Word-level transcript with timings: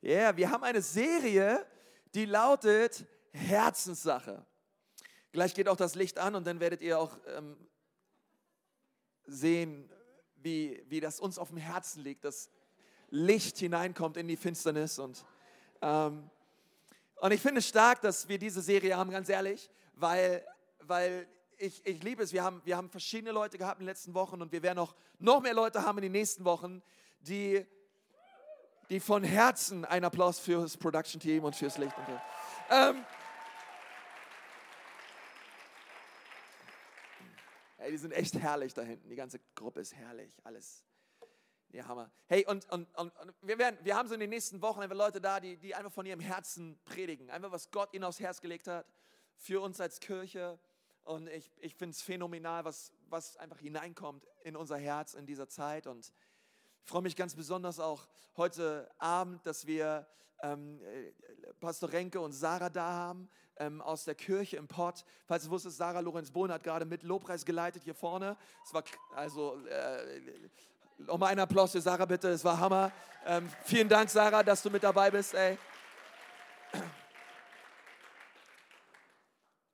Ja, 0.00 0.10
yeah, 0.10 0.36
wir 0.36 0.50
haben 0.50 0.62
eine 0.62 0.80
Serie, 0.80 1.66
die 2.14 2.24
lautet 2.24 3.04
Herzenssache. 3.32 4.46
Gleich 5.32 5.54
geht 5.54 5.68
auch 5.68 5.76
das 5.76 5.96
Licht 5.96 6.18
an 6.18 6.36
und 6.36 6.46
dann 6.46 6.60
werdet 6.60 6.82
ihr 6.82 6.98
auch 7.00 7.18
ähm, 7.26 7.56
sehen, 9.26 9.90
wie, 10.36 10.84
wie 10.88 11.00
das 11.00 11.18
uns 11.18 11.36
auf 11.36 11.48
dem 11.48 11.58
Herzen 11.58 12.02
liegt, 12.02 12.24
dass 12.24 12.48
Licht 13.10 13.58
hineinkommt 13.58 14.16
in 14.16 14.28
die 14.28 14.36
Finsternis. 14.36 14.98
Und, 14.98 15.24
ähm, 15.82 16.30
und 17.16 17.32
ich 17.32 17.40
finde 17.40 17.58
es 17.58 17.66
stark, 17.66 18.00
dass 18.00 18.28
wir 18.28 18.38
diese 18.38 18.62
Serie 18.62 18.96
haben, 18.96 19.10
ganz 19.10 19.28
ehrlich, 19.28 19.68
weil, 19.94 20.46
weil 20.80 21.26
ich, 21.56 21.84
ich 21.84 22.02
liebe 22.04 22.22
es. 22.22 22.32
Wir 22.32 22.44
haben, 22.44 22.62
wir 22.64 22.76
haben 22.76 22.88
verschiedene 22.88 23.32
Leute 23.32 23.58
gehabt 23.58 23.80
in 23.80 23.86
den 23.86 23.90
letzten 23.90 24.14
Wochen 24.14 24.40
und 24.40 24.52
wir 24.52 24.62
werden 24.62 24.78
auch 24.78 24.94
noch 25.18 25.42
mehr 25.42 25.54
Leute 25.54 25.84
haben 25.84 25.98
in 25.98 26.02
den 26.02 26.12
nächsten 26.12 26.44
Wochen, 26.44 26.82
die, 27.20 27.66
die 28.90 29.00
von 29.00 29.22
Herzen 29.22 29.84
einen 29.84 30.04
Applaus 30.04 30.38
für 30.38 30.62
das 30.62 30.76
Production 30.76 31.20
Team 31.20 31.44
und 31.44 31.54
fürs 31.54 31.78
Licht. 31.78 31.96
Und 31.98 32.20
ähm, 32.70 33.04
Hey, 37.88 37.92
die 37.92 37.98
sind 37.98 38.12
echt 38.12 38.34
herrlich 38.34 38.74
da 38.74 38.82
hinten. 38.82 39.08
Die 39.08 39.16
ganze 39.16 39.40
Gruppe 39.54 39.80
ist 39.80 39.94
herrlich. 39.94 40.36
Alles. 40.44 40.84
Ja, 41.70 41.86
Hammer. 41.86 42.10
Hey, 42.26 42.44
und, 42.44 42.68
und, 42.70 42.92
und, 42.98 43.16
und 43.16 43.34
wir, 43.40 43.56
werden, 43.56 43.78
wir 43.82 43.96
haben 43.96 44.08
so 44.08 44.14
in 44.14 44.20
den 44.20 44.30
nächsten 44.30 44.60
Wochen 44.60 44.80
einfach 44.80 44.96
Leute 44.96 45.20
da, 45.20 45.40
die, 45.40 45.56
die 45.56 45.74
einfach 45.74 45.92
von 45.92 46.04
ihrem 46.04 46.20
Herzen 46.20 46.78
predigen. 46.84 47.30
Einfach, 47.30 47.50
was 47.50 47.70
Gott 47.70 47.94
ihnen 47.94 48.04
aufs 48.04 48.20
Herz 48.20 48.42
gelegt 48.42 48.66
hat. 48.66 48.84
Für 49.36 49.62
uns 49.62 49.80
als 49.80 50.00
Kirche. 50.00 50.58
Und 51.04 51.28
ich, 51.28 51.50
ich 51.60 51.76
finde 51.76 51.92
es 51.94 52.02
phänomenal, 52.02 52.66
was, 52.66 52.92
was 53.08 53.38
einfach 53.38 53.58
hineinkommt 53.58 54.26
in 54.42 54.56
unser 54.56 54.76
Herz 54.76 55.14
in 55.14 55.24
dieser 55.24 55.48
Zeit. 55.48 55.86
Und 55.86 56.12
ich 56.88 56.90
freue 56.90 57.02
mich 57.02 57.16
ganz 57.16 57.34
besonders 57.34 57.80
auch 57.80 58.08
heute 58.38 58.90
Abend, 58.96 59.44
dass 59.44 59.66
wir 59.66 60.06
ähm, 60.40 60.80
äh, 60.80 61.12
Pastor 61.60 61.92
Renke 61.92 62.18
und 62.18 62.32
Sarah 62.32 62.70
da 62.70 62.90
haben 62.90 63.28
ähm, 63.58 63.82
aus 63.82 64.04
der 64.04 64.14
Kirche 64.14 64.56
im 64.56 64.68
Pott. 64.68 65.04
Falls 65.26 65.44
du 65.44 65.50
wusstest, 65.50 65.76
Sarah 65.76 66.00
Lorenz 66.00 66.30
Bohn 66.30 66.50
hat 66.50 66.64
gerade 66.64 66.86
mit 66.86 67.02
Lobpreis 67.02 67.44
geleitet 67.44 67.82
hier 67.84 67.94
vorne. 67.94 68.38
Es 68.64 68.72
war 68.72 68.84
also 69.14 69.62
äh, 69.66 70.48
nochmal 70.96 71.32
einen 71.32 71.40
Applaus 71.40 71.72
für 71.72 71.82
Sarah 71.82 72.06
bitte. 72.06 72.30
Es 72.30 72.42
war 72.42 72.58
Hammer. 72.58 72.90
Ähm, 73.26 73.50
vielen 73.64 73.90
Dank, 73.90 74.08
Sarah, 74.08 74.42
dass 74.42 74.62
du 74.62 74.70
mit 74.70 74.82
dabei 74.82 75.10
bist. 75.10 75.34
Ey. 75.34 75.58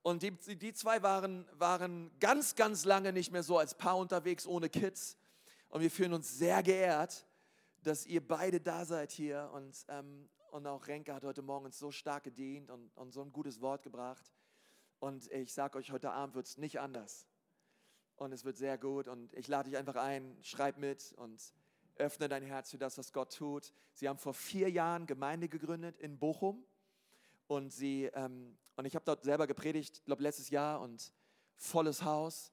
Und 0.02 0.20
die, 0.24 0.32
die 0.32 0.72
zwei 0.72 1.00
waren, 1.04 1.46
waren 1.52 2.10
ganz, 2.18 2.56
ganz 2.56 2.84
lange 2.84 3.12
nicht 3.12 3.30
mehr 3.30 3.44
so 3.44 3.56
als 3.56 3.76
Paar 3.76 3.98
unterwegs 3.98 4.48
ohne 4.48 4.68
Kids. 4.68 5.16
Und 5.74 5.80
wir 5.80 5.90
fühlen 5.90 6.12
uns 6.12 6.38
sehr 6.38 6.62
geehrt, 6.62 7.26
dass 7.82 8.06
ihr 8.06 8.24
beide 8.24 8.60
da 8.60 8.84
seid 8.84 9.10
hier. 9.10 9.50
Und, 9.52 9.84
ähm, 9.88 10.28
und 10.52 10.68
auch 10.68 10.86
Renke 10.86 11.12
hat 11.12 11.24
heute 11.24 11.42
Morgen 11.42 11.64
uns 11.64 11.80
so 11.80 11.90
stark 11.90 12.22
gedient 12.22 12.70
und, 12.70 12.96
und 12.96 13.10
so 13.10 13.22
ein 13.22 13.32
gutes 13.32 13.60
Wort 13.60 13.82
gebracht. 13.82 14.30
Und 15.00 15.28
ich 15.32 15.52
sage 15.52 15.76
euch, 15.76 15.90
heute 15.90 16.12
Abend 16.12 16.36
wird 16.36 16.46
es 16.46 16.58
nicht 16.58 16.78
anders. 16.78 17.26
Und 18.14 18.30
es 18.30 18.44
wird 18.44 18.56
sehr 18.56 18.78
gut. 18.78 19.08
Und 19.08 19.34
ich 19.34 19.48
lade 19.48 19.68
dich 19.68 19.76
einfach 19.76 19.96
ein, 19.96 20.38
schreib 20.42 20.78
mit 20.78 21.12
und 21.14 21.42
öffne 21.96 22.28
dein 22.28 22.44
Herz 22.44 22.70
für 22.70 22.78
das, 22.78 22.96
was 22.96 23.12
Gott 23.12 23.34
tut. 23.34 23.74
Sie 23.94 24.08
haben 24.08 24.20
vor 24.20 24.34
vier 24.34 24.70
Jahren 24.70 25.08
Gemeinde 25.08 25.48
gegründet 25.48 25.98
in 25.98 26.20
Bochum. 26.20 26.64
Und, 27.48 27.72
sie, 27.72 28.04
ähm, 28.14 28.56
und 28.76 28.84
ich 28.84 28.94
habe 28.94 29.04
dort 29.04 29.24
selber 29.24 29.48
gepredigt, 29.48 29.96
ich 29.96 30.04
glaube 30.04 30.22
letztes 30.22 30.50
Jahr, 30.50 30.80
und 30.80 31.12
volles 31.56 32.04
Haus, 32.04 32.52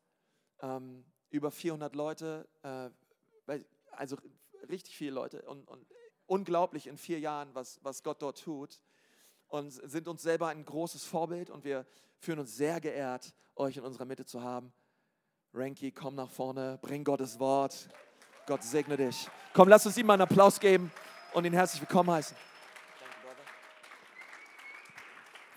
ähm, 0.63 1.05
über 1.29 1.51
400 1.51 1.95
Leute, 1.95 2.49
äh, 2.63 2.89
also 3.91 4.17
richtig 4.69 4.95
viele 4.95 5.11
Leute. 5.11 5.41
Und, 5.43 5.67
und 5.67 5.85
unglaublich 6.25 6.87
in 6.87 6.97
vier 6.97 7.19
Jahren, 7.19 7.53
was, 7.53 7.79
was 7.83 8.03
Gott 8.03 8.21
dort 8.21 8.41
tut 8.41 8.81
und 9.47 9.71
sind 9.71 10.07
uns 10.07 10.21
selber 10.21 10.47
ein 10.47 10.63
großes 10.63 11.03
Vorbild 11.03 11.49
und 11.49 11.63
wir 11.63 11.85
fühlen 12.19 12.39
uns 12.39 12.55
sehr 12.55 12.79
geehrt, 12.79 13.33
euch 13.55 13.77
in 13.77 13.83
unserer 13.83 14.05
Mitte 14.05 14.25
zu 14.25 14.41
haben. 14.41 14.71
Ranky, 15.53 15.91
komm 15.91 16.15
nach 16.15 16.29
vorne, 16.29 16.79
bring 16.81 17.03
Gottes 17.03 17.37
Wort. 17.39 17.89
Gott 18.47 18.63
segne 18.63 18.95
dich. 18.95 19.29
Komm, 19.53 19.67
lass 19.67 19.85
uns 19.85 19.97
ihm 19.97 20.05
mal 20.05 20.13
einen 20.13 20.21
Applaus 20.21 20.59
geben 20.59 20.91
und 21.33 21.45
ihn 21.45 21.53
herzlich 21.53 21.81
willkommen 21.81 22.09
heißen. 22.09 22.35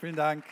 Vielen 0.00 0.16
Dank. 0.16 0.44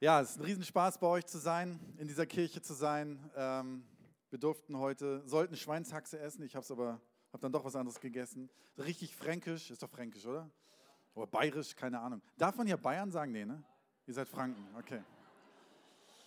Ja, 0.00 0.20
es 0.20 0.32
ist 0.32 0.36
ein 0.36 0.44
Riesenspaß 0.44 0.98
bei 0.98 1.06
euch 1.06 1.24
zu 1.24 1.38
sein, 1.38 1.80
in 1.96 2.06
dieser 2.06 2.26
Kirche 2.26 2.60
zu 2.60 2.74
sein. 2.74 3.30
Ähm, 3.34 3.86
wir 4.34 4.40
durften 4.40 4.76
heute, 4.80 5.22
sollten 5.28 5.54
Schweinshaxe 5.54 6.18
essen, 6.18 6.42
ich 6.42 6.56
habe 6.56 6.64
es 6.64 6.70
aber 6.72 7.00
habe 7.32 7.40
dann 7.40 7.52
doch 7.52 7.64
was 7.64 7.76
anderes 7.76 8.00
gegessen. 8.00 8.50
Richtig 8.76 9.14
fränkisch, 9.14 9.70
ist 9.70 9.80
doch 9.80 9.88
fränkisch, 9.88 10.26
oder? 10.26 10.50
Oder 11.14 11.28
bayerisch, 11.28 11.76
keine 11.76 12.00
Ahnung. 12.00 12.20
Darf 12.36 12.56
man 12.56 12.66
hier 12.66 12.76
Bayern 12.76 13.12
sagen? 13.12 13.30
Nee, 13.30 13.44
ne? 13.44 13.62
Ihr 14.08 14.14
seid 14.14 14.28
Franken, 14.28 14.66
okay. 14.76 15.04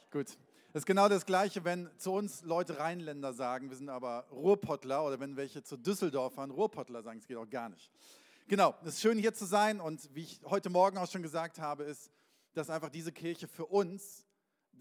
Gut. 0.10 0.38
Das 0.72 0.84
ist 0.84 0.86
genau 0.86 1.10
das 1.10 1.26
Gleiche, 1.26 1.66
wenn 1.66 1.90
zu 1.98 2.14
uns 2.14 2.44
Leute 2.44 2.80
Rheinländer 2.80 3.34
sagen, 3.34 3.70
wir 3.70 3.76
sind 3.76 3.90
aber 3.90 4.26
Ruhrpottler, 4.32 5.04
oder 5.04 5.20
wenn 5.20 5.36
welche 5.36 5.62
zu 5.64 5.76
Düsseldorfern 5.76 6.50
Ruhrpottler 6.50 7.04
sagen, 7.04 7.20
das 7.20 7.28
geht 7.28 7.36
auch 7.36 7.50
gar 7.50 7.68
nicht. 7.68 7.92
Genau, 8.48 8.74
es 8.84 8.94
ist 8.94 9.02
schön 9.02 9.18
hier 9.18 9.34
zu 9.34 9.44
sein 9.44 9.82
und 9.82 10.16
wie 10.16 10.24
ich 10.24 10.40
heute 10.46 10.70
Morgen 10.70 10.98
auch 10.98 11.12
schon 11.12 11.24
gesagt 11.24 11.60
habe, 11.60 11.84
ist, 11.84 12.10
dass 12.54 12.70
einfach 12.70 12.90
diese 12.90 13.12
Kirche 13.12 13.50
für 13.50 13.66
uns, 13.66 14.26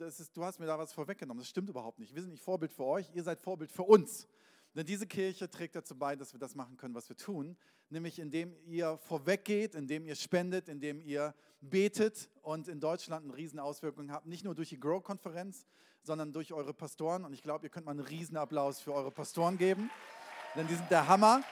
ist, 0.00 0.36
du 0.36 0.44
hast 0.44 0.60
mir 0.60 0.66
da 0.66 0.78
was 0.78 0.92
vorweggenommen, 0.92 1.40
das 1.40 1.48
stimmt 1.48 1.68
überhaupt 1.68 1.98
nicht. 1.98 2.14
Wir 2.14 2.22
sind 2.22 2.30
nicht 2.30 2.42
Vorbild 2.42 2.72
für 2.72 2.84
euch, 2.84 3.10
ihr 3.14 3.22
seid 3.22 3.40
Vorbild 3.40 3.70
für 3.72 3.82
uns. 3.82 4.28
Denn 4.74 4.84
diese 4.84 5.06
Kirche 5.06 5.48
trägt 5.48 5.74
dazu 5.74 5.96
bei, 5.96 6.16
dass 6.16 6.34
wir 6.34 6.38
das 6.38 6.54
machen 6.54 6.76
können, 6.76 6.94
was 6.94 7.08
wir 7.08 7.16
tun, 7.16 7.56
nämlich 7.88 8.18
indem 8.18 8.54
ihr 8.66 8.98
vorweggeht, 8.98 9.74
indem 9.74 10.04
ihr 10.04 10.14
spendet, 10.14 10.68
indem 10.68 11.00
ihr 11.00 11.34
betet 11.62 12.30
und 12.42 12.68
in 12.68 12.78
Deutschland 12.78 13.24
eine 13.24 13.36
riesen 13.36 13.58
Auswirkung 13.58 14.12
habt, 14.12 14.26
nicht 14.26 14.44
nur 14.44 14.54
durch 14.54 14.68
die 14.68 14.78
Grow-Konferenz, 14.78 15.66
sondern 16.02 16.32
durch 16.32 16.52
eure 16.52 16.74
Pastoren. 16.74 17.24
Und 17.24 17.32
ich 17.32 17.42
glaube, 17.42 17.66
ihr 17.66 17.70
könnt 17.70 17.86
mal 17.86 17.92
einen 17.92 18.00
riesen 18.00 18.36
Applaus 18.36 18.80
für 18.80 18.92
eure 18.92 19.10
Pastoren 19.10 19.56
geben, 19.56 19.90
denn 20.54 20.66
die 20.66 20.74
sind 20.74 20.90
der 20.90 21.08
Hammer. 21.08 21.42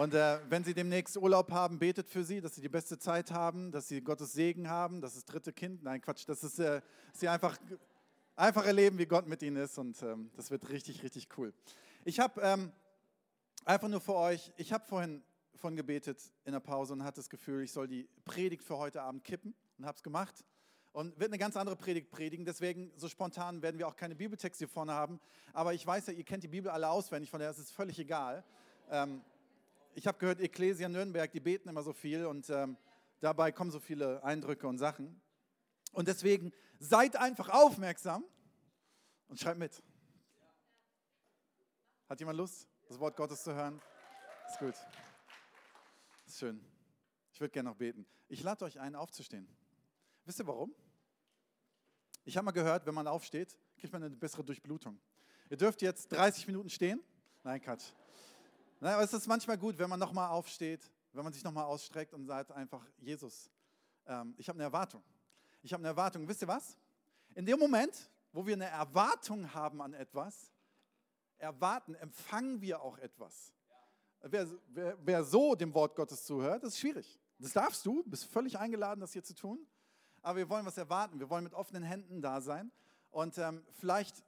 Und 0.00 0.14
äh, 0.14 0.38
wenn 0.48 0.64
Sie 0.64 0.72
demnächst 0.72 1.18
Urlaub 1.18 1.50
haben, 1.50 1.78
betet 1.78 2.08
für 2.08 2.24
Sie, 2.24 2.40
dass 2.40 2.54
Sie 2.54 2.62
die 2.62 2.70
beste 2.70 2.98
Zeit 2.98 3.30
haben, 3.32 3.70
dass 3.70 3.86
Sie 3.86 4.00
Gottes 4.00 4.32
Segen 4.32 4.70
haben, 4.70 5.02
dass 5.02 5.12
das 5.12 5.26
dritte 5.26 5.52
Kind, 5.52 5.82
nein 5.82 6.00
Quatsch, 6.00 6.26
dass, 6.26 6.42
es, 6.42 6.58
äh, 6.58 6.80
Sie 7.12 7.28
einfach, 7.28 7.58
einfach 8.34 8.64
erleben, 8.64 8.96
wie 8.96 9.04
Gott 9.04 9.26
mit 9.26 9.42
Ihnen 9.42 9.58
ist 9.58 9.76
und 9.76 10.02
ähm, 10.02 10.30
das 10.36 10.50
wird 10.50 10.70
richtig, 10.70 11.02
richtig 11.02 11.28
cool. 11.36 11.52
Ich 12.06 12.18
habe 12.18 12.40
ähm, 12.40 12.72
einfach 13.66 13.88
nur 13.88 14.00
für 14.00 14.14
euch, 14.14 14.50
ich 14.56 14.72
habe 14.72 14.86
vorhin 14.86 15.22
von 15.56 15.76
gebetet 15.76 16.32
in 16.46 16.52
der 16.52 16.60
Pause 16.60 16.94
und 16.94 17.04
hatte 17.04 17.16
das 17.16 17.28
Gefühl, 17.28 17.64
ich 17.64 17.72
soll 17.72 17.86
die 17.86 18.08
Predigt 18.24 18.64
für 18.64 18.78
heute 18.78 19.02
Abend 19.02 19.22
kippen 19.22 19.54
und 19.76 19.84
habe 19.84 19.96
es 19.96 20.02
gemacht 20.02 20.46
und 20.92 21.20
wird 21.20 21.28
eine 21.28 21.36
ganz 21.36 21.58
andere 21.58 21.76
Predigt 21.76 22.10
predigen. 22.10 22.46
Deswegen, 22.46 22.90
so 22.96 23.06
spontan 23.06 23.60
werden 23.60 23.78
wir 23.78 23.86
auch 23.86 23.96
keine 23.96 24.14
Bibeltexte 24.14 24.64
hier 24.64 24.72
vorne 24.72 24.94
haben. 24.94 25.20
Aber 25.52 25.74
ich 25.74 25.86
weiß 25.86 26.06
ja, 26.06 26.14
ihr 26.14 26.24
kennt 26.24 26.42
die 26.42 26.48
Bibel 26.48 26.70
alle 26.70 26.88
auswendig, 26.88 27.30
von 27.30 27.38
daher 27.38 27.50
ist 27.50 27.58
es 27.58 27.70
völlig 27.70 27.98
egal. 27.98 28.42
Ähm, 28.90 29.20
ich 29.94 30.06
habe 30.06 30.18
gehört, 30.18 30.40
Ecclesia 30.40 30.88
Nürnberg, 30.88 31.30
die 31.30 31.40
beten 31.40 31.68
immer 31.68 31.82
so 31.82 31.92
viel 31.92 32.26
und 32.26 32.48
ähm, 32.50 32.76
dabei 33.20 33.52
kommen 33.52 33.70
so 33.70 33.80
viele 33.80 34.22
Eindrücke 34.22 34.66
und 34.66 34.78
Sachen. 34.78 35.20
Und 35.92 36.08
deswegen 36.08 36.52
seid 36.78 37.16
einfach 37.16 37.48
aufmerksam 37.48 38.24
und 39.28 39.38
schreibt 39.40 39.58
mit. 39.58 39.82
Hat 42.08 42.18
jemand 42.20 42.38
Lust, 42.38 42.68
das 42.88 42.98
Wort 42.98 43.16
Gottes 43.16 43.42
zu 43.42 43.54
hören? 43.54 43.80
Ist 44.48 44.58
gut. 44.58 44.74
Ist 46.26 46.38
schön. 46.38 46.60
Ich 47.32 47.40
würde 47.40 47.52
gerne 47.52 47.70
noch 47.70 47.76
beten. 47.76 48.06
Ich 48.28 48.42
lade 48.42 48.64
euch 48.64 48.78
ein, 48.78 48.94
aufzustehen. 48.94 49.48
Wisst 50.24 50.40
ihr 50.40 50.46
warum? 50.46 50.74
Ich 52.24 52.36
habe 52.36 52.44
mal 52.44 52.52
gehört, 52.52 52.86
wenn 52.86 52.94
man 52.94 53.06
aufsteht, 53.06 53.56
kriegt 53.76 53.92
man 53.92 54.02
eine 54.02 54.14
bessere 54.14 54.44
Durchblutung. 54.44 55.00
Ihr 55.48 55.56
dürft 55.56 55.82
jetzt 55.82 56.12
30 56.12 56.46
Minuten 56.46 56.70
stehen. 56.70 57.02
Nein, 57.42 57.60
Quatsch. 57.60 57.92
Aber 58.80 59.02
es 59.02 59.12
ist 59.12 59.26
manchmal 59.26 59.58
gut, 59.58 59.78
wenn 59.78 59.90
man 59.90 60.00
nochmal 60.00 60.30
aufsteht, 60.30 60.90
wenn 61.12 61.24
man 61.24 61.32
sich 61.32 61.44
nochmal 61.44 61.64
ausstreckt 61.64 62.14
und 62.14 62.26
sagt 62.26 62.50
einfach, 62.52 62.84
Jesus, 62.98 63.50
ähm, 64.06 64.34
ich 64.38 64.48
habe 64.48 64.56
eine 64.56 64.64
Erwartung. 64.64 65.02
Ich 65.62 65.72
habe 65.72 65.82
eine 65.82 65.88
Erwartung. 65.88 66.26
Wisst 66.26 66.42
ihr 66.42 66.48
was? 66.48 66.76
In 67.34 67.44
dem 67.44 67.58
Moment, 67.58 68.10
wo 68.32 68.46
wir 68.46 68.54
eine 68.54 68.66
Erwartung 68.66 69.52
haben 69.52 69.82
an 69.82 69.92
etwas, 69.92 70.50
erwarten, 71.38 71.94
empfangen 71.94 72.60
wir 72.60 72.80
auch 72.80 72.96
etwas. 72.98 73.52
Wer, 74.22 74.46
wer, 74.68 74.96
wer 75.02 75.24
so 75.24 75.54
dem 75.54 75.72
Wort 75.74 75.94
Gottes 75.94 76.24
zuhört, 76.24 76.62
das 76.62 76.74
ist 76.74 76.80
schwierig. 76.80 77.18
Das 77.38 77.52
darfst 77.52 77.84
du, 77.86 78.02
bist 78.04 78.26
völlig 78.26 78.58
eingeladen, 78.58 79.00
das 79.00 79.12
hier 79.12 79.24
zu 79.24 79.34
tun. 79.34 79.66
Aber 80.22 80.38
wir 80.38 80.48
wollen 80.48 80.66
was 80.66 80.76
erwarten. 80.76 81.18
Wir 81.18 81.30
wollen 81.30 81.44
mit 81.44 81.54
offenen 81.54 81.82
Händen 81.82 82.20
da 82.20 82.40
sein. 82.40 82.70
Und 83.10 83.38
ähm, 83.38 83.64
vielleicht, 83.78 84.22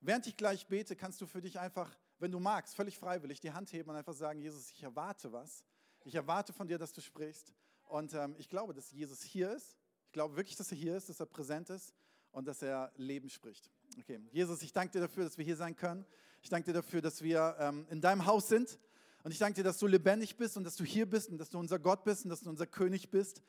während 0.00 0.26
ich 0.26 0.36
gleich 0.36 0.66
bete, 0.66 0.94
kannst 0.94 1.20
du 1.20 1.26
für 1.26 1.40
dich 1.40 1.58
einfach 1.58 1.90
wenn 2.18 2.32
du 2.32 2.40
magst, 2.40 2.74
völlig 2.74 2.98
freiwillig 2.98 3.40
die 3.40 3.52
Hand 3.52 3.72
heben 3.72 3.90
und 3.90 3.96
einfach 3.96 4.14
sagen, 4.14 4.40
Jesus, 4.40 4.70
ich 4.70 4.82
erwarte 4.82 5.32
was. 5.32 5.64
Ich 6.04 6.14
erwarte 6.14 6.52
von 6.52 6.66
dir, 6.66 6.78
dass 6.78 6.92
du 6.92 7.00
sprichst. 7.00 7.52
Und 7.84 8.14
ähm, 8.14 8.34
ich 8.38 8.48
glaube, 8.48 8.74
dass 8.74 8.90
Jesus 8.92 9.22
hier 9.22 9.52
ist. 9.52 9.76
Ich 10.06 10.12
glaube 10.12 10.36
wirklich, 10.36 10.56
dass 10.56 10.70
er 10.70 10.78
hier 10.78 10.96
ist, 10.96 11.08
dass 11.08 11.20
er 11.20 11.26
präsent 11.26 11.70
ist 11.70 11.94
und 12.32 12.46
dass 12.46 12.62
er 12.62 12.92
Leben 12.96 13.28
spricht. 13.28 13.70
Okay, 13.98 14.20
Jesus, 14.30 14.62
ich 14.62 14.72
danke 14.72 14.92
dir 14.92 15.00
dafür, 15.00 15.24
dass 15.24 15.38
wir 15.38 15.44
hier 15.44 15.56
sein 15.56 15.76
können. 15.76 16.04
Ich 16.42 16.48
danke 16.48 16.66
dir 16.66 16.72
dafür, 16.72 17.02
dass 17.02 17.22
wir 17.22 17.56
ähm, 17.58 17.86
in 17.90 18.00
deinem 18.00 18.26
Haus 18.26 18.48
sind. 18.48 18.78
Und 19.22 19.32
ich 19.32 19.38
danke 19.38 19.56
dir, 19.56 19.64
dass 19.64 19.78
du 19.78 19.86
lebendig 19.86 20.36
bist 20.36 20.56
und 20.56 20.64
dass 20.64 20.76
du 20.76 20.84
hier 20.84 21.08
bist 21.08 21.28
und 21.30 21.38
dass 21.38 21.50
du 21.50 21.58
unser 21.58 21.78
Gott 21.78 22.04
bist 22.04 22.24
und 22.24 22.30
dass 22.30 22.40
du 22.40 22.48
unser 22.48 22.66
König 22.66 23.10
bist 23.10 23.42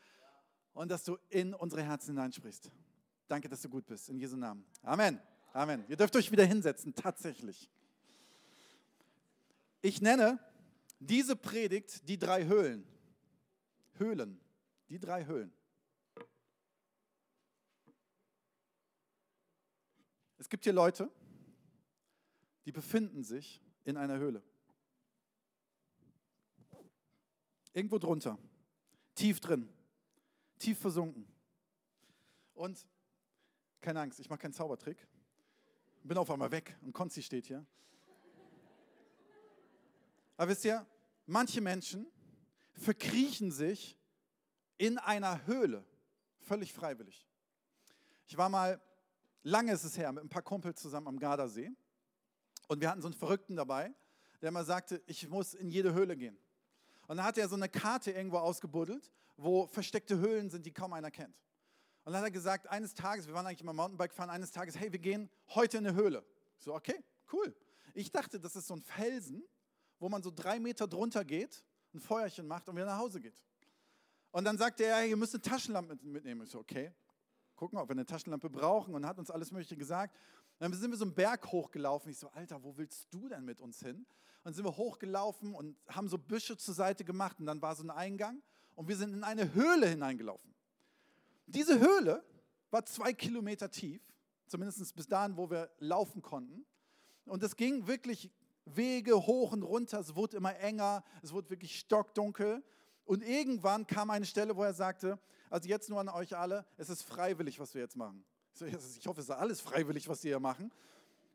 und 0.74 0.90
dass 0.90 1.04
du 1.04 1.18
in 1.30 1.54
unsere 1.54 1.84
Herzen 1.84 2.16
hineinsprichst. 2.16 2.72
Danke, 3.28 3.48
dass 3.48 3.62
du 3.62 3.70
gut 3.70 3.86
bist. 3.86 4.10
In 4.10 4.18
Jesu 4.18 4.36
Namen. 4.36 4.66
Amen. 4.82 5.22
Amen. 5.54 5.86
Ihr 5.88 5.96
dürft 5.96 6.16
euch 6.16 6.32
wieder 6.32 6.46
hinsetzen, 6.46 6.94
tatsächlich. 6.96 7.70
Ich 9.82 10.02
nenne 10.02 10.40
diese 11.00 11.36
Predigt 11.36 12.08
die 12.08 12.18
drei 12.18 12.46
Höhlen. 12.46 12.86
Höhlen. 13.94 14.40
Die 14.90 15.00
drei 15.00 15.26
Höhlen. 15.26 15.54
Es 20.38 20.50
gibt 20.50 20.64
hier 20.64 20.74
Leute, 20.74 21.10
die 22.66 22.72
befinden 22.72 23.24
sich 23.24 23.62
in 23.84 23.98
einer 23.98 24.18
Höhle. 24.18 24.42
Irgendwo 27.74 28.00
drunter, 28.00 28.38
tief 29.16 29.40
drin, 29.40 29.70
tief 30.58 30.80
versunken. 30.80 31.28
Und 32.54 32.88
keine 33.80 34.02
Angst, 34.02 34.20
ich 34.20 34.30
mache 34.30 34.40
keinen 34.40 34.54
Zaubertrick. 34.54 35.08
Bin 36.04 36.18
auf 36.18 36.32
einmal 36.32 36.52
weg 36.52 36.78
und 36.82 36.94
Konzi 36.94 37.22
steht 37.22 37.46
hier. 37.46 37.66
Aber 40.40 40.52
wisst 40.52 40.64
ihr, 40.64 40.88
manche 41.26 41.60
Menschen 41.60 42.10
verkriechen 42.72 43.52
sich 43.52 44.00
in 44.78 44.98
einer 44.98 45.46
Höhle, 45.46 45.84
völlig 46.38 46.72
freiwillig. 46.72 47.28
Ich 48.26 48.38
war 48.38 48.48
mal, 48.48 48.82
lange 49.44 49.74
ist 49.74 49.84
es 49.84 49.98
her, 49.98 50.14
mit 50.14 50.24
ein 50.24 50.30
paar 50.30 50.42
Kumpels 50.42 50.82
zusammen 50.82 51.10
am 51.10 51.20
Gardasee 51.20 51.70
und 52.70 52.80
wir 52.80 52.90
hatten 52.90 53.02
so 53.02 53.10
einen 53.10 53.18
Verrückten 53.18 53.58
dabei, 53.58 53.94
der 54.42 54.52
mal 54.52 54.64
sagte, 54.64 55.04
ich 55.08 55.28
muss 55.28 55.56
in 55.56 55.70
jede 55.72 55.94
Höhle 55.94 56.16
gehen. 56.16 56.40
Und 57.08 57.18
dann 57.18 57.26
hat 57.26 57.38
er 57.38 57.50
so 57.50 57.56
eine 57.56 57.68
Karte 57.68 58.12
irgendwo 58.12 58.38
ausgebuddelt, 58.38 59.12
wo 59.36 59.68
versteckte 59.68 60.20
Höhlen 60.20 60.50
sind, 60.50 60.66
die 60.66 60.72
kaum 60.72 60.94
einer 60.94 61.12
kennt. 61.12 61.36
Und 62.06 62.14
dann 62.14 62.22
hat 62.22 62.30
er 62.30 62.32
gesagt, 62.32 62.70
eines 62.70 62.94
Tages, 62.94 63.28
wir 63.28 63.34
waren 63.34 63.46
eigentlich 63.46 63.60
immer 63.60 63.74
Mountainbike 63.74 64.14
fahren, 64.14 64.30
eines 64.30 64.54
Tages, 64.54 64.80
hey, 64.80 64.90
wir 64.90 65.00
gehen 65.00 65.30
heute 65.50 65.80
in 65.80 65.86
eine 65.86 65.98
Höhle. 65.98 66.26
Ich 66.60 66.64
so, 66.64 66.74
okay, 66.74 67.04
cool. 67.34 67.54
Ich 67.94 68.14
dachte, 68.14 68.40
das 68.40 68.56
ist 68.56 68.68
so 68.68 68.76
ein 68.76 68.82
Felsen, 68.82 69.44
wo 70.00 70.10
man 70.10 70.24
so 70.24 70.32
drei 70.32 70.60
Meter 70.60 70.88
drunter 70.88 71.24
geht, 71.26 71.64
ein 71.94 72.00
Feuerchen 72.00 72.48
macht 72.48 72.70
und 72.70 72.76
wieder 72.76 72.86
nach 72.86 72.98
Hause 72.98 73.20
geht. 73.20 73.36
Und 74.32 74.46
dann 74.46 74.58
sagte 74.58 74.86
er, 74.86 75.06
ihr 75.06 75.18
müsst 75.18 75.34
eine 75.34 75.42
Taschenlampe 75.42 75.98
mitnehmen. 76.04 76.44
Ich 76.44 76.52
so, 76.52 76.60
okay, 76.60 76.92
gucken, 77.56 77.78
ob 77.80 77.90
wir 77.90 77.94
eine 77.94 78.06
Taschenlampe 78.06 78.50
brauchen 78.50 78.94
und 78.94 79.06
hat 79.06 79.18
uns 79.18 79.32
alles 79.32 79.52
Mögliche 79.52 79.76
gesagt. 79.76 80.16
Und 80.60 80.72
dann 80.72 80.74
sind 80.74 80.92
wir 80.92 80.98
so 80.98 81.06
einen 81.06 81.16
Berg 81.16 81.52
hochgelaufen. 81.52 82.12
Ich 82.12 82.20
so, 82.20 82.30
Alter, 82.30 82.64
wo 82.64 82.78
willst 82.78 83.08
du 83.14 83.28
denn 83.28 83.44
mit 83.44 83.62
uns 83.62 83.80
hin? 83.80 83.96
Und 83.96 84.06
dann 84.46 84.54
sind 84.54 84.66
wir 84.66 84.78
hochgelaufen 84.78 85.56
und 85.56 85.76
haben 85.88 86.08
so 86.08 86.18
Büsche 86.18 86.58
zur 86.58 86.74
Seite 86.74 87.04
gemacht 87.04 87.40
und 87.40 87.46
dann 87.46 87.62
war 87.62 87.76
so 87.76 87.84
ein 87.84 87.90
Eingang 87.90 88.42
und 88.76 88.88
wir 88.88 88.96
sind 88.96 89.14
in 89.14 89.24
eine 89.24 89.54
Höhle 89.54 89.88
hineingelaufen. 89.88 90.54
Diese 91.48 91.80
Höhle 91.80 92.24
war 92.70 92.86
zwei 92.86 93.12
Kilometer 93.12 93.70
tief, 93.70 94.02
zumindest 94.46 94.96
bis 94.96 95.08
dahin, 95.08 95.36
wo 95.36 95.50
wir 95.50 95.70
laufen 95.80 96.22
konnten. 96.22 96.66
Und 97.26 97.44
es 97.44 97.56
ging 97.56 97.88
wirklich 97.88 98.32
Wege 98.76 99.16
hoch 99.16 99.52
und 99.52 99.64
runter, 99.64 100.00
es 100.00 100.16
wurde 100.16 100.38
immer 100.38 100.56
enger, 100.58 101.04
es 101.22 101.34
wurde 101.34 101.50
wirklich 101.50 101.80
stockdunkel. 101.80 102.64
Und 103.06 103.24
irgendwann 103.24 103.88
kam 103.88 104.10
eine 104.10 104.26
Stelle, 104.26 104.56
wo 104.56 104.64
er 104.64 104.74
sagte, 104.74 105.20
also 105.50 105.68
jetzt 105.68 105.90
nur 105.90 106.00
an 106.00 106.10
euch 106.10 106.38
alle, 106.38 106.66
es 106.78 106.90
ist 106.90 107.02
freiwillig, 107.04 107.60
was 107.60 107.74
wir 107.74 107.82
jetzt 107.82 107.96
machen. 107.96 108.24
Ich 108.62 109.08
hoffe, 109.08 109.22
es 109.22 109.30
ist 109.30 109.32
alles 109.32 109.62
freiwillig, 109.62 110.08
was 110.08 110.24
wir 110.24 110.32
hier 110.32 110.40
machen. 110.40 110.72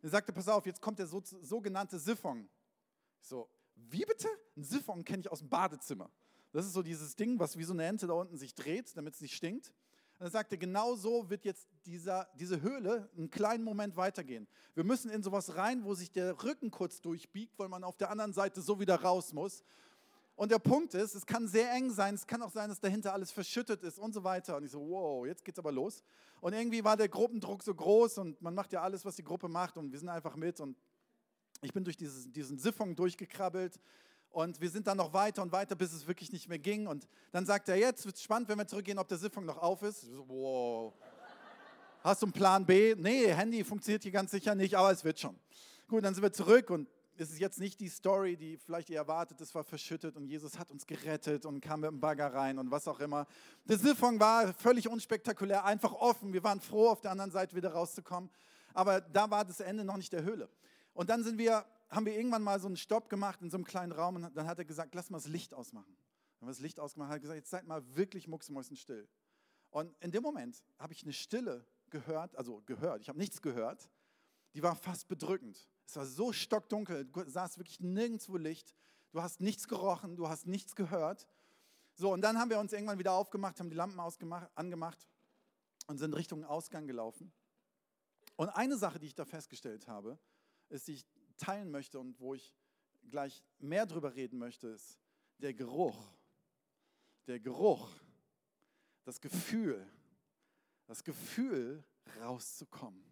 Er 0.03 0.11
sagte, 0.11 0.33
pass 0.33 0.49
auf, 0.49 0.67
jetzt 0.67 0.81
kommt 0.81 0.99
der 0.99 1.07
sogenannte 1.07 1.99
Siphon. 1.99 2.49
So, 3.21 3.49
wie 3.75 4.05
bitte? 4.05 4.29
Ein 4.57 4.63
Siphon 4.63 5.05
kenne 5.05 5.23
ich 5.23 5.31
aus 5.31 5.39
dem 5.39 5.49
Badezimmer. 5.49 6.11
Das 6.53 6.67
ist 6.67 6.75
so 6.75 6.83
dieses 6.83 7.17
Ding, 7.17 7.39
was 7.39 7.57
wie 7.57 7.65
so 7.65 7.73
eine 7.73 7.85
Ente 7.87 8.07
da 8.07 8.13
unten 8.13 8.37
sich 8.37 8.55
dreht, 8.55 8.97
damit 8.97 9.15
es 9.15 9.21
nicht 9.21 9.35
stinkt. 9.35 9.73
Und 10.19 10.27
er 10.27 10.31
sagte, 10.31 10.57
genau 10.59 10.95
so 10.95 11.29
wird 11.31 11.45
jetzt 11.45 11.67
dieser, 11.87 12.29
diese 12.39 12.61
Höhle 12.61 13.09
einen 13.17 13.31
kleinen 13.31 13.65
Moment 13.65 13.97
weitergehen. 13.97 14.47
Wir 14.75 14.85
müssen 14.85 15.11
in 15.11 15.23
sowas 15.23 15.57
rein, 15.57 15.85
wo 15.85 15.95
sich 15.95 16.11
der 16.11 16.43
Rücken 16.43 16.71
kurz 16.71 17.01
durchbiegt, 17.01 17.59
weil 17.59 17.69
man 17.69 17.85
auf 17.85 17.97
der 17.97 18.11
anderen 18.11 18.33
Seite 18.33 18.61
so 18.61 18.81
wieder 18.81 18.97
raus 18.97 19.33
muss. 19.33 19.63
Und 20.37 20.51
der 20.51 20.59
Punkt 20.59 20.95
ist, 20.95 21.15
es 21.15 21.25
kann 21.25 21.47
sehr 21.47 21.71
eng 21.73 21.91
sein, 21.91 22.15
es 22.15 22.27
kann 22.27 22.43
auch 22.43 22.51
sein, 22.51 22.69
dass 22.69 22.81
dahinter 22.81 23.13
alles 23.13 23.31
verschüttet 23.31 23.83
ist 23.85 23.99
und 23.99 24.13
so 24.13 24.25
weiter. 24.25 24.57
Und 24.57 24.65
ich 24.65 24.73
so, 24.73 24.81
wow, 24.81 25.25
jetzt 25.27 25.45
geht's 25.45 25.59
aber 25.59 25.71
los. 25.71 26.03
Und 26.41 26.55
irgendwie 26.55 26.83
war 26.83 26.97
der 26.97 27.09
Gruppendruck 27.09 27.63
so 27.63 27.75
groß 27.75 28.19
und 28.19 28.43
man 28.43 28.55
macht 28.55 28.73
ja 28.73 28.83
alles, 28.83 29.05
was 29.05 29.17
die 29.17 29.23
Gruppe 29.23 29.49
macht 29.49 29.77
und 29.77 29.93
wir 29.93 29.99
sind 29.99 30.09
einfach 30.09 30.35
mit. 30.35 30.59
Und 30.61 30.77
ich 31.63 31.73
bin 31.73 31.85
durch 31.85 31.97
dieses, 31.97 32.31
diesen 32.33 32.59
Siphon 32.59 32.97
durchgekrabbelt 32.97 33.79
und 34.31 34.61
wir 34.61 34.69
sind 34.69 34.89
dann 34.89 34.97
noch 34.97 35.13
weiter 35.13 35.43
und 35.43 35.53
weiter, 35.53 35.77
bis 35.77 35.93
es 35.93 36.09
wirklich 36.09 36.33
nicht 36.33 36.49
mehr 36.49 36.59
ging. 36.59 36.89
Und 36.89 37.07
dann 37.31 37.47
sagt 37.47 37.69
er, 37.69 37.77
jetzt 37.77 38.05
wird 38.05 38.17
es 38.17 38.23
spannend, 38.23 38.49
wenn 38.49 38.59
wir 38.59 38.67
zurückgehen, 38.67 38.99
ob 38.99 39.07
der 39.07 39.19
Siphon 39.19 39.45
noch 39.45 39.59
auf 39.59 39.83
ist. 39.83 40.01
So, 40.03 40.29
wow. 40.29 40.93
Hast 42.05 42.21
du 42.21 42.27
einen 42.27 42.35
Plan 42.35 42.67
B? 42.67 42.95
Nee, 42.99 43.33
Handy 43.33 43.65
funktioniert 43.65 44.03
hier 44.03 44.13
ganz 44.13 44.31
sicher 44.31 44.55
nicht, 44.55 44.75
aber 44.75 44.91
es 44.91 45.05
wird 45.05 45.19
schon. 45.19 45.41
Gut, 45.89 46.05
dann 46.05 46.13
sind 46.13 46.23
wir 46.23 46.35
zurück 46.35 46.69
und 46.69 46.87
es 47.17 47.31
ist 47.31 47.39
jetzt 47.39 47.59
nicht 47.59 47.81
die 47.81 47.89
Story, 47.89 48.37
die 48.37 48.59
vielleicht 48.59 48.91
ihr 48.91 48.99
erwartet, 48.99 49.41
es 49.41 49.55
war 49.55 49.65
verschüttet 49.65 50.15
und 50.15 50.27
Jesus 50.27 50.59
hat 50.59 50.71
uns 50.71 50.87
gerettet 50.87 51.47
und 51.47 51.63
kam 51.63 51.81
mit 51.81 51.91
dem 51.91 52.01
Bagger 52.01 52.35
rein 52.35 52.59
und 52.59 52.71
was 52.71 52.87
auch 52.89 53.01
immer. 53.01 53.27
Der 53.65 53.79
Siphon 53.79 54.21
war 54.21 54.53
völlig 54.53 54.87
unspektakulär, 54.87 55.65
einfach 55.65 55.95
offen. 55.95 56.35
Wir 56.35 56.45
waren 56.45 56.61
froh, 56.61 56.91
auf 56.91 57.01
der 57.01 57.11
anderen 57.11 57.31
Seite 57.31 57.57
wieder 57.57 57.73
rauszukommen. 57.73 58.29
Aber 58.75 59.01
da 59.01 59.31
war 59.31 59.47
das 59.47 59.61
Ende 59.61 59.83
noch 59.83 59.97
nicht 59.97 60.13
der 60.13 60.25
Höhle. 60.25 60.51
Und 60.93 61.09
dann 61.09 61.25
sind 61.25 61.39
wir, 61.39 61.65
haben 61.89 62.05
wir 62.05 62.15
irgendwann 62.15 62.43
mal 62.43 62.61
so 62.61 62.67
einen 62.67 62.77
Stopp 62.77 63.09
gemacht 63.09 63.41
in 63.41 63.49
so 63.49 63.57
einem 63.57 63.65
kleinen 63.65 63.93
Raum 63.93 64.17
und 64.17 64.37
dann 64.37 64.47
hat 64.47 64.59
er 64.59 64.67
gesagt, 64.67 64.95
lass 64.95 65.09
mal 65.09 65.17
das 65.17 65.29
Licht 65.29 65.55
ausmachen. 65.55 65.97
Dann 65.97 66.41
haben 66.43 66.49
wir 66.49 66.53
das 66.53 66.61
Licht 66.61 66.79
ausgemacht, 66.79 67.11
hat 67.11 67.23
gesagt, 67.23 67.39
jetzt 67.39 67.51
seid 67.51 67.67
mal 67.67 67.83
wirklich 67.97 68.29
mucksmäuschen 68.29 68.77
still. 68.77 69.09
Und 69.71 69.97
in 70.01 70.11
dem 70.11 70.23
Moment 70.23 70.63
habe 70.79 70.93
ich 70.93 71.03
eine 71.03 71.15
Stille 71.15 71.65
gehört, 71.95 72.35
also 72.37 72.61
gehört, 72.67 73.03
ich 73.03 73.09
habe 73.09 73.19
nichts 73.19 73.41
gehört, 73.41 73.89
die 74.53 74.63
war 74.65 74.75
fast 74.75 75.07
bedrückend. 75.07 75.69
Es 75.87 75.95
war 75.95 76.07
so 76.07 76.33
stockdunkel, 76.33 77.05
du 77.05 77.29
saß 77.29 77.57
wirklich 77.59 77.79
nirgendwo 77.79 78.37
Licht, 78.37 78.75
du 79.13 79.23
hast 79.23 79.41
nichts 79.41 79.69
gerochen, 79.69 80.17
du 80.17 80.29
hast 80.29 80.47
nichts 80.47 80.75
gehört. 80.75 81.29
So, 81.95 82.13
und 82.13 82.23
dann 82.23 82.37
haben 82.39 82.51
wir 82.51 82.59
uns 82.59 82.73
irgendwann 82.73 82.99
wieder 82.99 83.13
aufgemacht, 83.13 83.61
haben 83.61 83.71
die 83.71 83.77
Lampen 83.77 84.01
ausgemacht, 84.01 84.51
angemacht 84.57 85.07
und 85.87 85.99
sind 85.99 86.15
Richtung 86.15 86.45
Ausgang 86.45 86.89
gelaufen. 86.89 87.33
Und 88.35 88.49
eine 88.49 88.77
Sache, 88.77 88.99
die 88.99 89.07
ich 89.07 89.15
da 89.15 89.25
festgestellt 89.25 89.87
habe, 89.87 90.19
ist, 90.69 90.89
die 90.89 90.95
ich 90.95 91.07
teilen 91.37 91.71
möchte 91.71 92.01
und 92.01 92.19
wo 92.19 92.35
ich 92.35 92.53
gleich 93.09 93.45
mehr 93.61 93.87
drüber 93.87 94.17
reden 94.17 94.39
möchte, 94.39 94.67
ist 94.69 94.99
der 95.39 95.55
Geruch. 95.55 96.09
Der 97.29 97.39
Geruch, 97.39 97.89
das 99.05 99.21
Gefühl, 99.21 99.87
das 100.87 101.05
Gefühl 101.05 101.85
rauszukommen. 102.21 103.05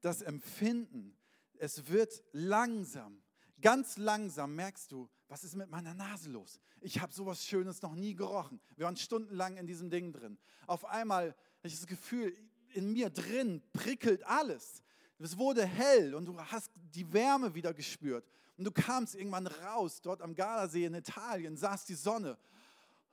Das 0.00 0.22
Empfinden, 0.22 1.16
es 1.58 1.88
wird 1.88 2.22
langsam, 2.32 3.22
ganz 3.60 3.96
langsam 3.96 4.54
merkst 4.54 4.90
du, 4.92 5.08
was 5.28 5.44
ist 5.44 5.56
mit 5.56 5.70
meiner 5.70 5.94
Nase 5.94 6.30
los? 6.30 6.60
Ich 6.80 7.00
habe 7.00 7.12
sowas 7.12 7.44
Schönes 7.44 7.80
noch 7.80 7.94
nie 7.94 8.14
gerochen. 8.14 8.60
Wir 8.76 8.86
waren 8.86 8.96
stundenlang 8.96 9.56
in 9.56 9.66
diesem 9.66 9.88
Ding 9.88 10.12
drin. 10.12 10.36
Auf 10.66 10.84
einmal 10.84 11.28
habe 11.28 11.68
ich 11.68 11.74
das 11.74 11.86
Gefühl, 11.86 12.36
in 12.74 12.92
mir 12.92 13.10
drin 13.10 13.62
prickelt 13.72 14.24
alles. 14.24 14.82
Es 15.18 15.38
wurde 15.38 15.64
hell 15.64 16.14
und 16.14 16.26
du 16.26 16.38
hast 16.38 16.72
die 16.74 17.10
Wärme 17.12 17.54
wieder 17.54 17.72
gespürt. 17.72 18.28
Und 18.56 18.64
du 18.64 18.72
kamst 18.72 19.14
irgendwann 19.14 19.46
raus, 19.46 20.00
dort 20.02 20.20
am 20.20 20.34
Gardasee 20.34 20.84
in 20.84 20.94
Italien, 20.94 21.56
sahst 21.56 21.88
die 21.88 21.94
Sonne, 21.94 22.36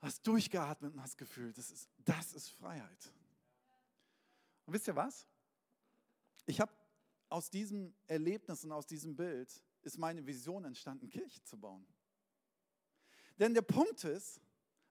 hast 0.00 0.26
durchgeatmet 0.26 0.92
und 0.92 1.00
hast 1.00 1.16
gefühlt, 1.16 1.56
das 1.56 1.70
ist, 1.70 1.88
das 2.04 2.34
ist 2.34 2.50
Freiheit. 2.50 3.12
Und 4.70 4.74
wisst 4.74 4.86
ihr 4.86 4.94
was? 4.94 5.26
Ich 6.46 6.60
habe 6.60 6.72
aus 7.28 7.50
diesem 7.50 7.92
Erlebnis 8.06 8.62
und 8.62 8.70
aus 8.70 8.86
diesem 8.86 9.16
Bild 9.16 9.50
ist 9.82 9.98
meine 9.98 10.24
Vision 10.24 10.64
entstanden, 10.64 11.08
Kirche 11.08 11.42
zu 11.42 11.58
bauen. 11.58 11.84
Denn 13.40 13.52
der 13.52 13.62
Punkt 13.62 14.04
ist, 14.04 14.40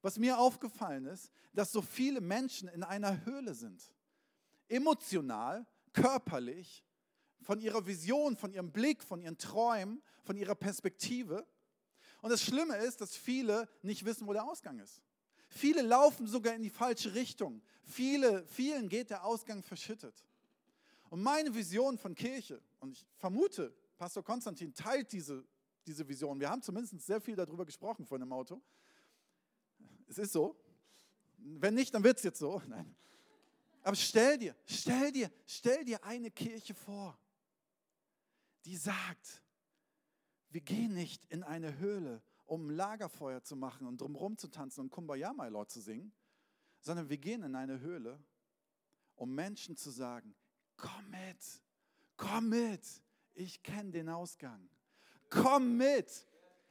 was 0.02 0.20
mir 0.20 0.38
aufgefallen 0.38 1.06
ist, 1.06 1.32
dass 1.54 1.72
so 1.72 1.82
viele 1.82 2.20
Menschen 2.20 2.68
in 2.68 2.84
einer 2.84 3.24
Höhle 3.24 3.54
sind. 3.54 3.90
Emotional, 4.68 5.66
körperlich, 5.94 6.86
von 7.40 7.62
ihrer 7.62 7.88
Vision, 7.88 8.36
von 8.36 8.52
ihrem 8.52 8.74
Blick, 8.74 9.02
von 9.02 9.22
ihren 9.22 9.38
Träumen, 9.38 10.04
von 10.26 10.36
ihrer 10.36 10.56
Perspektive. 10.56 11.48
Und 12.22 12.32
das 12.32 12.44
Schlimme 12.44 12.76
ist, 12.80 13.00
dass 13.00 13.16
viele 13.16 13.70
nicht 13.82 14.04
wissen, 14.04 14.28
wo 14.28 14.34
der 14.34 14.44
Ausgang 14.44 14.80
ist. 14.80 15.02
Viele 15.50 15.82
laufen 15.82 16.28
sogar 16.28 16.56
in 16.56 16.62
die 16.62 16.70
falsche 16.70 17.14
Richtung. 17.16 17.62
Viele, 17.84 18.46
vielen 18.46 18.88
geht 18.88 19.10
der 19.10 19.26
Ausgang 19.26 19.64
verschüttet. 19.64 20.24
Und 21.10 21.24
meine 21.24 21.54
Vision 21.54 21.98
von 21.98 22.14
Kirche, 22.14 22.62
und 22.80 22.92
ich 22.92 23.06
vermute, 23.18 23.74
Pastor 23.98 24.24
Konstantin 24.24 24.74
teilt 24.74 25.12
diese, 25.12 25.44
diese 25.88 26.08
Vision. 26.08 26.40
Wir 26.40 26.50
haben 26.50 26.62
zumindest 26.62 27.02
sehr 27.02 27.20
viel 27.20 27.36
darüber 27.36 27.66
gesprochen 27.66 28.06
vor 28.06 28.20
dem 28.20 28.32
Auto. 28.32 28.62
Es 30.08 30.18
ist 30.20 30.32
so. 30.32 30.56
Wenn 31.38 31.74
nicht, 31.74 31.94
dann 31.94 32.04
wird 32.04 32.18
es 32.18 32.24
jetzt 32.24 32.40
so. 32.40 32.62
Nein. 32.68 32.96
Aber 33.82 33.96
stell 33.96 34.38
dir, 34.38 34.56
stell 34.66 35.12
dir, 35.12 35.32
stell 35.48 35.84
dir 35.84 36.04
eine 36.04 36.30
Kirche 36.30 36.76
vor, 36.76 37.18
die 38.66 38.78
sagt, 38.78 39.42
wir 40.52 40.62
gehen 40.62 40.94
nicht 40.94 41.26
in 41.26 41.44
eine 41.44 41.80
Höhle, 41.80 42.22
um 42.50 42.70
Lagerfeuer 42.70 43.44
zu 43.44 43.56
machen 43.56 43.86
und 43.86 44.02
drumherum 44.02 44.38
zu 44.38 44.48
tanzen 44.48 44.82
und 44.82 44.90
Kumbaya, 44.90 45.34
my 45.34 45.48
Lord 45.50 45.70
zu 45.70 45.82
singen, 45.82 46.12
sondern 46.82 47.08
wir 47.10 47.18
gehen 47.18 47.44
in 47.44 47.56
eine 47.56 47.80
Höhle, 47.80 48.20
um 49.16 49.36
Menschen 49.36 49.76
zu 49.76 49.92
sagen, 49.92 50.36
komm 50.76 51.10
mit, 51.12 51.38
komm 52.18 52.50
mit, 52.50 52.82
ich 53.36 53.62
kenne 53.62 53.92
den 53.92 54.10
Ausgang. 54.10 54.68
Komm 55.30 55.78
mit, 55.78 56.26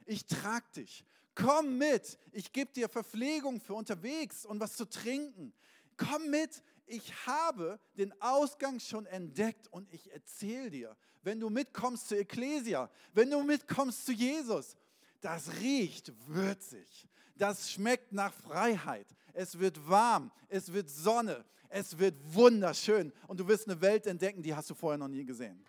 ich 0.05 0.25
trag 0.25 0.69
dich. 0.73 1.05
Komm 1.33 1.77
mit, 1.77 2.19
ich 2.33 2.51
gebe 2.51 2.73
dir 2.73 2.89
Verpflegung 2.89 3.61
für 3.61 3.75
unterwegs 3.75 4.45
und 4.45 4.59
was 4.59 4.75
zu 4.75 4.89
trinken. 4.89 5.53
Komm 5.95 6.29
mit, 6.29 6.61
ich 6.87 7.25
habe 7.25 7.79
den 7.97 8.19
Ausgang 8.21 8.81
schon 8.81 9.05
entdeckt 9.05 9.67
und 9.69 9.89
ich 9.93 10.11
erzähle 10.11 10.69
dir, 10.71 10.97
wenn 11.21 11.39
du 11.39 11.49
mitkommst 11.49 12.09
zu 12.09 12.17
Ecclesia, 12.17 12.89
wenn 13.13 13.29
du 13.29 13.41
mitkommst 13.43 14.05
zu 14.05 14.11
Jesus, 14.11 14.75
das 15.21 15.51
riecht 15.59 16.11
würzig, 16.27 17.07
das 17.35 17.71
schmeckt 17.71 18.11
nach 18.11 18.33
Freiheit, 18.33 19.07
es 19.33 19.59
wird 19.59 19.89
warm, 19.89 20.31
es 20.47 20.71
wird 20.71 20.89
Sonne, 20.89 21.45
es 21.69 21.97
wird 21.97 22.15
wunderschön 22.33 23.13
und 23.27 23.39
du 23.39 23.47
wirst 23.47 23.67
eine 23.67 23.79
Welt 23.81 24.07
entdecken, 24.07 24.41
die 24.41 24.55
hast 24.55 24.69
du 24.69 24.75
vorher 24.75 24.97
noch 24.97 25.07
nie 25.07 25.25
gesehen. 25.25 25.63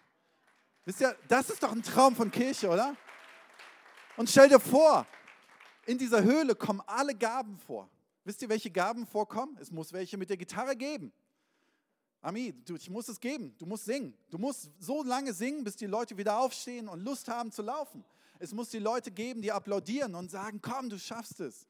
Wisst 0.84 1.00
ihr, 1.02 1.14
das 1.28 1.50
ist 1.50 1.62
doch 1.62 1.72
ein 1.72 1.82
Traum 1.82 2.16
von 2.16 2.30
Kirche, 2.30 2.68
oder? 2.68 2.96
Und 4.16 4.28
stell 4.28 4.48
dir 4.48 4.60
vor, 4.60 5.06
in 5.86 5.98
dieser 5.98 6.22
Höhle 6.22 6.54
kommen 6.54 6.82
alle 6.86 7.14
Gaben 7.14 7.58
vor. 7.58 7.88
Wisst 8.24 8.42
ihr, 8.42 8.48
welche 8.48 8.70
Gaben 8.70 9.06
vorkommen? 9.06 9.56
Es 9.60 9.70
muss 9.70 9.92
welche 9.92 10.16
mit 10.16 10.30
der 10.30 10.36
Gitarre 10.36 10.76
geben. 10.76 11.12
Ami, 12.22 12.52
du, 12.64 12.76
ich 12.76 12.90
muss 12.90 13.08
es 13.08 13.18
geben. 13.18 13.54
Du 13.58 13.66
musst 13.66 13.86
singen. 13.86 14.14
Du 14.28 14.38
musst 14.38 14.70
so 14.78 15.02
lange 15.02 15.32
singen, 15.32 15.64
bis 15.64 15.76
die 15.76 15.86
Leute 15.86 16.16
wieder 16.18 16.38
aufstehen 16.38 16.88
und 16.88 17.00
Lust 17.00 17.28
haben 17.28 17.50
zu 17.50 17.62
laufen. 17.62 18.04
Es 18.40 18.52
muss 18.54 18.70
die 18.70 18.78
Leute 18.78 19.10
geben, 19.10 19.42
die 19.42 19.52
applaudieren 19.52 20.14
und 20.14 20.30
sagen, 20.30 20.60
komm, 20.62 20.88
du 20.88 20.98
schaffst 20.98 21.40
es. 21.40 21.66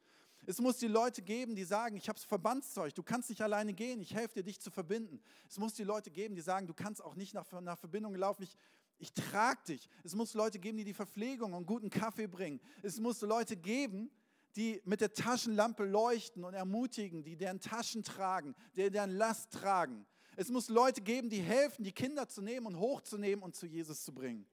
Es 0.47 0.59
muss 0.59 0.77
die 0.77 0.87
Leute 0.87 1.21
geben, 1.21 1.53
die 1.53 1.65
sagen, 1.65 1.97
ich 1.97 2.07
habe 2.07 2.17
Verbandszeug, 2.17 2.95
du 2.95 3.03
kannst 3.03 3.29
nicht 3.29 3.41
alleine 3.41 3.73
gehen, 3.73 4.01
ich 4.01 4.15
helfe 4.15 4.35
dir, 4.35 4.43
dich 4.43 4.59
zu 4.59 4.71
verbinden. 4.71 5.21
Es 5.49 5.59
muss 5.59 5.73
die 5.73 5.83
Leute 5.83 6.09
geben, 6.09 6.33
die 6.33 6.41
sagen, 6.41 6.65
du 6.65 6.73
kannst 6.73 7.03
auch 7.03 7.15
nicht 7.15 7.33
nach, 7.33 7.45
nach 7.61 7.77
Verbindung 7.77 8.15
laufen, 8.15 8.43
ich, 8.43 8.57
ich 8.97 9.13
trage 9.13 9.59
dich. 9.67 9.89
Es 10.03 10.15
muss 10.15 10.33
Leute 10.33 10.59
geben, 10.59 10.77
die 10.77 10.85
die 10.85 10.93
Verpflegung 10.93 11.53
und 11.53 11.67
guten 11.67 11.89
Kaffee 11.89 12.27
bringen. 12.27 12.61
Es 12.81 12.99
muss 12.99 13.21
Leute 13.21 13.57
geben, 13.57 14.09
die 14.55 14.81
mit 14.85 15.01
der 15.01 15.13
Taschenlampe 15.13 15.83
leuchten 15.83 16.45
und 16.45 16.53
ermutigen, 16.53 17.23
die 17.23 17.35
deren 17.35 17.59
Taschen 17.59 18.03
tragen, 18.03 18.55
die 18.77 18.89
deren 18.89 19.11
Last 19.11 19.51
tragen. 19.51 20.05
Es 20.37 20.49
muss 20.49 20.69
Leute 20.69 21.01
geben, 21.01 21.29
die 21.29 21.41
helfen, 21.41 21.83
die 21.83 21.91
Kinder 21.91 22.29
zu 22.29 22.41
nehmen 22.41 22.65
und 22.65 22.77
hochzunehmen 22.77 23.43
und 23.43 23.55
zu 23.55 23.67
Jesus 23.67 24.03
zu 24.03 24.13
bringen. 24.13 24.47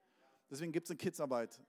Deswegen 0.51 0.73
gibt 0.73 0.87
es 0.87 0.91
eine 0.91 0.99
Kidsarbeit. 0.99 1.61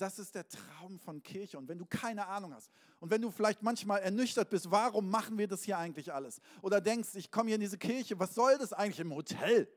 Das 0.00 0.18
ist 0.18 0.34
der 0.34 0.48
Traum 0.48 0.98
von 0.98 1.22
Kirche. 1.22 1.58
Und 1.58 1.68
wenn 1.68 1.76
du 1.76 1.84
keine 1.84 2.26
Ahnung 2.26 2.54
hast 2.54 2.70
und 3.00 3.10
wenn 3.10 3.20
du 3.20 3.30
vielleicht 3.30 3.62
manchmal 3.62 4.00
ernüchtert 4.00 4.48
bist, 4.48 4.70
warum 4.70 5.10
machen 5.10 5.36
wir 5.36 5.46
das 5.46 5.62
hier 5.62 5.76
eigentlich 5.76 6.10
alles? 6.10 6.40
Oder 6.62 6.80
denkst, 6.80 7.10
ich 7.16 7.30
komme 7.30 7.48
hier 7.48 7.56
in 7.56 7.60
diese 7.60 7.76
Kirche, 7.76 8.18
was 8.18 8.34
soll 8.34 8.56
das 8.56 8.72
eigentlich 8.72 9.00
im 9.00 9.14
Hotel? 9.14 9.68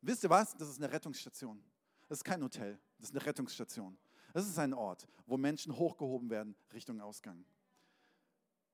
Wisst 0.00 0.24
ihr 0.24 0.30
was? 0.30 0.56
Das 0.56 0.68
ist 0.68 0.82
eine 0.82 0.92
Rettungsstation. 0.92 1.62
Das 2.08 2.18
ist 2.18 2.24
kein 2.24 2.42
Hotel, 2.42 2.80
das 2.98 3.10
ist 3.10 3.14
eine 3.14 3.24
Rettungsstation. 3.24 3.96
Das 4.32 4.48
ist 4.48 4.58
ein 4.58 4.74
Ort, 4.74 5.06
wo 5.26 5.36
Menschen 5.36 5.76
hochgehoben 5.76 6.28
werden 6.28 6.56
Richtung 6.72 7.00
Ausgang. 7.00 7.44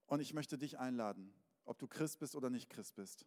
Und 0.07 0.21
ich 0.21 0.33
möchte 0.33 0.57
dich 0.57 0.79
einladen, 0.79 1.35
ob 1.67 1.79
du 1.79 1.87
Christ 1.87 2.19
bist 2.19 2.35
oder 2.35 2.49
nicht 2.49 2.71
Christ 2.71 2.95
bist. 2.95 3.27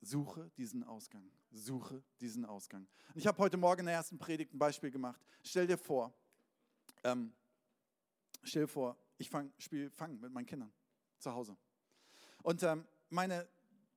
Suche 0.00 0.50
diesen 0.56 0.82
Ausgang. 0.82 1.30
Suche 1.52 2.02
diesen 2.20 2.44
Ausgang. 2.44 2.88
Und 3.14 3.20
ich 3.20 3.28
habe 3.28 3.38
heute 3.38 3.58
Morgen 3.58 3.80
in 3.80 3.86
der 3.86 3.94
ersten 3.94 4.18
Predigt 4.18 4.52
ein 4.52 4.58
Beispiel 4.58 4.90
gemacht. 4.90 5.20
Stell 5.44 5.68
dir 5.68 5.78
vor, 5.78 6.12
ähm, 7.04 7.32
stell 8.42 8.62
dir 8.62 8.68
vor, 8.68 8.96
ich 9.18 9.30
fang, 9.30 9.52
spiele 9.58 9.90
Fang 9.90 10.18
mit 10.20 10.32
meinen 10.32 10.46
Kindern 10.46 10.72
zu 11.18 11.32
Hause. 11.32 11.56
Und 12.42 12.62
ähm, 12.62 12.86
meine 13.10 13.48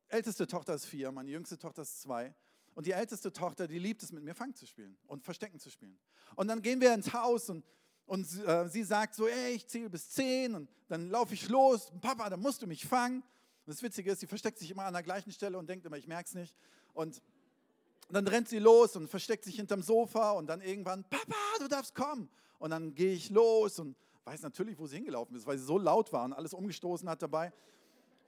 älteste 0.09 0.47
Tochter 0.47 0.75
ist 0.75 0.85
vier, 0.85 1.11
meine 1.11 1.29
jüngste 1.29 1.57
Tochter 1.57 1.81
ist 1.81 2.01
zwei. 2.01 2.33
Und 2.75 2.85
die 2.85 2.91
älteste 2.91 3.33
Tochter, 3.33 3.67
die 3.67 3.79
liebt 3.79 4.03
es, 4.03 4.11
mit 4.11 4.23
mir 4.23 4.35
Fang 4.35 4.53
zu 4.53 4.67
spielen 4.67 4.97
und 5.07 5.23
Verstecken 5.23 5.59
zu 5.59 5.71
spielen. 5.71 5.97
Und 6.35 6.47
dann 6.47 6.61
gehen 6.61 6.79
wir 6.79 6.93
ins 6.93 7.11
Haus 7.11 7.49
und, 7.49 7.65
und 8.05 8.25
äh, 8.45 8.69
sie 8.69 8.83
sagt 8.83 9.15
so, 9.15 9.27
ey, 9.27 9.53
ich 9.53 9.67
zähle 9.67 9.89
bis 9.89 10.11
zehn 10.11 10.53
und 10.53 10.69
dann 10.87 11.09
laufe 11.09 11.33
ich 11.33 11.49
los. 11.49 11.91
Papa, 12.01 12.29
da 12.29 12.37
musst 12.37 12.61
du 12.61 12.67
mich 12.67 12.85
fangen. 12.85 13.21
Und 13.21 13.73
das 13.73 13.81
Witzige 13.81 14.11
ist, 14.11 14.19
sie 14.19 14.27
versteckt 14.27 14.59
sich 14.59 14.69
immer 14.69 14.83
an 14.83 14.93
der 14.93 15.03
gleichen 15.03 15.31
Stelle 15.31 15.57
und 15.57 15.67
denkt 15.67 15.85
immer, 15.85 15.97
ich 15.97 16.07
merke 16.07 16.27
es 16.27 16.35
nicht. 16.35 16.55
Und 16.93 17.21
dann 18.09 18.27
rennt 18.27 18.47
sie 18.47 18.59
los 18.59 18.95
und 18.95 19.09
versteckt 19.09 19.43
sich 19.43 19.55
hinterm 19.55 19.81
Sofa 19.81 20.31
und 20.31 20.47
dann 20.47 20.61
irgendwann, 20.61 21.03
Papa, 21.03 21.35
du 21.59 21.67
darfst 21.67 21.95
kommen. 21.95 22.29
Und 22.59 22.71
dann 22.71 22.95
gehe 22.95 23.13
ich 23.13 23.29
los 23.29 23.79
und 23.79 23.95
weiß 24.25 24.41
natürlich, 24.41 24.77
wo 24.77 24.87
sie 24.87 24.97
hingelaufen 24.97 25.35
ist, 25.35 25.45
weil 25.45 25.57
sie 25.57 25.65
so 25.65 25.77
laut 25.77 26.11
war 26.11 26.25
und 26.25 26.33
alles 26.33 26.53
umgestoßen 26.53 27.07
hat 27.09 27.21
dabei. 27.21 27.53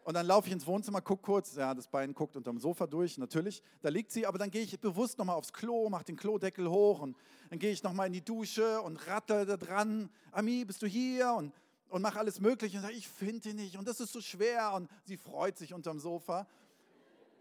Und 0.03 0.13
dann 0.13 0.25
laufe 0.25 0.47
ich 0.47 0.53
ins 0.53 0.65
Wohnzimmer, 0.65 1.01
gucke 1.01 1.21
kurz, 1.21 1.55
ja, 1.55 1.73
das 1.73 1.87
Bein 1.87 2.13
guckt 2.13 2.35
unterm 2.35 2.57
Sofa 2.57 2.87
durch, 2.87 3.17
natürlich, 3.17 3.61
da 3.81 3.89
liegt 3.89 4.11
sie, 4.11 4.25
aber 4.25 4.37
dann 4.37 4.49
gehe 4.49 4.63
ich 4.63 4.79
bewusst 4.79 5.17
nochmal 5.17 5.35
aufs 5.35 5.53
Klo, 5.53 5.89
mache 5.89 6.05
den 6.05 6.15
Klodeckel 6.15 6.69
hoch 6.69 7.01
und 7.01 7.17
dann 7.49 7.59
gehe 7.59 7.71
ich 7.71 7.83
nochmal 7.83 8.07
in 8.07 8.13
die 8.13 8.23
Dusche 8.23 8.81
und 8.81 9.05
rattle 9.07 9.45
da 9.45 9.57
dran, 9.57 10.09
Ami, 10.31 10.65
bist 10.65 10.81
du 10.81 10.87
hier? 10.87 11.33
Und, 11.33 11.53
und 11.89 12.01
mache 12.01 12.17
alles 12.17 12.39
Mögliche 12.39 12.77
und 12.77 12.83
sage, 12.83 12.95
ich 12.95 13.07
finde 13.07 13.49
ihn 13.49 13.57
nicht 13.57 13.77
und 13.77 13.87
das 13.87 13.99
ist 13.99 14.13
so 14.13 14.21
schwer 14.21 14.73
und 14.73 14.89
sie 15.03 15.17
freut 15.17 15.57
sich 15.57 15.73
unterm 15.73 15.99
Sofa. 15.99 16.47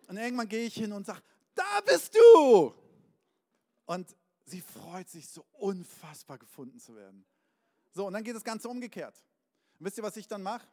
Und 0.09 0.17
irgendwann 0.17 0.49
gehe 0.49 0.67
ich 0.67 0.75
hin 0.75 0.93
und 0.93 1.07
sage, 1.07 1.21
da 1.55 1.81
bist 1.87 2.15
du! 2.17 2.75
Und 3.87 4.15
sie 4.49 4.61
freut 4.61 5.09
sich 5.09 5.29
so 5.29 5.45
unfassbar 5.53 6.39
gefunden 6.39 6.81
zu 6.81 6.95
werden. 6.95 7.25
So, 7.93 8.07
und 8.07 8.13
dann 8.13 8.25
geht 8.25 8.37
das 8.37 8.45
Ganze 8.45 8.69
umgekehrt. 8.69 9.23
Und 9.79 9.87
wisst 9.87 9.99
ihr, 9.99 10.05
was 10.05 10.17
ich 10.17 10.29
dann 10.29 10.43
mache? 10.43 10.67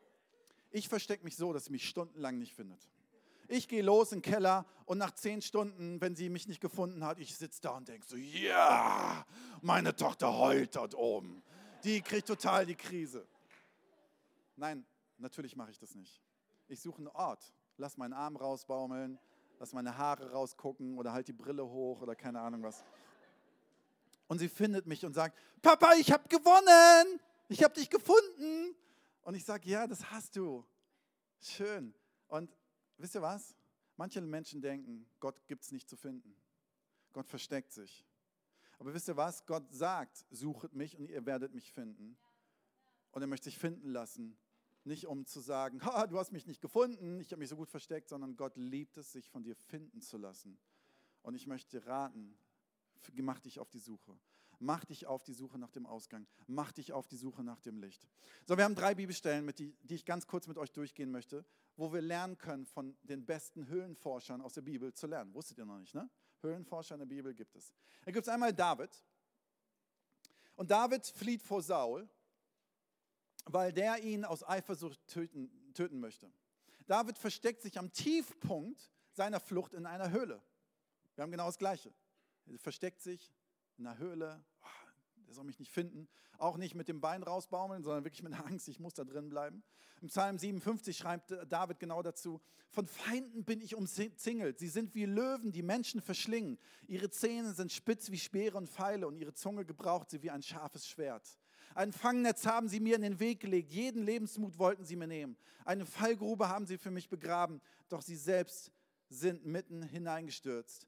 Ich 0.71 0.89
verstecke 0.89 1.23
mich 1.23 1.35
so, 1.35 1.53
dass 1.53 1.65
sie 1.65 1.71
mich 1.71 1.87
stundenlang 1.87 2.37
nicht 2.37 2.53
findet. 2.53 2.89
Ich 3.47 3.67
gehe 3.67 3.83
los 3.83 4.11
in 4.11 4.21
den 4.21 4.31
Keller 4.31 4.65
und 4.85 4.97
nach 4.97 5.11
zehn 5.11 5.41
Stunden, 5.41 6.01
wenn 6.01 6.15
sie 6.15 6.29
mich 6.29 6.47
nicht 6.47 6.61
gefunden 6.61 7.05
hat, 7.05 7.19
ich 7.19 7.35
sitze 7.35 7.61
da 7.61 7.71
und 7.71 7.87
denke 7.87 8.05
so, 8.05 8.15
ja, 8.15 9.25
meine 9.61 9.95
Tochter 9.95 10.35
heult 10.37 10.75
dort 10.75 10.95
oben. 10.95 11.43
Die 11.83 12.01
kriegt 12.01 12.27
total 12.27 12.65
die 12.65 12.75
Krise. 12.75 13.27
Nein, 14.55 14.85
natürlich 15.17 15.55
mache 15.55 15.71
ich 15.71 15.77
das 15.77 15.93
nicht. 15.93 16.21
Ich 16.67 16.79
suche 16.81 16.97
einen 16.97 17.07
Ort, 17.09 17.53
lass 17.77 17.97
meinen 17.97 18.13
Arm 18.13 18.35
rausbaumeln, 18.35 19.19
lass 19.59 19.73
meine 19.73 19.95
Haare 19.95 20.31
rausgucken 20.31 20.97
oder 20.97 21.13
halt 21.13 21.27
die 21.27 21.33
Brille 21.33 21.65
hoch 21.67 22.01
oder 22.01 22.15
keine 22.15 22.41
Ahnung 22.41 22.63
was. 22.63 22.83
Und 24.27 24.39
sie 24.39 24.49
findet 24.49 24.87
mich 24.87 25.05
und 25.05 25.13
sagt, 25.13 25.37
Papa, 25.61 25.93
ich 25.95 26.11
habe 26.11 26.27
gewonnen, 26.27 27.19
ich 27.47 27.63
habe 27.63 27.73
dich 27.73 27.89
gefunden. 27.89 28.75
Und 29.21 29.35
ich 29.35 29.43
sage, 29.43 29.69
ja, 29.69 29.87
das 29.87 30.11
hast 30.11 30.35
du. 30.35 30.65
Schön. 31.41 31.93
Und 32.27 32.55
wisst 32.97 33.15
ihr 33.15 33.21
was? 33.21 33.55
Manche 33.97 34.21
Menschen 34.21 34.61
denken, 34.61 35.07
Gott 35.19 35.47
gibt 35.47 35.63
es 35.63 35.71
nicht 35.71 35.89
zu 35.89 35.95
finden. 35.95 36.35
Gott 37.13 37.27
versteckt 37.27 37.71
sich. 37.71 38.05
Aber 38.77 38.93
wisst 38.93 39.07
ihr 39.07 39.15
was? 39.15 39.45
Gott 39.45 39.71
sagt, 39.71 40.25
suchet 40.29 40.73
mich 40.73 40.97
und 40.97 41.09
ihr 41.09 41.25
werdet 41.25 41.53
mich 41.53 41.71
finden. 41.71 42.17
Und 43.11 43.21
er 43.21 43.27
möchte 43.27 43.45
sich 43.45 43.57
finden 43.57 43.89
lassen. 43.89 44.37
Nicht 44.83 45.07
um 45.07 45.25
zu 45.25 45.39
sagen, 45.39 45.83
ha, 45.85 46.05
du 46.07 46.19
hast 46.19 46.31
mich 46.31 46.45
nicht 46.45 46.61
gefunden, 46.61 47.19
ich 47.19 47.31
habe 47.31 47.39
mich 47.39 47.49
so 47.49 47.55
gut 47.55 47.69
versteckt, 47.69 48.09
sondern 48.09 48.35
Gott 48.35 48.57
liebt 48.57 48.97
es, 48.97 49.11
sich 49.11 49.29
von 49.29 49.43
dir 49.43 49.55
finden 49.55 50.01
zu 50.01 50.17
lassen. 50.17 50.59
Und 51.21 51.33
ich 51.33 51.47
möchte 51.47 51.79
dir 51.79 51.87
raten, 51.87 52.37
mach 53.21 53.39
dich 53.39 53.59
auf 53.59 53.69
die 53.69 53.79
Suche. 53.79 54.17
Mach 54.59 54.85
dich 54.85 55.05
auf 55.05 55.23
die 55.23 55.33
Suche 55.33 55.59
nach 55.59 55.71
dem 55.71 55.85
Ausgang. 55.85 56.25
Mach 56.47 56.71
dich 56.71 56.93
auf 56.93 57.07
die 57.07 57.17
Suche 57.17 57.43
nach 57.43 57.59
dem 57.59 57.77
Licht. 57.77 58.07
So, 58.45 58.57
wir 58.57 58.63
haben 58.63 58.75
drei 58.75 58.95
Bibelstellen, 58.95 59.51
die, 59.57 59.75
die 59.83 59.95
ich 59.95 60.05
ganz 60.05 60.27
kurz 60.27 60.47
mit 60.47 60.57
euch 60.57 60.71
durchgehen 60.71 61.11
möchte, 61.11 61.45
wo 61.75 61.91
wir 61.91 62.01
lernen 62.01 62.37
können, 62.37 62.65
von 62.65 62.97
den 63.03 63.25
besten 63.25 63.67
Höhlenforschern 63.67 64.41
aus 64.41 64.53
der 64.53 64.61
Bibel 64.61 64.93
zu 64.93 65.07
lernen. 65.07 65.33
Wusstet 65.33 65.57
ihr 65.57 65.65
noch 65.65 65.79
nicht, 65.79 65.93
ne? 65.93 66.09
Höhlenforscher 66.41 66.95
in 66.95 66.99
der 66.99 67.05
Bibel 67.05 67.33
gibt 67.33 67.55
es. 67.55 67.73
Da 68.03 68.11
gibt 68.11 68.27
es 68.27 68.33
einmal 68.33 68.53
David. 68.53 68.89
Und 70.55 70.71
David 70.71 71.05
flieht 71.05 71.41
vor 71.41 71.61
Saul, 71.61 72.07
weil 73.45 73.73
der 73.73 74.01
ihn 74.03 74.23
aus 74.23 74.47
Eifersucht 74.47 75.05
töten, 75.07 75.73
töten 75.73 75.99
möchte. 75.99 76.31
David 76.87 77.17
versteckt 77.17 77.61
sich 77.61 77.77
am 77.77 77.91
Tiefpunkt 77.91 78.91
seiner 79.11 79.39
Flucht 79.39 79.73
in 79.73 79.85
einer 79.85 80.11
Höhle. 80.11 80.41
Wir 81.15 81.23
haben 81.23 81.31
genau 81.31 81.47
das 81.47 81.57
Gleiche. 81.57 81.93
Er 82.47 82.59
versteckt 82.59 83.01
sich 83.01 83.33
in 83.77 83.87
einer 83.87 83.97
Höhle, 83.97 84.43
oh, 84.61 84.67
der 85.25 85.33
soll 85.33 85.43
mich 85.43 85.59
nicht 85.59 85.71
finden. 85.71 86.07
Auch 86.37 86.57
nicht 86.57 86.75
mit 86.75 86.87
dem 86.87 87.01
Bein 87.01 87.23
rausbaumeln, 87.23 87.83
sondern 87.83 88.03
wirklich 88.03 88.23
mit 88.23 88.33
der 88.33 88.45
Angst, 88.45 88.67
ich 88.67 88.79
muss 88.79 88.93
da 88.93 89.03
drin 89.03 89.29
bleiben. 89.29 89.63
Im 90.01 90.09
Psalm 90.09 90.37
57 90.37 90.97
schreibt 90.97 91.33
David 91.49 91.79
genau 91.79 92.01
dazu, 92.01 92.41
von 92.69 92.85
Feinden 92.85 93.45
bin 93.45 93.61
ich 93.61 93.75
umzingelt. 93.75 94.59
Sie 94.59 94.67
sind 94.67 94.93
wie 94.93 95.05
Löwen, 95.05 95.51
die 95.51 95.63
Menschen 95.63 96.01
verschlingen. 96.01 96.59
Ihre 96.87 97.09
Zähne 97.09 97.53
sind 97.53 97.71
spitz 97.71 98.11
wie 98.11 98.19
Speere 98.19 98.57
und 98.57 98.69
Pfeile 98.69 99.07
und 99.07 99.17
ihre 99.17 99.33
Zunge 99.33 99.65
gebraucht 99.65 100.09
sie 100.09 100.21
wie 100.21 100.31
ein 100.31 100.43
scharfes 100.43 100.87
Schwert. 100.87 101.39
Ein 101.73 101.91
Fangnetz 101.91 102.45
haben 102.45 102.67
sie 102.67 102.79
mir 102.79 102.95
in 102.95 103.01
den 103.01 103.19
Weg 103.19 103.39
gelegt. 103.39 103.71
Jeden 103.71 104.03
Lebensmut 104.03 104.57
wollten 104.59 104.85
sie 104.85 104.95
mir 104.95 105.07
nehmen. 105.07 105.37
Eine 105.63 105.85
Fallgrube 105.85 106.49
haben 106.49 106.65
sie 106.65 106.77
für 106.77 106.91
mich 106.91 107.09
begraben. 107.09 107.61
Doch 107.89 108.01
sie 108.01 108.15
selbst 108.15 108.71
sind 109.09 109.45
mitten 109.45 109.83
hineingestürzt. 109.83 110.87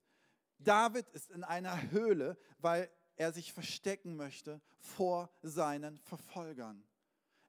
David 0.60 1.08
ist 1.10 1.32
in 1.32 1.44
einer 1.44 1.92
Höhle, 1.92 2.38
weil 2.60 2.90
er 3.16 3.32
sich 3.34 3.54
verstecken 3.54 4.16
möchte 4.16 4.62
vor 4.80 5.30
seinen 5.42 5.98
Verfolgern. 6.00 6.84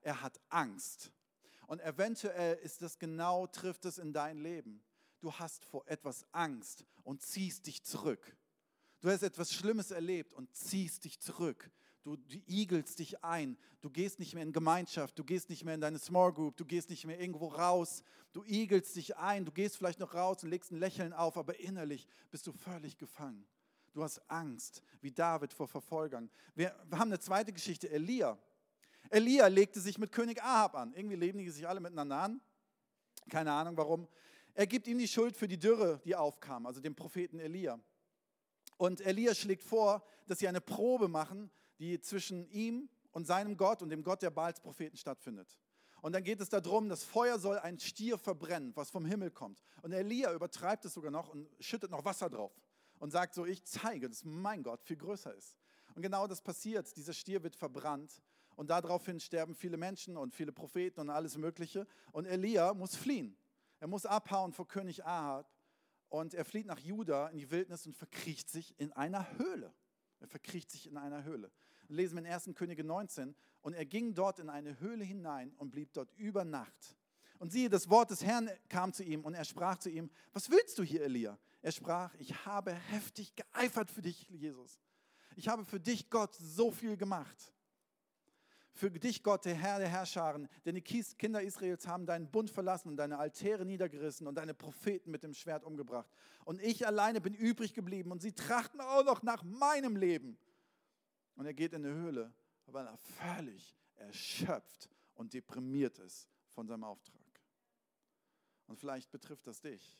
Er 0.00 0.22
hat 0.22 0.40
Angst. 0.48 1.12
Und 1.66 1.80
eventuell 1.82 2.56
ist 2.56 2.80
das 2.80 2.98
genau, 2.98 3.46
trifft 3.46 3.84
es 3.84 3.98
in 3.98 4.12
dein 4.12 4.38
Leben. 4.38 4.82
Du 5.20 5.32
hast 5.32 5.64
vor 5.64 5.86
etwas 5.86 6.24
Angst 6.32 6.84
und 7.02 7.22
ziehst 7.22 7.66
dich 7.66 7.84
zurück. 7.84 8.36
Du 9.00 9.10
hast 9.10 9.22
etwas 9.22 9.52
Schlimmes 9.52 9.90
erlebt 9.90 10.32
und 10.32 10.54
ziehst 10.54 11.04
dich 11.04 11.20
zurück. 11.20 11.70
Du, 12.08 12.16
du 12.16 12.38
igelst 12.46 13.00
dich 13.00 13.22
ein. 13.22 13.58
Du 13.82 13.90
gehst 13.90 14.18
nicht 14.18 14.32
mehr 14.32 14.42
in 14.42 14.54
Gemeinschaft. 14.54 15.18
Du 15.18 15.24
gehst 15.24 15.50
nicht 15.50 15.66
mehr 15.66 15.74
in 15.74 15.82
deine 15.82 15.98
Small 15.98 16.32
Group. 16.32 16.56
Du 16.56 16.64
gehst 16.64 16.88
nicht 16.88 17.04
mehr 17.04 17.20
irgendwo 17.20 17.48
raus. 17.48 18.02
Du 18.32 18.42
igelst 18.44 18.96
dich 18.96 19.18
ein. 19.18 19.44
Du 19.44 19.52
gehst 19.52 19.76
vielleicht 19.76 20.00
noch 20.00 20.14
raus 20.14 20.42
und 20.42 20.48
legst 20.48 20.72
ein 20.72 20.78
Lächeln 20.78 21.12
auf, 21.12 21.36
aber 21.36 21.60
innerlich 21.60 22.08
bist 22.30 22.46
du 22.46 22.52
völlig 22.52 22.96
gefangen. 22.96 23.46
Du 23.92 24.02
hast 24.02 24.22
Angst, 24.30 24.82
wie 25.02 25.12
David 25.12 25.52
vor 25.52 25.68
Verfolgern. 25.68 26.30
Wir, 26.54 26.74
wir 26.88 26.98
haben 26.98 27.10
eine 27.10 27.18
zweite 27.18 27.52
Geschichte, 27.52 27.90
Elia. 27.90 28.38
Elia 29.10 29.46
legte 29.48 29.78
sich 29.78 29.98
mit 29.98 30.10
König 30.10 30.42
Ahab 30.42 30.76
an. 30.76 30.94
Irgendwie 30.94 31.16
leben 31.16 31.38
die 31.38 31.50
sich 31.50 31.68
alle 31.68 31.80
miteinander 31.80 32.16
an. 32.16 32.40
Keine 33.28 33.52
Ahnung 33.52 33.76
warum. 33.76 34.08
Er 34.54 34.66
gibt 34.66 34.86
ihm 34.86 34.98
die 34.98 35.08
Schuld 35.08 35.36
für 35.36 35.46
die 35.46 35.58
Dürre, 35.58 36.00
die 36.06 36.16
aufkam, 36.16 36.64
also 36.64 36.80
dem 36.80 36.94
Propheten 36.94 37.38
Elia. 37.38 37.78
Und 38.78 39.02
Elia 39.02 39.34
schlägt 39.34 39.62
vor, 39.62 40.02
dass 40.26 40.38
sie 40.38 40.48
eine 40.48 40.62
Probe 40.62 41.08
machen, 41.08 41.50
die 41.78 42.00
zwischen 42.00 42.48
ihm 42.50 42.88
und 43.12 43.26
seinem 43.26 43.56
Gott 43.56 43.82
und 43.82 43.90
dem 43.90 44.02
Gott 44.02 44.22
der 44.22 44.30
Baals 44.30 44.60
Propheten 44.60 44.96
stattfindet. 44.96 45.58
Und 46.00 46.12
dann 46.12 46.22
geht 46.22 46.40
es 46.40 46.48
darum, 46.48 46.88
das 46.88 47.02
Feuer 47.04 47.38
soll 47.38 47.58
ein 47.58 47.78
Stier 47.78 48.18
verbrennen, 48.18 48.72
was 48.76 48.90
vom 48.90 49.04
Himmel 49.04 49.30
kommt. 49.30 49.60
Und 49.82 49.92
Elia 49.92 50.32
übertreibt 50.32 50.84
es 50.84 50.94
sogar 50.94 51.10
noch 51.10 51.30
und 51.30 51.48
schüttet 51.58 51.90
noch 51.90 52.04
Wasser 52.04 52.30
drauf 52.30 52.52
und 52.98 53.10
sagt 53.10 53.34
so, 53.34 53.44
ich 53.46 53.64
zeige, 53.64 54.08
dass 54.08 54.24
mein 54.24 54.62
Gott 54.62 54.82
viel 54.82 54.96
größer 54.96 55.34
ist. 55.34 55.56
Und 55.94 56.02
genau 56.02 56.26
das 56.26 56.40
passiert. 56.40 56.96
Dieser 56.96 57.12
Stier 57.12 57.42
wird 57.42 57.56
verbrannt 57.56 58.22
und 58.54 58.70
daraufhin 58.70 59.18
sterben 59.18 59.54
viele 59.54 59.76
Menschen 59.76 60.16
und 60.16 60.34
viele 60.34 60.52
Propheten 60.52 61.00
und 61.00 61.10
alles 61.10 61.36
Mögliche. 61.36 61.86
Und 62.12 62.26
Elia 62.26 62.74
muss 62.74 62.94
fliehen. 62.94 63.36
Er 63.80 63.88
muss 63.88 64.06
abhauen 64.06 64.52
vor 64.52 64.68
König 64.68 65.04
Ahab 65.04 65.50
und 66.08 66.34
er 66.34 66.44
flieht 66.44 66.66
nach 66.66 66.78
Juda 66.78 67.28
in 67.28 67.38
die 67.38 67.50
Wildnis 67.50 67.86
und 67.86 67.96
verkriecht 67.96 68.48
sich 68.50 68.78
in 68.78 68.92
einer 68.92 69.38
Höhle. 69.38 69.72
Er 70.20 70.28
verkriecht 70.28 70.70
sich 70.70 70.86
in 70.86 70.96
einer 70.96 71.24
Höhle. 71.24 71.50
Lesen 71.88 72.16
wir 72.16 72.24
in 72.24 72.32
1. 72.32 72.50
Könige 72.54 72.84
19. 72.84 73.34
Und 73.62 73.74
er 73.74 73.84
ging 73.84 74.14
dort 74.14 74.38
in 74.38 74.48
eine 74.48 74.78
Höhle 74.80 75.04
hinein 75.04 75.52
und 75.58 75.70
blieb 75.70 75.92
dort 75.92 76.10
über 76.16 76.44
Nacht. 76.44 76.96
Und 77.38 77.52
siehe, 77.52 77.68
das 77.68 77.88
Wort 77.88 78.10
des 78.10 78.24
Herrn 78.24 78.50
kam 78.68 78.92
zu 78.92 79.04
ihm 79.04 79.24
und 79.24 79.34
er 79.34 79.44
sprach 79.44 79.78
zu 79.78 79.90
ihm, 79.90 80.10
was 80.32 80.50
willst 80.50 80.78
du 80.78 80.82
hier, 80.82 81.02
Elia? 81.02 81.38
Er 81.62 81.72
sprach, 81.72 82.14
ich 82.18 82.46
habe 82.46 82.72
heftig 82.72 83.34
geeifert 83.34 83.90
für 83.90 84.02
dich, 84.02 84.28
Jesus. 84.28 84.80
Ich 85.36 85.48
habe 85.48 85.64
für 85.64 85.78
dich, 85.78 86.10
Gott, 86.10 86.34
so 86.34 86.70
viel 86.70 86.96
gemacht. 86.96 87.52
Für 88.72 88.90
dich, 88.90 89.22
Gott, 89.22 89.44
der 89.44 89.54
Herr 89.54 89.78
der 89.78 89.88
Herrscharen, 89.88 90.48
denn 90.64 90.76
die 90.76 90.82
Kinder 90.82 91.42
Israels 91.42 91.86
haben 91.86 92.06
deinen 92.06 92.30
Bund 92.30 92.50
verlassen 92.50 92.88
und 92.88 92.96
deine 92.96 93.18
Altäre 93.18 93.64
niedergerissen 93.64 94.26
und 94.26 94.36
deine 94.36 94.54
Propheten 94.54 95.10
mit 95.10 95.24
dem 95.24 95.34
Schwert 95.34 95.64
umgebracht. 95.64 96.08
Und 96.44 96.62
ich 96.62 96.86
alleine 96.86 97.20
bin 97.20 97.34
übrig 97.34 97.74
geblieben 97.74 98.12
und 98.12 98.22
sie 98.22 98.32
trachten 98.32 98.80
auch 98.80 99.04
noch 99.04 99.22
nach 99.22 99.42
meinem 99.42 99.96
Leben. 99.96 100.38
Und 101.38 101.46
er 101.46 101.54
geht 101.54 101.72
in 101.72 101.84
eine 101.84 101.94
Höhle, 101.94 102.34
weil 102.66 102.84
er 102.84 102.96
völlig 102.96 103.76
erschöpft 103.94 104.90
und 105.14 105.32
deprimiert 105.34 106.00
ist 106.00 106.28
von 106.48 106.66
seinem 106.66 106.82
Auftrag. 106.82 107.22
Und 108.66 108.76
vielleicht 108.76 109.12
betrifft 109.12 109.46
das 109.46 109.60
dich, 109.60 109.96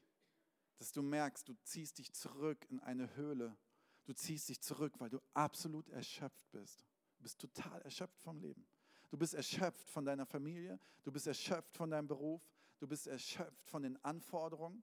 dass 0.78 0.90
du 0.90 1.00
merkst, 1.00 1.48
du 1.48 1.54
ziehst 1.62 1.98
dich 1.98 2.12
zurück 2.12 2.66
in 2.70 2.80
eine 2.80 3.14
Höhle. 3.14 3.56
Du 4.04 4.14
ziehst 4.14 4.48
dich 4.48 4.60
zurück, 4.60 4.94
weil 4.98 5.10
du 5.10 5.20
absolut 5.32 5.88
erschöpft 5.90 6.50
bist. 6.50 6.84
Du 7.18 7.22
bist 7.22 7.38
total 7.38 7.82
erschöpft 7.82 8.20
vom 8.20 8.40
Leben. 8.40 8.66
Du 9.08 9.16
bist 9.16 9.34
erschöpft 9.34 9.88
von 9.90 10.04
deiner 10.04 10.26
Familie, 10.26 10.80
du 11.04 11.12
bist 11.12 11.28
erschöpft 11.28 11.76
von 11.76 11.88
deinem 11.88 12.08
Beruf, 12.08 12.42
du 12.80 12.88
bist 12.88 13.06
erschöpft 13.06 13.64
von 13.64 13.84
den 13.84 13.96
Anforderungen, 14.04 14.82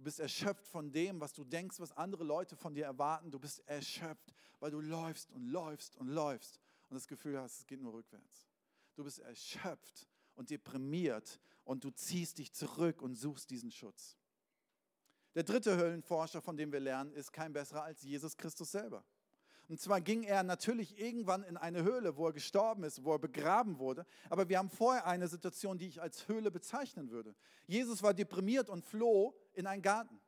du 0.00 0.04
bist 0.04 0.18
erschöpft 0.18 0.66
von 0.66 0.90
dem, 0.90 1.20
was 1.20 1.34
du 1.34 1.44
denkst, 1.44 1.78
was 1.78 1.92
andere 1.92 2.24
Leute 2.24 2.56
von 2.56 2.74
dir 2.74 2.86
erwarten. 2.86 3.30
Du 3.30 3.38
bist 3.38 3.60
erschöpft, 3.68 4.32
weil 4.58 4.70
du 4.70 4.80
läufst 4.80 5.30
und 5.30 5.44
läufst 5.44 5.94
und 5.96 6.08
läufst 6.08 6.58
und 6.88 6.94
das 6.94 7.06
Gefühl 7.06 7.38
hast, 7.38 7.58
es 7.58 7.66
geht 7.66 7.82
nur 7.82 7.92
rückwärts. 7.92 8.48
Du 8.94 9.04
bist 9.04 9.18
erschöpft 9.18 10.08
und 10.36 10.48
deprimiert 10.48 11.38
und 11.64 11.84
du 11.84 11.90
ziehst 11.90 12.38
dich 12.38 12.50
zurück 12.54 13.02
und 13.02 13.14
suchst 13.14 13.50
diesen 13.50 13.70
Schutz. 13.70 14.16
Der 15.34 15.42
dritte 15.42 15.76
Höllenforscher, 15.76 16.40
von 16.40 16.56
dem 16.56 16.72
wir 16.72 16.80
lernen, 16.80 17.12
ist 17.12 17.30
kein 17.30 17.52
besserer 17.52 17.82
als 17.82 18.02
Jesus 18.02 18.38
Christus 18.38 18.70
selber. 18.70 19.04
Und 19.70 19.78
zwar 19.80 20.00
ging 20.00 20.24
er 20.24 20.42
natürlich 20.42 20.98
irgendwann 20.98 21.44
in 21.44 21.56
eine 21.56 21.84
Höhle, 21.84 22.16
wo 22.16 22.26
er 22.26 22.32
gestorben 22.32 22.82
ist, 22.82 23.04
wo 23.04 23.12
er 23.12 23.20
begraben 23.20 23.78
wurde. 23.78 24.04
Aber 24.28 24.48
wir 24.48 24.58
haben 24.58 24.68
vorher 24.68 25.06
eine 25.06 25.28
Situation, 25.28 25.78
die 25.78 25.86
ich 25.86 26.02
als 26.02 26.26
Höhle 26.26 26.50
bezeichnen 26.50 27.12
würde. 27.12 27.36
Jesus 27.68 28.02
war 28.02 28.12
deprimiert 28.12 28.68
und 28.68 28.84
floh 28.84 29.32
in 29.52 29.68
einen 29.68 29.80
Garten. 29.80 30.20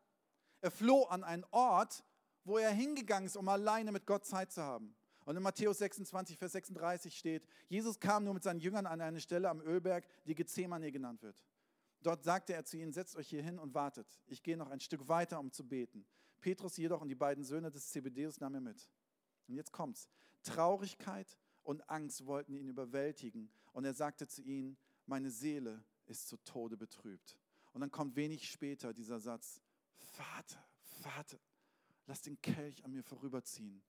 Er 0.61 0.71
floh 0.71 1.07
an 1.07 1.25
einen 1.25 1.45
Ort, 1.51 2.05
wo 2.45 2.57
er 2.57 2.71
hingegangen 2.71 3.27
ist, 3.27 3.37
um 3.37 3.49
alleine 3.49 3.91
mit 3.91 4.07
Gott 4.07 4.25
Zeit 4.25 4.53
zu 4.53 4.63
haben. 4.63 4.95
Und 5.25 5.37
in 5.37 5.43
Matthäus 5.43 5.79
26, 5.79 6.39
Vers 6.39 6.53
36 6.53 7.19
steht, 7.19 7.45
Jesus 7.69 7.99
kam 7.99 8.23
nur 8.23 8.35
mit 8.35 8.45
seinen 8.45 8.61
Jüngern 8.61 8.87
an 8.87 9.01
eine 9.01 9.19
Stelle 9.19 9.51
am 9.51 9.61
Ölberg, 9.61 10.05
die 10.25 10.37
Gethsemane 10.37 10.93
genannt 10.93 11.21
wird. 11.21 11.45
Dort 12.01 12.23
sagte 12.23 12.55
er 12.55 12.65
zu 12.65 12.77
ihnen, 12.77 12.93
setzt 12.93 13.17
euch 13.17 13.27
hier 13.27 13.43
hin 13.43 13.59
und 13.59 13.75
wartet. 13.75 14.07
Ich 14.29 14.45
gehe 14.45 14.57
noch 14.57 14.71
ein 14.71 14.79
Stück 14.79 15.09
weiter, 15.09 15.41
um 15.41 15.51
zu 15.51 15.67
beten. 15.67 16.07
Petrus 16.41 16.77
jedoch 16.77 17.01
und 17.01 17.09
die 17.09 17.17
beiden 17.17 17.43
Söhne 17.43 17.73
des 17.73 17.91
Zebedeus 17.91 18.39
nahm 18.39 18.55
er 18.55 18.61
mit. 18.61 18.89
Und 19.49 19.55
jetzt 19.55 19.73
kommt's. 19.73 20.09
Traurigkeit 20.43 21.39
und 21.63 21.89
Angst 21.89 22.27
wollten 22.27 22.55
ihn 22.55 22.69
überwältigen. 22.69 23.51
Und 23.73 23.85
er 23.85 23.95
sagte 23.95 24.27
zu 24.27 24.43
ihnen, 24.43 24.77
meine 25.07 25.31
Seele 25.31 25.85
ist 26.07 26.29
zu 26.29 26.37
Tode 26.39 26.77
betrübt. 26.77 27.37
Und 27.73 27.81
dann 27.81 27.91
kommt 27.91 28.17
wenig 28.17 28.51
später 28.51 28.93
dieser 28.93 29.19
Satz, 29.19 29.61
Vater, 29.99 30.63
Vater, 31.03 31.39
lass 32.07 32.23
den 32.23 32.41
Kelch 32.41 32.85
an 32.85 32.93
mir 32.93 33.03
vorüberziehen. 33.03 33.83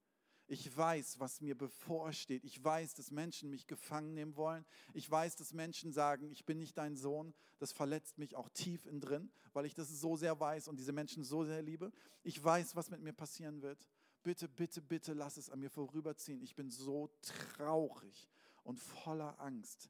Ich 0.47 0.75
weiß, 0.75 1.19
was 1.19 1.41
mir 1.41 1.57
bevorsteht. 1.57 2.43
Ich 2.43 2.61
weiß, 2.61 2.95
dass 2.95 3.11
Menschen 3.11 3.49
mich 3.49 3.65
gefangen 3.65 4.13
nehmen 4.13 4.35
wollen. 4.35 4.65
Ich 4.93 5.09
weiß, 5.09 5.37
dass 5.37 5.53
Menschen 5.53 5.93
sagen, 5.93 6.29
ich 6.31 6.45
bin 6.45 6.57
nicht 6.57 6.77
dein 6.77 6.97
Sohn. 6.97 7.33
Das 7.59 7.71
verletzt 7.71 8.17
mich 8.17 8.35
auch 8.35 8.49
tief 8.49 8.85
in 8.85 8.99
drin, 8.99 9.31
weil 9.53 9.65
ich 9.65 9.73
das 9.73 9.89
so 9.89 10.17
sehr 10.17 10.39
weiß 10.39 10.67
und 10.67 10.77
diese 10.77 10.91
Menschen 10.91 11.23
so 11.23 11.45
sehr 11.45 11.61
liebe. 11.61 11.91
Ich 12.23 12.43
weiß, 12.43 12.75
was 12.75 12.89
mit 12.89 13.01
mir 13.01 13.13
passieren 13.13 13.61
wird 13.61 13.87
bitte, 14.23 14.47
bitte, 14.47 14.81
bitte 14.81 15.13
lass 15.13 15.37
es 15.37 15.49
an 15.49 15.59
mir 15.59 15.69
vorüberziehen. 15.69 16.41
Ich 16.41 16.55
bin 16.55 16.69
so 16.69 17.09
traurig 17.21 18.29
und 18.63 18.79
voller 18.79 19.39
Angst. 19.39 19.89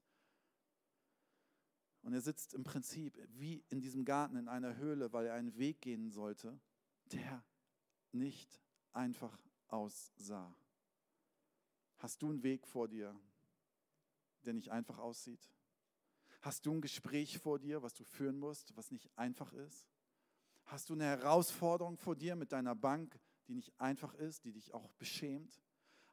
Und 2.01 2.13
er 2.13 2.21
sitzt 2.21 2.53
im 2.53 2.63
Prinzip 2.63 3.17
wie 3.29 3.63
in 3.69 3.79
diesem 3.79 4.03
Garten 4.03 4.35
in 4.35 4.49
einer 4.49 4.75
Höhle, 4.75 5.13
weil 5.13 5.27
er 5.27 5.35
einen 5.35 5.57
Weg 5.57 5.81
gehen 5.81 6.09
sollte, 6.09 6.59
der 7.05 7.43
nicht 8.11 8.61
einfach 8.91 9.39
aussah. 9.67 10.53
Hast 11.99 12.21
du 12.21 12.29
einen 12.29 12.43
Weg 12.43 12.67
vor 12.67 12.89
dir, 12.89 13.17
der 14.43 14.53
nicht 14.53 14.69
einfach 14.69 14.99
aussieht? 14.99 15.49
Hast 16.41 16.65
du 16.65 16.73
ein 16.73 16.81
Gespräch 16.81 17.39
vor 17.39 17.57
dir, 17.57 17.81
was 17.81 17.93
du 17.93 18.03
führen 18.03 18.37
musst, 18.37 18.75
was 18.75 18.91
nicht 18.91 19.09
einfach 19.17 19.53
ist? 19.53 19.87
Hast 20.65 20.89
du 20.89 20.93
eine 20.93 21.05
Herausforderung 21.05 21.97
vor 21.97 22.17
dir 22.17 22.35
mit 22.35 22.51
deiner 22.51 22.75
Bank, 22.75 23.17
die 23.47 23.55
nicht 23.55 23.79
einfach 23.79 24.13
ist, 24.15 24.45
die 24.45 24.51
dich 24.51 24.73
auch 24.73 24.91
beschämt? 24.93 25.61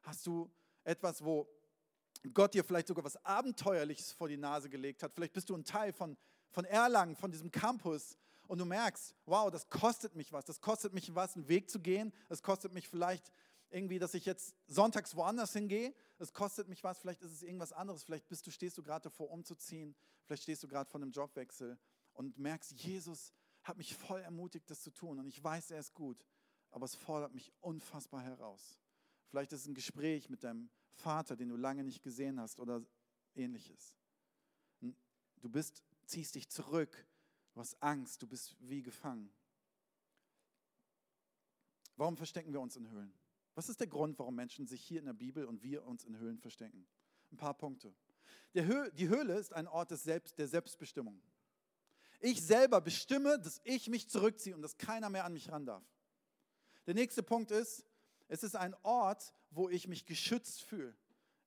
Hast 0.01 0.25
du 0.25 0.51
etwas, 0.83 1.23
wo 1.23 1.47
Gott 2.33 2.53
dir 2.53 2.63
vielleicht 2.63 2.87
sogar 2.87 3.03
was 3.03 3.23
Abenteuerliches 3.25 4.11
vor 4.11 4.27
die 4.27 4.37
Nase 4.37 4.69
gelegt 4.69 5.03
hat? 5.03 5.13
Vielleicht 5.13 5.33
bist 5.33 5.49
du 5.49 5.55
ein 5.55 5.63
Teil 5.63 5.93
von, 5.93 6.17
von 6.49 6.65
Erlangen, 6.65 7.15
von 7.15 7.31
diesem 7.31 7.51
Campus 7.51 8.17
und 8.47 8.57
du 8.57 8.65
merkst, 8.65 9.15
wow, 9.25 9.49
das 9.49 9.69
kostet 9.69 10.15
mich 10.15 10.31
was. 10.33 10.45
Das 10.45 10.59
kostet 10.59 10.93
mich 10.93 11.13
was, 11.15 11.35
einen 11.35 11.47
Weg 11.47 11.69
zu 11.69 11.79
gehen. 11.79 12.13
Es 12.29 12.43
kostet 12.43 12.73
mich 12.73 12.89
vielleicht 12.89 13.31
irgendwie, 13.69 13.99
dass 13.99 14.13
ich 14.13 14.25
jetzt 14.25 14.55
sonntags 14.67 15.15
woanders 15.15 15.53
hingehe. 15.53 15.93
Es 16.19 16.33
kostet 16.33 16.67
mich 16.67 16.83
was, 16.83 16.99
vielleicht 16.99 17.21
ist 17.21 17.31
es 17.31 17.43
irgendwas 17.43 17.71
anderes. 17.71 18.03
Vielleicht 18.03 18.27
bist 18.27 18.45
du, 18.45 18.51
stehst 18.51 18.77
du 18.77 18.83
gerade 18.83 19.03
davor, 19.03 19.31
umzuziehen. 19.31 19.95
Vielleicht 20.25 20.43
stehst 20.43 20.61
du 20.63 20.67
gerade 20.67 20.89
vor 20.89 21.01
einem 21.01 21.11
Jobwechsel 21.11 21.79
und 22.13 22.37
merkst, 22.37 22.73
Jesus 22.73 23.33
hat 23.63 23.77
mich 23.77 23.95
voll 23.95 24.21
ermutigt, 24.21 24.69
das 24.69 24.81
zu 24.81 24.91
tun. 24.91 25.19
Und 25.19 25.27
ich 25.27 25.41
weiß, 25.41 25.71
er 25.71 25.79
ist 25.79 25.93
gut 25.93 26.25
aber 26.71 26.85
es 26.85 26.95
fordert 26.95 27.33
mich 27.33 27.51
unfassbar 27.61 28.21
heraus. 28.23 28.79
Vielleicht 29.29 29.53
ist 29.53 29.61
es 29.61 29.67
ein 29.67 29.73
Gespräch 29.73 30.29
mit 30.29 30.43
deinem 30.43 30.69
Vater, 30.93 31.35
den 31.35 31.49
du 31.49 31.55
lange 31.55 31.83
nicht 31.83 32.01
gesehen 32.03 32.39
hast 32.39 32.59
oder 32.59 32.83
ähnliches. 33.35 33.95
Du 34.79 35.49
bist, 35.49 35.83
ziehst 36.05 36.35
dich 36.35 36.49
zurück, 36.49 37.05
du 37.53 37.59
hast 37.59 37.81
Angst, 37.81 38.21
du 38.21 38.27
bist 38.27 38.55
wie 38.59 38.81
gefangen. 38.81 39.31
Warum 41.95 42.17
verstecken 42.17 42.53
wir 42.53 42.61
uns 42.61 42.75
in 42.75 42.89
Höhlen? 42.89 43.13
Was 43.55 43.69
ist 43.69 43.79
der 43.79 43.87
Grund, 43.87 44.17
warum 44.19 44.35
Menschen 44.35 44.67
sich 44.67 44.81
hier 44.83 44.99
in 44.99 45.05
der 45.05 45.13
Bibel 45.13 45.45
und 45.45 45.61
wir 45.61 45.85
uns 45.85 46.03
in 46.05 46.17
Höhlen 46.17 46.39
verstecken? 46.39 46.87
ein 47.31 47.37
paar 47.37 47.53
Punkte. 47.53 47.93
Hö 48.53 48.91
die 48.91 49.07
Höhle 49.07 49.37
ist 49.37 49.53
ein 49.53 49.67
Ort 49.67 49.91
des 49.91 50.03
Selbst, 50.03 50.37
der 50.37 50.47
Selbstbestimmung. 50.47 51.21
Ich 52.19 52.43
selber 52.45 52.81
bestimme, 52.81 53.39
dass 53.39 53.61
ich 53.63 53.87
mich 53.89 54.09
zurückziehe 54.09 54.55
und 54.55 54.61
dass 54.61 54.77
keiner 54.77 55.09
mehr 55.09 55.25
an 55.25 55.33
mich 55.33 55.49
ran 55.49 55.65
darf. 55.65 55.83
Der 56.87 56.95
nächste 56.95 57.23
Punkt 57.23 57.51
ist, 57.51 57.85
es 58.27 58.43
ist 58.43 58.55
ein 58.55 58.75
Ort, 58.83 59.33
wo 59.49 59.69
ich 59.69 59.87
mich 59.87 60.05
geschützt 60.05 60.63
fühle. 60.63 60.95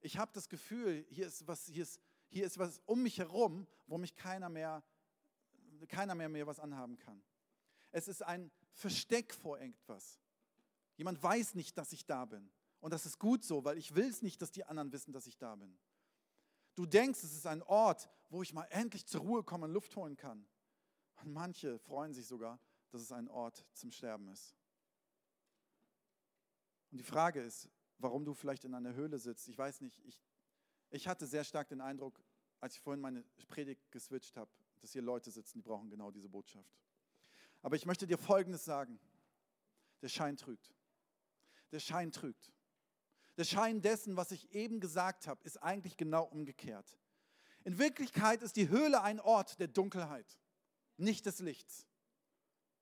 Ich 0.01 0.19
habe 0.19 0.31
das 0.35 0.49
Gefühl, 0.49 1.07
hier 1.09 1.27
ist, 1.27 1.47
was, 1.47 1.67
hier, 1.67 1.83
ist, 1.83 2.01
hier 2.29 2.45
ist 2.45 2.59
was 2.59 2.81
um 2.87 3.03
mich 3.03 3.19
herum, 3.19 3.67
wo 3.87 3.99
mich 3.99 4.15
keiner 4.15 4.49
mehr, 4.49 4.83
keiner 5.89 6.15
mehr 6.15 6.29
mir 6.29 6.47
was 6.47 6.61
anhaben 6.61 6.99
kann. 6.99 7.23
Es 7.91 8.09
ist 8.09 8.23
ein 8.23 8.51
Versteck 8.73 9.33
vor 9.33 9.59
irgendwas. 9.59 10.21
Jemand 10.97 11.23
weiß 11.23 11.55
nicht, 11.55 11.77
dass 11.79 11.93
ich 11.93 12.05
da 12.05 12.25
bin. 12.25 12.51
Und 12.81 12.93
das 12.93 13.07
ist 13.07 13.19
gut 13.19 13.45
so, 13.45 13.65
weil 13.65 13.79
ich 13.79 13.95
will 13.95 14.09
es 14.09 14.21
nicht, 14.21 14.43
dass 14.43 14.53
die 14.53 14.65
anderen 14.65 14.93
wissen, 14.93 15.13
dass 15.13 15.27
ich 15.27 15.39
da 15.39 15.57
bin. 15.57 15.79
Du 16.75 16.87
denkst, 16.87 17.23
es 17.23 17.33
ist 17.33 17.47
ein 17.47 17.63
Ort, 17.63 18.11
wo 18.29 18.43
ich 18.43 18.53
mal 18.53 18.67
endlich 18.71 19.07
zur 19.07 19.23
Ruhe 19.23 19.43
komme 19.43 19.65
und 19.65 19.73
Luft 19.73 19.97
holen 19.97 20.17
kann. 20.17 20.47
Und 21.23 21.33
manche 21.33 21.79
freuen 21.79 22.13
sich 22.13 22.27
sogar, 22.27 22.61
dass 22.91 23.01
es 23.01 23.13
ein 23.13 23.29
Ort 23.29 23.65
zum 23.73 23.91
Sterben 23.91 24.29
ist. 24.29 24.55
Und 26.95 26.99
die 26.99 27.11
Frage 27.11 27.41
ist, 27.41 27.69
warum 27.99 28.25
du 28.25 28.35
vielleicht 28.35 28.63
in 28.63 28.73
einer 28.73 28.95
Höhle 28.95 29.19
sitzt. 29.19 29.49
Ich 29.49 29.59
weiß 29.59 29.81
nicht, 29.81 30.01
ich, 30.07 30.23
ich 30.91 31.09
hatte 31.09 31.27
sehr 31.27 31.43
stark 31.43 31.67
den 31.67 31.81
Eindruck, 31.81 32.23
als 32.61 32.77
ich 32.77 32.81
vorhin 32.81 33.01
meine 33.01 33.25
Predigt 33.49 33.91
geswitcht 33.91 34.37
habe, 34.37 34.49
dass 34.81 34.93
hier 34.93 35.03
Leute 35.03 35.33
sitzen, 35.33 35.59
die 35.59 35.63
brauchen 35.63 35.91
genau 35.91 36.13
diese 36.13 36.29
Botschaft. 36.29 36.79
Aber 37.63 37.75
ich 37.75 37.85
möchte 37.85 38.07
dir 38.07 38.17
Folgendes 38.17 38.65
sagen. 38.65 39.01
Der 40.03 40.09
Schein 40.09 40.37
trügt. 40.37 40.73
Der 41.73 41.81
Schein 41.81 42.13
trügt. 42.13 42.53
Der 43.39 43.45
Schein 43.45 43.83
dessen, 43.83 44.17
was 44.17 44.31
ich 44.31 44.55
eben 44.55 44.79
gesagt 44.79 45.27
habe, 45.27 45.43
ist 45.43 45.61
eigentlich 45.61 45.97
genau 45.97 46.23
umgekehrt. 46.23 46.97
In 47.65 47.77
Wirklichkeit 47.77 48.41
ist 48.41 48.55
die 48.55 48.69
Höhle 48.69 49.03
ein 49.03 49.19
Ort 49.19 49.59
der 49.59 49.67
Dunkelheit, 49.67 50.39
nicht 50.97 51.27
des 51.27 51.41
Lichts. 51.41 51.89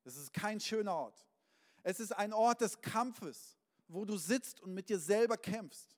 Es 0.05 0.19
ist 0.19 0.35
kein 0.35 0.61
schöner 0.61 0.97
Ort. 0.97 1.27
Es 1.83 1.99
ist 1.99 2.13
ein 2.13 2.35
Ort 2.35 2.61
des 2.61 2.83
Kampfes, 2.83 3.57
wo 3.93 4.05
du 4.05 4.17
sitzt 4.17 4.61
und 4.61 4.75
mit 4.75 4.89
dir 4.89 4.99
selber 4.99 5.37
kämpfst. 5.37 5.97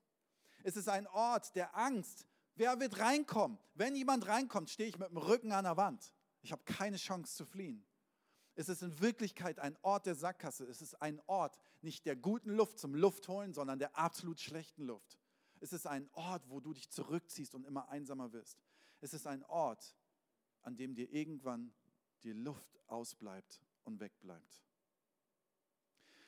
Es 0.63 0.77
ist 0.77 0.89
ein 0.89 1.07
Ort 1.09 1.55
der 1.55 1.77
Angst. 1.77 2.27
Wer 2.57 2.79
wird 2.81 2.99
reinkommen? 2.99 3.59
Wenn 3.75 3.95
jemand 3.95 4.27
reinkommt, 4.27 4.71
stehe 4.71 4.89
ich 4.89 4.99
mit 4.99 5.11
dem 5.11 5.19
Rücken 5.19 5.53
an 5.53 5.65
der 5.65 5.77
Wand. 5.77 6.13
Ich 6.43 6.53
habe 6.53 6.63
keine 6.65 6.97
Chance 6.97 7.35
zu 7.37 7.45
fliehen. 7.45 7.85
Es 8.57 8.69
ist 8.69 8.83
in 8.83 9.01
Wirklichkeit 9.01 9.59
ein 9.59 9.77
Ort 9.83 10.07
der 10.07 10.15
Sackgasse. 10.15 10.65
Es 10.65 10.81
ist 10.81 11.01
ein 11.03 11.21
Ort 11.27 11.59
nicht 11.83 12.07
der 12.07 12.17
guten 12.17 12.51
Luft 12.51 12.79
zum 12.79 12.95
Luftholen, 12.95 13.53
sondern 13.53 13.79
der 13.79 13.97
absolut 13.99 14.41
schlechten 14.41 14.85
Luft. 14.85 15.19
Es 15.61 15.73
ist 15.73 15.87
ein 15.87 16.09
Ort, 16.13 16.49
wo 16.49 16.61
du 16.61 16.73
dich 16.73 16.91
zurückziehst 16.91 17.55
und 17.55 17.65
immer 17.65 17.89
einsamer 17.89 18.33
wirst. 18.33 18.59
Es 19.01 19.13
ist 19.13 19.27
ein 19.27 19.45
Ort, 19.45 19.97
an 20.63 20.77
dem 20.77 20.95
dir 20.95 21.11
irgendwann 21.11 21.73
die 22.23 22.33
Luft 22.33 22.81
ausbleibt 22.87 23.61
und 23.85 24.01
wegbleibt. 24.01 24.63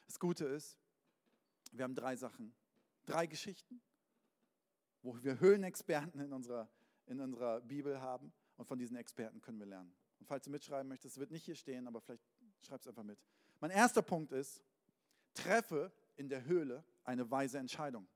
Das 0.07 0.18
Gute 0.18 0.44
ist, 0.46 0.79
wir 1.72 1.85
haben 1.85 1.94
drei 1.94 2.16
Sachen, 2.16 2.55
drei 3.05 3.26
Geschichten, 3.26 3.81
wo 5.02 5.16
wir 5.22 5.40
Höhlenexperten 5.40 6.20
in 6.20 6.33
unserer, 6.33 6.68
in 7.07 7.20
unserer 7.20 7.61
Bibel 7.61 8.00
haben 8.00 8.33
und 8.57 8.66
von 8.66 8.79
diesen 8.79 8.96
Experten 8.96 9.40
können 9.40 9.59
wir 9.59 9.66
lernen. 9.66 9.94
Und 10.18 10.26
falls 10.26 10.44
du 10.44 10.50
mitschreiben 10.50 10.88
möchtest, 10.88 11.16
es 11.16 11.20
wird 11.20 11.31
nicht 11.31 11.44
hier 11.44 11.55
stehen, 11.55 11.87
aber 11.87 12.00
vielleicht 12.00 12.24
schreib 12.61 12.81
es 12.81 12.88
einfach 12.88 13.05
mit. 13.05 13.18
Mein 13.61 13.70
erster 13.70 14.02
Punkt 14.02 14.33
ist, 14.33 14.62
treffe 15.35 15.92
in 16.16 16.29
der 16.29 16.44
Höhle 16.44 16.85
eine 17.05 17.31
weise 17.31 17.59
Entscheidung. 17.59 18.09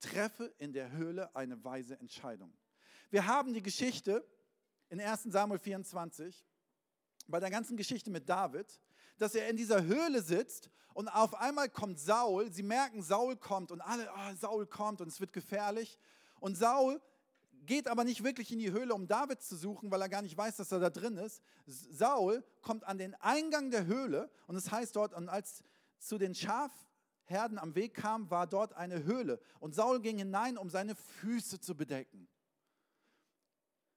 Treffe 0.00 0.52
in 0.58 0.72
der 0.72 0.90
Höhle 0.92 1.34
eine 1.34 1.62
weise 1.64 1.98
Entscheidung. 1.98 2.52
Wir 3.10 3.26
haben 3.26 3.52
die 3.54 3.62
Geschichte 3.62 4.26
in 4.88 5.00
1 5.00 5.24
Samuel 5.24 5.58
24, 5.58 6.44
bei 7.28 7.40
der 7.40 7.50
ganzen 7.50 7.76
Geschichte 7.76 8.10
mit 8.10 8.28
David, 8.28 8.80
dass 9.18 9.34
er 9.34 9.48
in 9.48 9.56
dieser 9.56 9.84
Höhle 9.84 10.22
sitzt 10.22 10.70
und 10.94 11.08
auf 11.08 11.34
einmal 11.34 11.68
kommt 11.68 11.98
Saul. 11.98 12.52
Sie 12.52 12.62
merken, 12.62 13.02
Saul 13.02 13.36
kommt 13.36 13.70
und 13.70 13.80
alle, 13.80 14.08
oh, 14.12 14.34
Saul 14.38 14.66
kommt 14.66 15.00
und 15.00 15.08
es 15.08 15.20
wird 15.20 15.32
gefährlich. 15.32 15.98
Und 16.40 16.56
Saul 16.56 17.00
geht 17.66 17.88
aber 17.88 18.04
nicht 18.04 18.24
wirklich 18.24 18.52
in 18.52 18.58
die 18.58 18.72
Höhle, 18.72 18.94
um 18.94 19.06
David 19.06 19.40
zu 19.42 19.56
suchen, 19.56 19.90
weil 19.90 20.02
er 20.02 20.08
gar 20.08 20.22
nicht 20.22 20.36
weiß, 20.36 20.56
dass 20.56 20.72
er 20.72 20.80
da 20.80 20.90
drin 20.90 21.16
ist. 21.16 21.42
Saul 21.66 22.44
kommt 22.60 22.84
an 22.84 22.98
den 22.98 23.14
Eingang 23.16 23.70
der 23.70 23.86
Höhle 23.86 24.30
und 24.46 24.56
es 24.56 24.70
heißt 24.70 24.96
dort, 24.96 25.14
und 25.14 25.28
als 25.28 25.62
zu 25.98 26.18
den 26.18 26.34
Schafherden 26.34 27.58
am 27.58 27.74
Weg 27.74 27.94
kam, 27.94 28.30
war 28.30 28.46
dort 28.46 28.74
eine 28.74 29.04
Höhle. 29.04 29.40
Und 29.60 29.74
Saul 29.74 30.00
ging 30.00 30.18
hinein, 30.18 30.58
um 30.58 30.68
seine 30.68 30.94
Füße 30.94 31.60
zu 31.60 31.76
bedecken. 31.76 32.28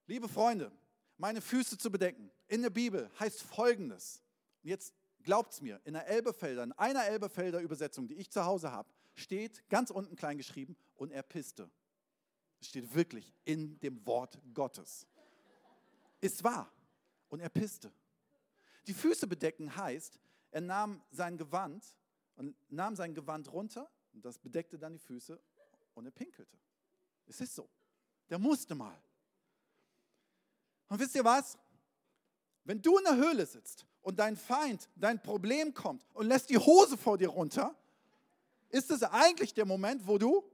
Liebe 0.06 0.28
Freunde, 0.28 0.70
meine 1.18 1.40
Füße 1.40 1.78
zu 1.78 1.90
bedecken 1.90 2.30
in 2.46 2.62
der 2.62 2.70
Bibel 2.70 3.10
heißt 3.18 3.42
folgendes. 3.42 4.22
Jetzt 4.62 4.94
glaubt 5.26 5.52
es 5.52 5.60
mir, 5.60 5.78
in 5.84 5.94
einer 5.94 6.06
Elbefelder, 6.06 6.62
in 6.62 6.72
einer 6.72 7.04
Elbefelder 7.04 7.60
Übersetzung, 7.60 8.08
die 8.08 8.14
ich 8.14 8.30
zu 8.30 8.46
Hause 8.46 8.72
habe, 8.72 8.88
steht 9.14 9.68
ganz 9.68 9.90
unten 9.90 10.16
klein 10.16 10.38
geschrieben, 10.38 10.76
und 10.94 11.12
er 11.12 11.22
pisste. 11.22 11.70
Es 12.60 12.68
steht 12.68 12.94
wirklich 12.94 13.34
in 13.44 13.78
dem 13.80 14.06
Wort 14.06 14.38
Gottes. 14.54 15.06
Ist 16.20 16.42
wahr. 16.42 16.72
Und 17.28 17.40
er 17.40 17.50
pisste. 17.50 17.92
Die 18.86 18.94
Füße 18.94 19.26
bedecken 19.26 19.76
heißt, 19.76 20.18
er 20.52 20.60
nahm 20.62 21.02
sein 21.10 21.36
Gewand 21.36 21.84
und 22.36 22.56
nahm 22.70 22.96
sein 22.96 23.14
Gewand 23.14 23.52
runter 23.52 23.90
und 24.14 24.24
das 24.24 24.38
bedeckte 24.38 24.78
dann 24.78 24.94
die 24.94 24.98
Füße 24.98 25.38
und 25.94 26.06
er 26.06 26.12
pinkelte. 26.12 26.56
Es 27.26 27.40
ist 27.40 27.54
so. 27.54 27.68
Der 28.30 28.38
musste 28.38 28.74
mal. 28.74 28.98
Und 30.88 30.98
wisst 31.00 31.14
ihr 31.16 31.24
was? 31.24 31.58
Wenn 32.66 32.82
du 32.82 32.98
in 32.98 33.04
der 33.04 33.16
Höhle 33.16 33.46
sitzt 33.46 33.86
und 34.02 34.18
dein 34.18 34.36
Feind, 34.36 34.88
dein 34.96 35.22
Problem 35.22 35.72
kommt 35.72 36.04
und 36.14 36.26
lässt 36.26 36.50
die 36.50 36.58
Hose 36.58 36.96
vor 36.96 37.16
dir 37.16 37.28
runter, 37.28 37.76
ist 38.70 38.90
es 38.90 39.04
eigentlich 39.04 39.54
der 39.54 39.64
Moment, 39.64 40.06
wo 40.06 40.18
du 40.18 40.44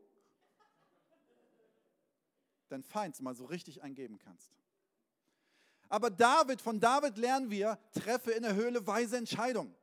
dein 2.68 2.82
Feind 2.82 3.18
mal 3.22 3.34
so 3.34 3.46
richtig 3.46 3.82
eingeben 3.82 4.18
kannst. 4.18 4.52
Aber 5.88 6.10
David, 6.10 6.60
von 6.60 6.78
David 6.78 7.16
lernen 7.16 7.50
wir, 7.50 7.78
treffe 7.92 8.32
in 8.32 8.42
der 8.42 8.54
Höhle 8.54 8.86
weise 8.86 9.16
Entscheidungen. 9.16 9.74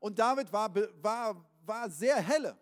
Und 0.00 0.18
David 0.18 0.50
war, 0.50 0.74
war, 1.02 1.50
war 1.66 1.90
sehr 1.90 2.16
helle. 2.16 2.58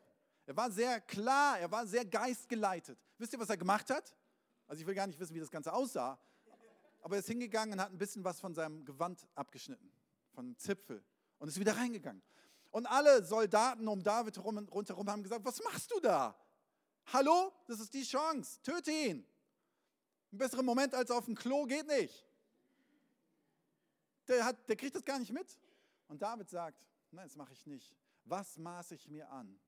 Er 0.46 0.56
war 0.56 0.70
sehr 0.70 1.00
klar, 1.00 1.60
er 1.60 1.70
war 1.70 1.86
sehr 1.86 2.04
geistgeleitet. 2.04 2.98
Wisst 3.18 3.32
ihr, 3.32 3.38
was 3.38 3.50
er 3.50 3.56
gemacht 3.56 3.88
hat? 3.90 4.14
Also 4.66 4.80
ich 4.80 4.86
will 4.86 4.94
gar 4.94 5.06
nicht 5.06 5.18
wissen, 5.18 5.34
wie 5.34 5.40
das 5.40 5.50
Ganze 5.50 5.72
aussah. 5.72 6.18
Aber 7.06 7.14
er 7.14 7.20
ist 7.20 7.28
hingegangen 7.28 7.74
und 7.74 7.80
hat 7.80 7.92
ein 7.92 7.98
bisschen 7.98 8.24
was 8.24 8.40
von 8.40 8.52
seinem 8.52 8.84
Gewand 8.84 9.28
abgeschnitten 9.36 9.92
von 10.32 10.58
Zipfel 10.58 11.04
und 11.38 11.46
ist 11.46 11.60
wieder 11.60 11.76
reingegangen. 11.76 12.20
Und 12.72 12.84
alle 12.86 13.24
Soldaten 13.24 13.86
um 13.86 14.02
David 14.02 14.36
herum, 14.36 14.58
rundherum 14.68 15.08
haben 15.08 15.22
gesagt, 15.22 15.44
was 15.44 15.62
machst 15.62 15.88
du 15.92 16.00
da? 16.00 16.36
Hallo, 17.12 17.52
das 17.68 17.78
ist 17.78 17.94
die 17.94 18.02
Chance, 18.02 18.60
töte 18.60 18.90
ihn. 18.90 19.24
Ein 20.32 20.38
besserer 20.38 20.64
Moment 20.64 20.94
als 20.94 21.12
auf 21.12 21.26
dem 21.26 21.36
Klo 21.36 21.64
geht 21.66 21.86
nicht. 21.86 22.26
Der, 24.26 24.44
hat, 24.44 24.68
der 24.68 24.74
kriegt 24.74 24.96
das 24.96 25.04
gar 25.04 25.20
nicht 25.20 25.30
mit. 25.30 25.60
Und 26.08 26.20
David 26.20 26.50
sagt, 26.50 26.88
nein, 27.12 27.26
das 27.26 27.36
mache 27.36 27.52
ich 27.52 27.64
nicht. 27.66 27.94
Was 28.24 28.58
maße 28.58 28.96
ich 28.96 29.06
mir 29.06 29.30
an? 29.30 29.60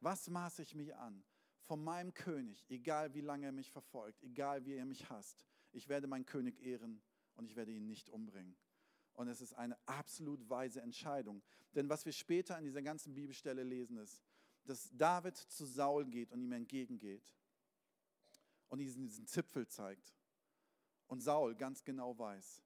Was 0.00 0.28
maße 0.28 0.60
ich 0.60 0.74
mir 0.74 0.98
an? 0.98 1.24
Von 1.62 1.82
meinem 1.82 2.12
König, 2.12 2.66
egal 2.68 3.14
wie 3.14 3.22
lange 3.22 3.46
er 3.46 3.52
mich 3.52 3.70
verfolgt, 3.70 4.22
egal 4.22 4.66
wie 4.66 4.74
er 4.74 4.84
mich 4.84 5.08
hasst, 5.08 5.46
ich 5.76 5.88
werde 5.88 6.06
meinen 6.06 6.24
König 6.24 6.60
ehren 6.62 7.02
und 7.34 7.44
ich 7.44 7.54
werde 7.54 7.72
ihn 7.72 7.86
nicht 7.86 8.08
umbringen. 8.08 8.56
Und 9.12 9.28
es 9.28 9.40
ist 9.40 9.52
eine 9.52 9.76
absolut 9.86 10.48
weise 10.48 10.80
Entscheidung. 10.80 11.42
Denn 11.74 11.88
was 11.88 12.04
wir 12.04 12.12
später 12.12 12.58
in 12.58 12.64
dieser 12.64 12.82
ganzen 12.82 13.14
Bibelstelle 13.14 13.62
lesen, 13.62 13.98
ist, 13.98 14.22
dass 14.64 14.90
David 14.96 15.36
zu 15.36 15.66
Saul 15.66 16.06
geht 16.06 16.32
und 16.32 16.42
ihm 16.42 16.52
entgegengeht 16.52 17.34
und 18.68 18.78
diesen, 18.78 19.02
diesen 19.02 19.26
Zipfel 19.26 19.66
zeigt. 19.68 20.14
Und 21.08 21.20
Saul 21.20 21.54
ganz 21.54 21.84
genau 21.84 22.18
weiß, 22.18 22.62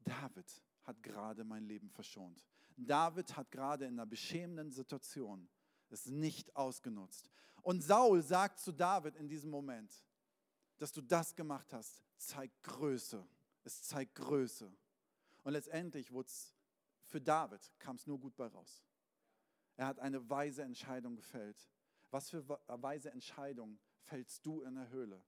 David 0.00 0.62
hat 0.84 1.02
gerade 1.02 1.44
mein 1.44 1.64
Leben 1.64 1.90
verschont. 1.90 2.44
David 2.76 3.36
hat 3.36 3.50
gerade 3.50 3.84
in 3.84 3.94
einer 3.94 4.06
beschämenden 4.06 4.70
Situation 4.70 5.48
es 5.90 6.06
nicht 6.06 6.54
ausgenutzt. 6.56 7.30
Und 7.62 7.82
Saul 7.82 8.22
sagt 8.22 8.58
zu 8.58 8.72
David 8.72 9.16
in 9.16 9.28
diesem 9.28 9.50
Moment, 9.50 9.92
dass 10.82 10.90
du 10.90 11.00
das 11.00 11.32
gemacht 11.36 11.72
hast, 11.72 12.02
zeigt 12.16 12.60
Größe. 12.64 13.24
Es 13.62 13.84
zeigt 13.84 14.16
Größe. 14.16 14.68
Und 15.44 15.52
letztendlich 15.52 16.10
wurde 16.10 16.26
es 16.26 16.52
für 17.04 17.20
David, 17.20 17.60
kam 17.78 17.94
es 17.94 18.04
nur 18.08 18.18
gut 18.18 18.34
bei 18.34 18.48
raus. 18.48 18.82
Er 19.76 19.86
hat 19.86 20.00
eine 20.00 20.28
weise 20.28 20.64
Entscheidung 20.64 21.14
gefällt. 21.14 21.70
Was 22.10 22.30
für 22.30 22.48
weise 22.66 23.12
Entscheidung 23.12 23.78
fällst 24.00 24.44
du 24.44 24.62
in 24.62 24.74
der 24.74 24.88
Höhle? 24.88 25.22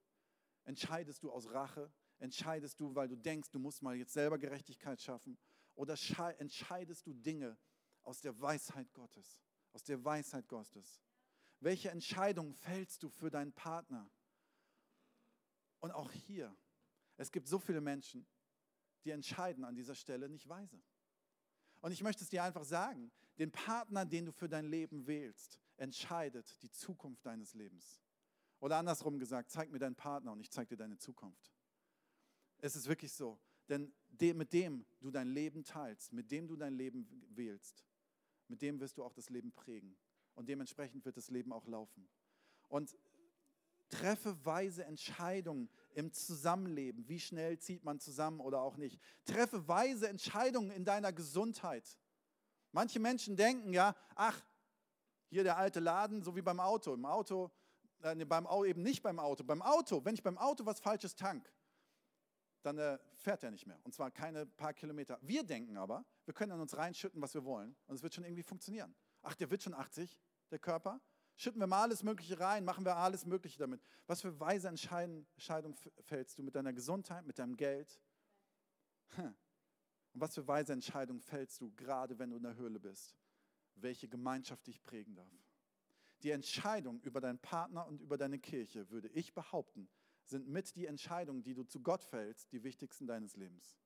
Entscheidest 0.65 1.23
du 1.23 1.31
aus 1.31 1.49
Rache? 1.49 1.89
Entscheidest 2.19 2.81
du, 2.81 2.93
weil 2.93 3.07
du 3.07 3.17
denkst, 3.17 3.53
du 3.53 3.61
musst 3.61 3.81
mal 3.81 3.95
jetzt 3.95 4.13
selber 4.13 4.39
Gerechtigkeit 4.39 5.01
schaffen? 5.01 5.39
Oder 5.77 5.95
entscheidest 6.39 7.07
du 7.07 7.13
Dinge 7.13 7.57
aus 8.03 8.21
der 8.21 8.41
Weisheit 8.41 8.93
Gottes? 8.93 9.41
Aus 9.73 9.85
der 9.85 10.05
Weisheit 10.05 10.49
Gottes. 10.49 11.01
Welche 11.61 11.91
Entscheidung 11.91 12.53
fällst 12.55 13.05
du 13.05 13.09
für 13.09 13.31
deinen 13.31 13.53
Partner? 13.53 14.11
Und 15.85 15.93
auch 15.93 16.11
hier, 16.13 16.57
es 17.19 17.31
gibt 17.31 17.47
so 17.47 17.59
viele 17.59 17.83
Menschen, 17.83 18.27
die 19.05 19.11
entscheiden 19.11 19.67
an 19.67 19.75
dieser 19.75 19.95
Stelle 19.95 20.31
nicht 20.31 20.49
weise. 20.49 20.83
Und 21.83 21.93
ich 21.93 22.03
möchte 22.03 22.25
es 22.25 22.31
dir 22.31 22.43
einfach 22.43 22.65
sagen, 22.65 23.13
den 23.39 23.53
Partner, 23.53 24.07
den 24.07 24.25
du 24.25 24.33
für 24.33 24.49
dein 24.49 24.65
Leben 24.65 25.07
wählst, 25.07 25.61
entscheidet 25.77 26.63
die 26.63 26.71
Zukunft 26.71 27.27
deines 27.27 27.53
Lebens. 27.53 28.01
Oder 28.61 28.79
andersrum 28.79 29.19
gesagt, 29.19 29.51
zeig 29.51 29.71
mir 29.71 29.79
deinen 29.79 29.95
Partner 29.95 30.33
und 30.33 30.41
ich 30.41 30.51
zeige 30.51 30.69
dir 30.69 30.79
deine 30.79 30.97
Zukunft. 30.97 31.53
Es 32.63 32.77
ist 32.77 32.89
wirklich 32.89 33.13
so, 33.13 33.39
denn 33.69 33.93
mit 34.19 34.55
dem 34.55 34.87
du 35.03 35.11
dein 35.11 35.29
Leben 35.29 35.65
teilst, 35.65 36.15
mit 36.15 36.31
dem 36.31 36.49
du 36.49 36.57
dein 36.57 36.73
Leben 36.73 37.07
wählst, 37.29 37.85
mit 38.49 38.63
dem 38.63 38.81
wirst 38.81 38.97
du 38.97 39.05
auch 39.05 39.13
das 39.13 39.29
Leben 39.29 39.53
prägen. 39.53 39.99
Und 40.33 40.49
dementsprechend 40.49 41.05
wird 41.05 41.19
das 41.19 41.29
Leben 41.29 41.53
auch 41.53 41.67
laufen. 41.67 42.09
Und 42.69 42.97
treffe 43.95 44.45
weise 44.45 44.85
Entscheidungen 44.85 45.69
im 45.95 46.13
Zusammenleben. 46.13 47.09
Wie 47.09 47.21
schnell 47.21 47.59
zieht 47.59 47.85
man 47.85 48.01
zusammen 48.01 48.41
oder 48.41 48.61
auch 48.61 48.77
nicht. 48.77 49.01
Treffe 49.25 49.67
weise 49.69 50.09
Entscheidungen 50.09 50.71
in 50.71 50.85
deiner 50.85 51.13
Gesundheit. 51.13 51.99
Manche 52.73 52.99
Menschen 52.99 53.37
denken 53.37 53.73
ja, 53.73 53.95
ach, 54.15 54.45
hier 55.29 55.45
der 55.45 55.57
alte 55.57 55.81
Laden, 55.81 56.23
so 56.23 56.35
wie 56.35 56.43
beim 56.43 56.61
Auto. 56.61 56.95
Im 56.95 57.07
Auto, 57.07 57.51
äh, 58.03 58.15
nee, 58.15 58.25
beim, 58.25 58.47
eben 58.67 58.83
nicht 58.83 59.03
beim 59.03 59.19
Auto. 59.19 59.45
Beim 59.45 59.63
Auto, 59.63 60.05
wenn 60.05 60.15
ich 60.15 60.23
beim 60.23 60.39
Auto 60.39 60.67
was 60.67 60.81
Falsches 60.81 61.15
tank, 61.15 61.53
dann 62.63 62.79
äh, 62.79 62.99
fährt 63.17 63.45
er 63.45 63.51
nicht 63.51 63.67
mehr. 63.67 63.79
Und 63.85 63.95
zwar 63.95 64.11
keine 64.11 64.47
paar 64.47 64.73
Kilometer. 64.73 65.19
Wir 65.23 65.45
denken 65.45 65.77
aber, 65.77 66.05
wir 66.25 66.35
können 66.35 66.53
an 66.53 66.61
uns 66.61 66.77
reinschütten, 66.77 67.21
was 67.23 67.35
wir 67.35 67.45
wollen. 67.45 67.77
Und 67.87 67.97
es 67.97 68.03
wird 68.03 68.15
schon 68.15 68.25
irgendwie 68.25 68.43
funktionieren. 68.43 68.95
Ach, 69.23 69.35
der 69.35 69.51
wird 69.51 69.63
schon 69.63 69.75
80, 69.75 70.19
der 70.51 70.59
Körper. 70.59 71.01
Schütten 71.37 71.61
wir 71.61 71.67
mal 71.67 71.83
alles 71.83 72.03
Mögliche 72.03 72.39
rein, 72.39 72.65
machen 72.65 72.85
wir 72.85 72.97
alles 72.97 73.27
Mögliche 73.27 73.59
damit. 73.59 73.83
Was 74.07 74.23
für 74.23 74.39
weise 74.39 74.69
Entscheidungen 74.69 75.27
fällst 76.01 76.39
du 76.39 76.43
mit 76.43 76.55
deiner 76.55 76.73
Gesundheit, 76.73 77.27
mit 77.27 77.39
deinem 77.39 77.57
Geld? 77.57 78.01
Und 79.17 80.21
was 80.21 80.35
für 80.35 80.47
weise 80.47 80.73
Entscheidungen 80.73 81.21
fällst 81.21 81.61
du, 81.61 81.73
gerade 81.73 82.19
wenn 82.19 82.31
du 82.31 82.37
in 82.37 82.43
der 82.45 82.55
Höhle 82.55 82.79
bist? 82.79 83.17
Welche 83.75 84.09
Gemeinschaft 84.09 84.67
dich 84.67 84.83
prägen 84.83 85.17
darf? 85.17 85.49
Die 86.23 86.31
Entscheidung 86.31 87.01
über 87.03 87.21
deinen 87.21 87.41
Partner 87.41 87.87
und 87.87 88.01
über 88.01 88.17
deine 88.17 88.39
Kirche, 88.39 88.89
würde 88.91 89.09
ich 89.09 89.35
behaupten, 89.35 89.89
sind 90.25 90.49
mit 90.49 90.75
die 90.77 90.87
Entscheidungen, 90.87 91.43
die 91.43 91.55
du 91.55 91.65
zu 91.65 91.81
Gott 91.81 92.05
fällst, 92.05 92.53
die 92.53 92.63
wichtigsten 92.63 93.07
deines 93.07 93.37
Lebens. 93.37 93.77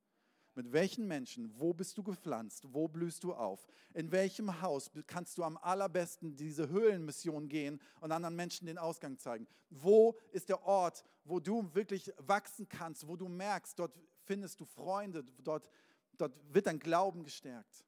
Mit 0.59 0.73
welchen 0.73 1.07
Menschen, 1.07 1.57
wo 1.57 1.73
bist 1.73 1.97
du 1.97 2.03
gepflanzt, 2.03 2.65
wo 2.75 2.89
blühst 2.89 3.23
du 3.23 3.33
auf? 3.33 3.65
In 3.95 4.11
welchem 4.11 4.61
Haus 4.61 4.91
kannst 5.07 5.39
du 5.39 5.45
am 5.45 5.57
allerbesten 5.57 6.35
diese 6.35 6.69
Höhlenmission 6.69 7.49
gehen 7.49 7.81
und 8.01 8.11
anderen 8.11 8.35
Menschen 8.35 8.67
den 8.67 8.77
Ausgang 8.77 9.17
zeigen? 9.19 9.47
Wo 9.71 10.19
ist 10.33 10.49
der 10.49 10.61
Ort, 10.65 11.05
wo 11.23 11.39
du 11.39 11.73
wirklich 11.77 12.13
wachsen 12.19 12.69
kannst, 12.69 13.07
wo 13.07 13.15
du 13.15 13.29
merkst, 13.29 13.79
dort 13.79 13.97
findest 14.25 14.59
du 14.59 14.65
Freunde, 14.65 15.23
dort, 15.45 15.71
dort 16.17 16.35
wird 16.53 16.67
dein 16.67 16.81
Glauben 16.81 17.23
gestärkt? 17.23 17.85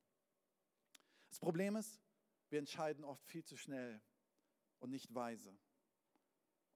Das 1.28 1.40
Problem 1.40 1.74
ist, 1.74 1.98
wir 2.50 2.61
entscheiden 2.61 3.02
oft 3.02 3.26
viel 3.26 3.42
zu 3.42 3.56
schnell 3.56 4.00
und 4.78 4.90
nicht 4.90 5.12
weise. 5.12 5.52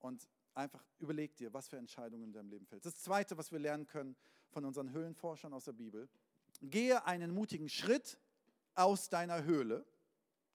Und 0.01 0.29
einfach 0.55 0.85
überleg 0.99 1.37
dir, 1.37 1.55
was 1.55 1.69
für 1.69 1.77
Entscheidungen 1.77 2.25
in 2.25 2.33
deinem 2.33 2.49
Leben 2.49 2.67
fällt. 2.67 2.85
Das 2.85 2.99
Zweite, 2.99 3.39
was 3.39 3.53
wir 3.53 3.61
lernen 3.61 3.87
können 3.87 4.17
von 4.55 4.65
unseren 4.65 4.93
Höhlenforschern 4.93 5.53
aus 5.53 5.65
der 5.65 5.73
Bibel, 5.73 6.09
gehe 6.63 7.05
einen 7.05 7.35
mutigen 7.35 7.69
Schritt 7.69 8.19
aus 8.75 9.11
deiner 9.11 9.45
Höhle. 9.45 9.85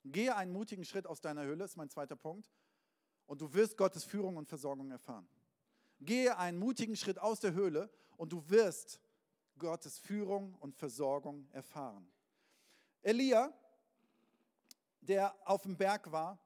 Gehe 0.06 0.36
einen 0.36 0.52
mutigen 0.52 0.86
Schritt 0.86 1.06
aus 1.06 1.22
deiner 1.22 1.44
Höhle, 1.44 1.66
ist 1.66 1.78
mein 1.78 1.90
zweiter 1.90 2.16
Punkt. 2.16 2.50
Und 3.28 3.42
du 3.42 3.54
wirst 3.54 3.78
Gottes 3.78 4.06
Führung 4.06 4.38
und 4.38 4.48
Versorgung 4.48 4.90
erfahren. 4.90 5.28
Gehe 6.00 6.38
einen 6.38 6.58
mutigen 6.58 6.96
Schritt 6.96 7.20
aus 7.20 7.42
der 7.42 7.54
Höhle 7.54 7.90
und 8.18 8.32
du 8.32 8.50
wirst 8.50 9.02
Gottes 9.60 10.00
Führung 10.00 10.56
und 10.56 10.74
Versorgung 10.74 11.48
erfahren. 11.52 12.10
Elia, 13.02 13.54
der 15.02 15.36
auf 15.46 15.64
dem 15.64 15.76
Berg 15.76 16.12
war, 16.12 16.40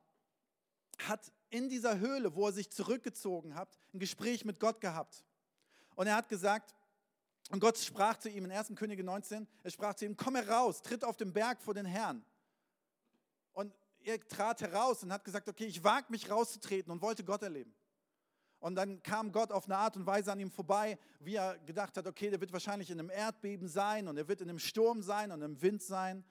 hat 0.98 1.32
in 1.52 1.70
dieser 1.70 2.00
Höhle, 2.00 2.36
wo 2.36 2.48
er 2.48 2.54
sich 2.54 2.72
zurückgezogen 2.72 3.54
hat, 3.54 3.78
ein 3.94 4.00
Gespräch 4.00 4.44
mit 4.44 4.60
Gott 4.60 4.82
gehabt. 4.82 5.24
Und 5.96 6.08
er 6.08 6.16
hat 6.16 6.28
gesagt, 6.28 6.74
und 7.50 7.60
Gott 7.60 7.78
sprach 7.78 8.18
zu 8.18 8.30
ihm 8.30 8.46
in 8.46 8.52
1. 8.52 8.74
Könige 8.76 9.04
19, 9.04 9.48
er 9.64 9.72
sprach 9.72 9.94
zu 9.96 10.06
ihm, 10.06 10.18
komm 10.18 10.36
heraus, 10.36 10.82
tritt 10.82 11.04
auf 11.04 11.18
den 11.18 11.34
Berg 11.34 11.62
vor 11.62 11.74
den 11.74 11.86
Herrn. 11.86 12.26
Und 13.52 13.74
er 14.02 14.20
trat 14.28 14.62
heraus 14.62 15.04
und 15.04 15.12
hat 15.12 15.24
gesagt, 15.24 15.48
okay, 15.48 15.66
ich 15.66 15.84
wage 15.84 16.08
mich 16.10 16.30
rauszutreten 16.30 16.92
und 16.92 17.02
wollte 17.02 17.24
Gott 17.24 17.44
erleben. 17.44 17.74
Und 18.60 18.76
dann 18.76 19.04
kam 19.04 19.32
Gott 19.32 19.52
auf 19.52 19.66
eine 19.66 19.78
Art 19.78 19.98
und 19.98 20.06
Weise 20.06 20.32
an 20.32 20.40
ihm 20.40 20.50
vorbei, 20.50 20.98
wie 21.20 21.36
er 21.36 21.60
gedacht 21.60 21.98
hat, 21.98 22.08
okay, 22.08 22.30
der 22.30 22.40
wird 22.40 22.54
wahrscheinlich 22.54 22.90
in 22.90 23.00
einem 23.00 23.10
Erdbeben 23.10 23.68
sein 23.68 24.08
und 24.08 24.18
er 24.18 24.28
wird 24.28 24.42
in 24.42 24.50
einem 24.50 24.60
Sturm 24.60 25.02
sein 25.02 25.32
und 25.32 25.42
im 25.42 25.62
Wind 25.62 25.84
sein. 25.84 26.24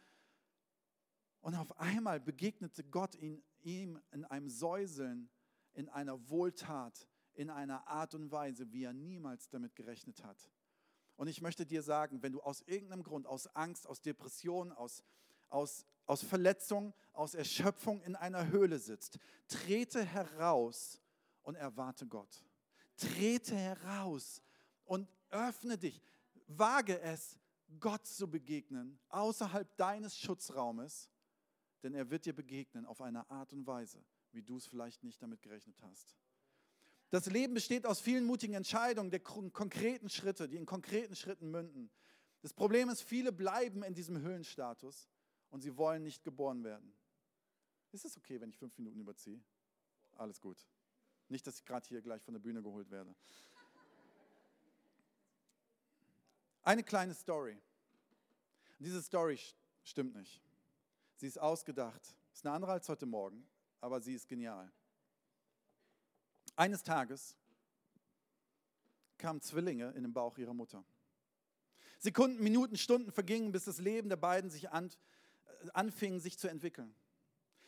Und 1.43 1.55
auf 1.55 1.79
einmal 1.79 2.21
begegnete 2.21 2.85
Gott 2.85 3.15
ihn 3.17 3.43
ihm 3.63 4.01
in 4.11 4.25
einem 4.25 4.49
Säuseln, 4.49 5.31
in 5.75 5.89
einer 5.89 6.29
Wohltat, 6.29 7.07
in 7.35 7.51
einer 7.51 7.87
Art 7.87 8.15
und 8.15 8.31
Weise, 8.31 8.73
wie 8.73 8.85
er 8.85 8.93
niemals 8.93 9.49
damit 9.49 9.75
gerechnet 9.75 10.23
hat. 10.23 10.51
Und 11.23 11.29
ich 11.29 11.41
möchte 11.41 11.65
dir 11.65 11.85
sagen, 11.85 12.21
wenn 12.21 12.33
du 12.33 12.43
aus 12.43 12.63
irgendeinem 12.63 13.05
Grund, 13.05 13.29
aus 13.29 13.47
Angst, 13.55 13.87
aus 13.87 14.01
Depression, 14.01 14.73
aus, 14.73 15.05
aus, 15.51 15.87
aus 16.05 16.25
Verletzung, 16.25 16.93
aus 17.13 17.35
Erschöpfung 17.35 18.03
in 18.03 18.17
einer 18.17 18.49
Höhle 18.49 18.81
sitzt, 18.81 19.21
trete 19.47 20.05
heraus 20.05 21.01
und 21.43 21.55
erwarte 21.55 22.09
Gott. 22.09 22.45
Trete 22.97 23.55
heraus 23.55 24.43
und 24.83 25.09
öffne 25.29 25.79
dich. 25.79 26.03
Wage 26.49 27.01
es, 27.01 27.39
Gott 27.79 28.05
zu 28.05 28.29
begegnen, 28.29 28.99
außerhalb 29.09 29.77
deines 29.77 30.19
Schutzraumes 30.19 31.09
denn 31.85 31.95
er 31.95 32.11
wird 32.11 32.27
dir 32.27 32.35
begegnen 32.35 32.85
auf 32.85 33.01
eine 33.01 33.31
Art 33.31 33.53
und 33.53 33.65
Weise, 33.65 34.05
wie 34.33 34.43
du 34.43 34.57
es 34.57 34.67
vielleicht 34.67 35.05
nicht 35.05 35.23
damit 35.23 35.41
gerechnet 35.41 35.81
hast. 35.83 36.17
Das 37.13 37.27
Leben 37.27 37.53
besteht 37.53 37.85
aus 37.85 38.01
vielen 38.01 38.25
mutigen 38.25 38.55
Entscheidungen, 38.55 39.11
der 39.11 39.21
konkreten 39.21 40.09
Schritte, 40.09 40.49
die 40.49 40.57
in 40.57 40.65
konkreten 40.65 41.15
Schritten 41.15 41.51
münden. 41.51 41.91
Das 42.41 42.55
Problem 42.55 42.89
ist, 42.89 43.03
viele 43.03 43.33
bleiben 43.33 43.83
in 43.83 43.93
diesem 43.93 44.19
Höhlenstatus 44.19 45.11
und 45.51 45.61
sie 45.61 45.77
wollen 45.77 46.05
nicht 46.05 46.25
geboren 46.25 46.65
werden. 46.65 46.95
Ist 47.91 48.07
es 48.07 48.17
okay, 48.17 48.41
wenn 48.41 48.49
ich 48.49 48.57
fünf 48.57 48.79
Minuten 48.79 48.99
überziehe? 48.99 49.39
Alles 50.17 50.41
gut. 50.41 50.57
Nicht, 51.29 51.47
dass 51.47 51.59
ich 51.59 51.67
gerade 51.67 51.87
hier 51.87 52.01
gleich 52.01 52.23
von 52.23 52.33
der 52.33 52.41
Bühne 52.41 52.63
geholt 52.63 52.91
werde. 52.91 53.15
Eine 56.63 56.83
kleine 56.83 57.13
Story. 57.13 57.61
diese 58.79 59.03
Story 59.03 59.39
stimmt 59.85 60.15
nicht. 60.15 60.41
Sie 61.17 61.27
ist 61.27 61.39
ausgedacht. 61.39 62.17
Ist 62.33 62.47
eine 62.47 62.55
andere 62.55 62.73
als 62.73 62.89
heute 62.89 63.05
Morgen, 63.05 63.47
aber 63.83 64.01
sie 64.01 64.15
ist 64.15 64.27
genial. 64.27 64.73
Eines 66.57 66.83
Tages 66.83 67.35
kamen 69.19 69.41
Zwillinge 69.41 69.91
in 69.93 70.03
den 70.03 70.13
Bauch 70.13 70.39
ihrer 70.39 70.55
Mutter. 70.55 70.85
Sekunden, 71.99 72.43
Minuten, 72.43 72.77
Stunden 72.77 73.13
vergingen, 73.13 73.53
bis 73.53 73.65
das 73.65 73.79
Leben 73.79 74.09
der 74.09 74.17
beiden 74.17 74.51
sich 74.51 74.71
an, 74.71 74.91
äh, 75.47 75.69
anfing, 75.73 76.19
sich 76.19 76.39
zu 76.39 76.49
entwickeln. 76.49 76.95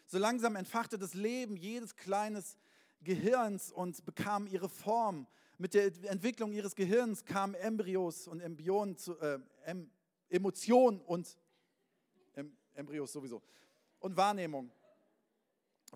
So 0.07 0.19
langsam 0.19 0.57
entfachte 0.57 0.99
das 0.99 1.15
Leben 1.15 1.57
jedes 1.57 1.97
kleines 1.97 2.59
Gehirns 3.03 3.71
und 3.71 4.05
bekam 4.05 4.47
ihre 4.47 4.69
Form. 4.69 5.27
Mit 5.57 5.75
der 5.75 5.87
Entwicklung 6.11 6.53
ihres 6.53 6.75
Gehirns 6.75 7.25
kamen 7.25 7.55
Embryos 7.55 8.27
und 8.27 8.41
Embryonen 8.41 8.97
zu, 8.97 9.19
äh, 9.21 9.39
Emotionen 10.29 11.01
und 11.01 11.39
Embryos 12.75 13.13
sowieso. 13.13 13.43
Und 14.01 14.17
Wahrnehmung. 14.17 14.71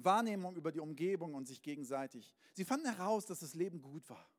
Wahrnehmung 0.04 0.56
über 0.56 0.72
die 0.72 0.80
Umgebung 0.80 1.34
und 1.34 1.46
sich 1.46 1.62
gegenseitig. 1.62 2.34
Sie 2.52 2.64
fanden 2.64 2.87
heraus, 2.87 3.26
dass 3.26 3.40
das 3.40 3.54
Leben 3.54 3.80
gut 3.80 4.08
war. 4.08 4.30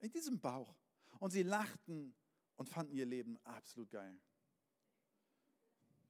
In 0.00 0.10
diesem 0.10 0.40
Bauch. 0.40 0.74
Und 1.18 1.30
sie 1.30 1.42
lachten 1.42 2.14
und 2.56 2.68
fanden 2.68 2.94
ihr 2.94 3.06
Leben 3.06 3.38
absolut 3.44 3.90
geil. 3.90 4.18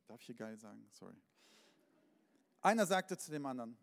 Darf 0.06 0.20
ich 0.20 0.26
hier 0.26 0.34
geil 0.34 0.56
sagen? 0.58 0.86
Sorry. 0.90 1.16
Einer 2.60 2.86
sagte 2.86 3.16
zu 3.16 3.30
dem 3.30 3.46
anderen, 3.46 3.76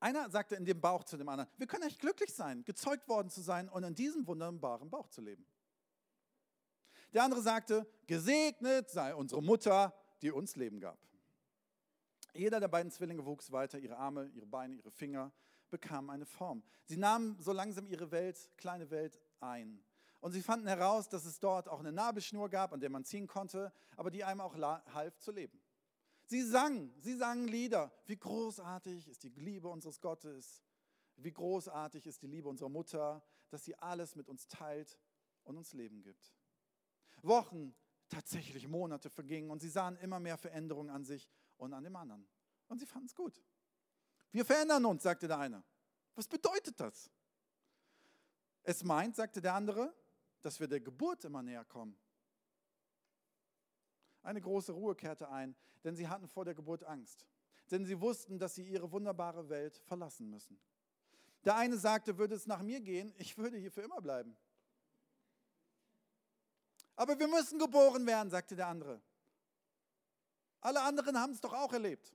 einer 0.00 0.28
sagte 0.30 0.56
in 0.56 0.64
dem 0.64 0.80
Bauch 0.80 1.04
zu 1.04 1.16
dem 1.16 1.28
anderen, 1.28 1.48
wir 1.58 1.66
können 1.66 1.84
echt 1.84 2.00
glücklich 2.00 2.34
sein, 2.34 2.64
gezeugt 2.64 3.08
worden 3.08 3.30
zu 3.30 3.40
sein 3.40 3.68
und 3.68 3.84
in 3.84 3.94
diesem 3.94 4.26
wunderbaren 4.26 4.90
Bauch 4.90 5.08
zu 5.08 5.20
leben. 5.20 5.46
Der 7.12 7.22
andere 7.22 7.42
sagte, 7.42 7.86
gesegnet 8.06 8.90
sei 8.90 9.14
unsere 9.14 9.42
Mutter, 9.42 9.94
die 10.20 10.30
uns 10.30 10.56
Leben 10.56 10.80
gab. 10.80 10.98
Jeder 12.34 12.60
der 12.60 12.68
beiden 12.68 12.90
Zwillinge 12.90 13.24
wuchs 13.26 13.52
weiter, 13.52 13.78
ihre 13.78 13.96
Arme, 13.96 14.30
ihre 14.34 14.46
Beine, 14.46 14.74
ihre 14.74 14.90
Finger 14.90 15.32
bekamen 15.70 16.10
eine 16.10 16.26
Form. 16.26 16.62
Sie 16.84 16.96
nahmen 16.96 17.36
so 17.40 17.52
langsam 17.52 17.86
ihre 17.86 18.10
Welt, 18.10 18.50
kleine 18.56 18.90
Welt 18.90 19.20
ein. 19.40 19.82
Und 20.20 20.32
sie 20.32 20.42
fanden 20.42 20.68
heraus, 20.68 21.08
dass 21.08 21.24
es 21.24 21.40
dort 21.40 21.68
auch 21.68 21.80
eine 21.80 21.92
Nabelschnur 21.92 22.48
gab, 22.48 22.72
an 22.72 22.80
der 22.80 22.90
man 22.90 23.04
ziehen 23.04 23.26
konnte, 23.26 23.72
aber 23.96 24.10
die 24.10 24.22
einem 24.22 24.40
auch 24.40 24.56
half 24.56 25.18
zu 25.18 25.32
leben. 25.32 25.60
Sie 26.26 26.42
sangen, 26.42 26.94
sie 27.00 27.16
sangen 27.16 27.48
Lieder. 27.48 27.92
Wie 28.06 28.16
großartig 28.16 29.08
ist 29.08 29.24
die 29.24 29.30
Liebe 29.30 29.68
unseres 29.68 30.00
Gottes. 30.00 30.62
wie 31.16 31.32
großartig 31.32 32.06
ist 32.06 32.22
die 32.22 32.26
Liebe 32.26 32.48
unserer 32.48 32.70
Mutter, 32.70 33.22
dass 33.50 33.64
sie 33.64 33.76
alles 33.76 34.16
mit 34.16 34.28
uns 34.28 34.48
teilt 34.48 34.98
und 35.44 35.56
uns 35.56 35.72
Leben 35.74 36.02
gibt. 36.02 36.34
Wochen, 37.22 37.74
tatsächlich 38.08 38.66
Monate 38.66 39.10
vergingen 39.10 39.50
und 39.50 39.60
sie 39.60 39.68
sahen 39.68 39.96
immer 39.96 40.20
mehr 40.20 40.36
Veränderungen 40.36 40.90
an 40.90 41.04
sich 41.04 41.28
und 41.62 41.72
an 41.72 41.84
dem 41.84 41.94
anderen. 41.94 42.26
Und 42.68 42.78
sie 42.78 42.86
fanden 42.86 43.06
es 43.06 43.14
gut. 43.14 43.40
Wir 44.32 44.44
verändern 44.44 44.84
uns, 44.84 45.02
sagte 45.02 45.28
der 45.28 45.38
eine. 45.38 45.62
Was 46.14 46.26
bedeutet 46.26 46.78
das? 46.80 47.10
Es 48.64 48.82
meint, 48.82 49.16
sagte 49.16 49.40
der 49.40 49.54
andere, 49.54 49.94
dass 50.40 50.58
wir 50.58 50.66
der 50.66 50.80
Geburt 50.80 51.24
immer 51.24 51.42
näher 51.42 51.64
kommen. 51.64 51.96
Eine 54.22 54.40
große 54.40 54.72
Ruhe 54.72 54.94
kehrte 54.94 55.28
ein, 55.28 55.56
denn 55.84 55.96
sie 55.96 56.08
hatten 56.08 56.28
vor 56.28 56.44
der 56.44 56.54
Geburt 56.54 56.84
Angst. 56.84 57.26
Denn 57.70 57.84
sie 57.84 58.00
wussten, 58.00 58.38
dass 58.38 58.54
sie 58.54 58.68
ihre 58.68 58.90
wunderbare 58.90 59.48
Welt 59.48 59.78
verlassen 59.84 60.28
müssen. 60.28 60.60
Der 61.44 61.56
eine 61.56 61.76
sagte, 61.76 62.18
würde 62.18 62.34
es 62.34 62.46
nach 62.46 62.62
mir 62.62 62.80
gehen, 62.80 63.12
ich 63.18 63.38
würde 63.38 63.56
hier 63.56 63.72
für 63.72 63.82
immer 63.82 64.00
bleiben. 64.00 64.36
Aber 66.96 67.18
wir 67.18 67.26
müssen 67.28 67.58
geboren 67.58 68.06
werden, 68.06 68.30
sagte 68.30 68.54
der 68.54 68.68
andere. 68.68 69.00
Alle 70.62 70.80
anderen 70.80 71.18
haben 71.18 71.32
es 71.32 71.40
doch 71.40 71.52
auch 71.52 71.72
erlebt. 71.72 72.14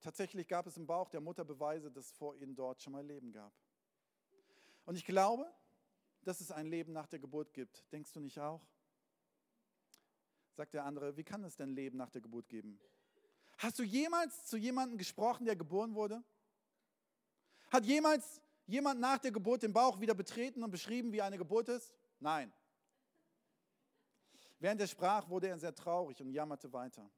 Tatsächlich 0.00 0.46
gab 0.46 0.66
es 0.66 0.76
im 0.76 0.86
Bauch 0.86 1.08
der 1.08 1.22
Mutter 1.22 1.44
Beweise, 1.44 1.90
dass 1.90 2.06
es 2.06 2.12
vor 2.12 2.36
ihnen 2.36 2.54
dort 2.54 2.82
schon 2.82 2.92
mal 2.92 3.04
Leben 3.04 3.32
gab. 3.32 3.52
Und 4.84 4.96
ich 4.96 5.06
glaube, 5.06 5.50
dass 6.22 6.42
es 6.42 6.52
ein 6.52 6.66
Leben 6.66 6.92
nach 6.92 7.06
der 7.06 7.18
Geburt 7.18 7.54
gibt. 7.54 7.90
Denkst 7.90 8.12
du 8.12 8.20
nicht 8.20 8.38
auch? 8.38 8.60
Sagt 10.52 10.74
der 10.74 10.84
andere, 10.84 11.16
wie 11.16 11.24
kann 11.24 11.42
es 11.42 11.56
denn 11.56 11.74
Leben 11.74 11.96
nach 11.96 12.10
der 12.10 12.20
Geburt 12.20 12.48
geben? 12.48 12.78
Hast 13.56 13.78
du 13.78 13.82
jemals 13.82 14.44
zu 14.44 14.58
jemandem 14.58 14.98
gesprochen, 14.98 15.46
der 15.46 15.56
geboren 15.56 15.94
wurde? 15.94 16.22
Hat 17.70 17.86
jemals 17.86 18.42
jemand 18.66 19.00
nach 19.00 19.18
der 19.18 19.32
Geburt 19.32 19.62
den 19.62 19.72
Bauch 19.72 20.00
wieder 20.00 20.14
betreten 20.14 20.62
und 20.62 20.70
beschrieben, 20.70 21.12
wie 21.12 21.22
eine 21.22 21.38
Geburt 21.38 21.70
ist? 21.70 21.94
Nein. 22.20 22.52
Während 24.58 24.80
er 24.80 24.86
sprach, 24.86 25.28
wurde 25.28 25.48
er 25.48 25.58
sehr 25.58 25.74
traurig 25.74 26.20
und 26.20 26.30
jammerte 26.30 26.72
weiter. 26.72 27.10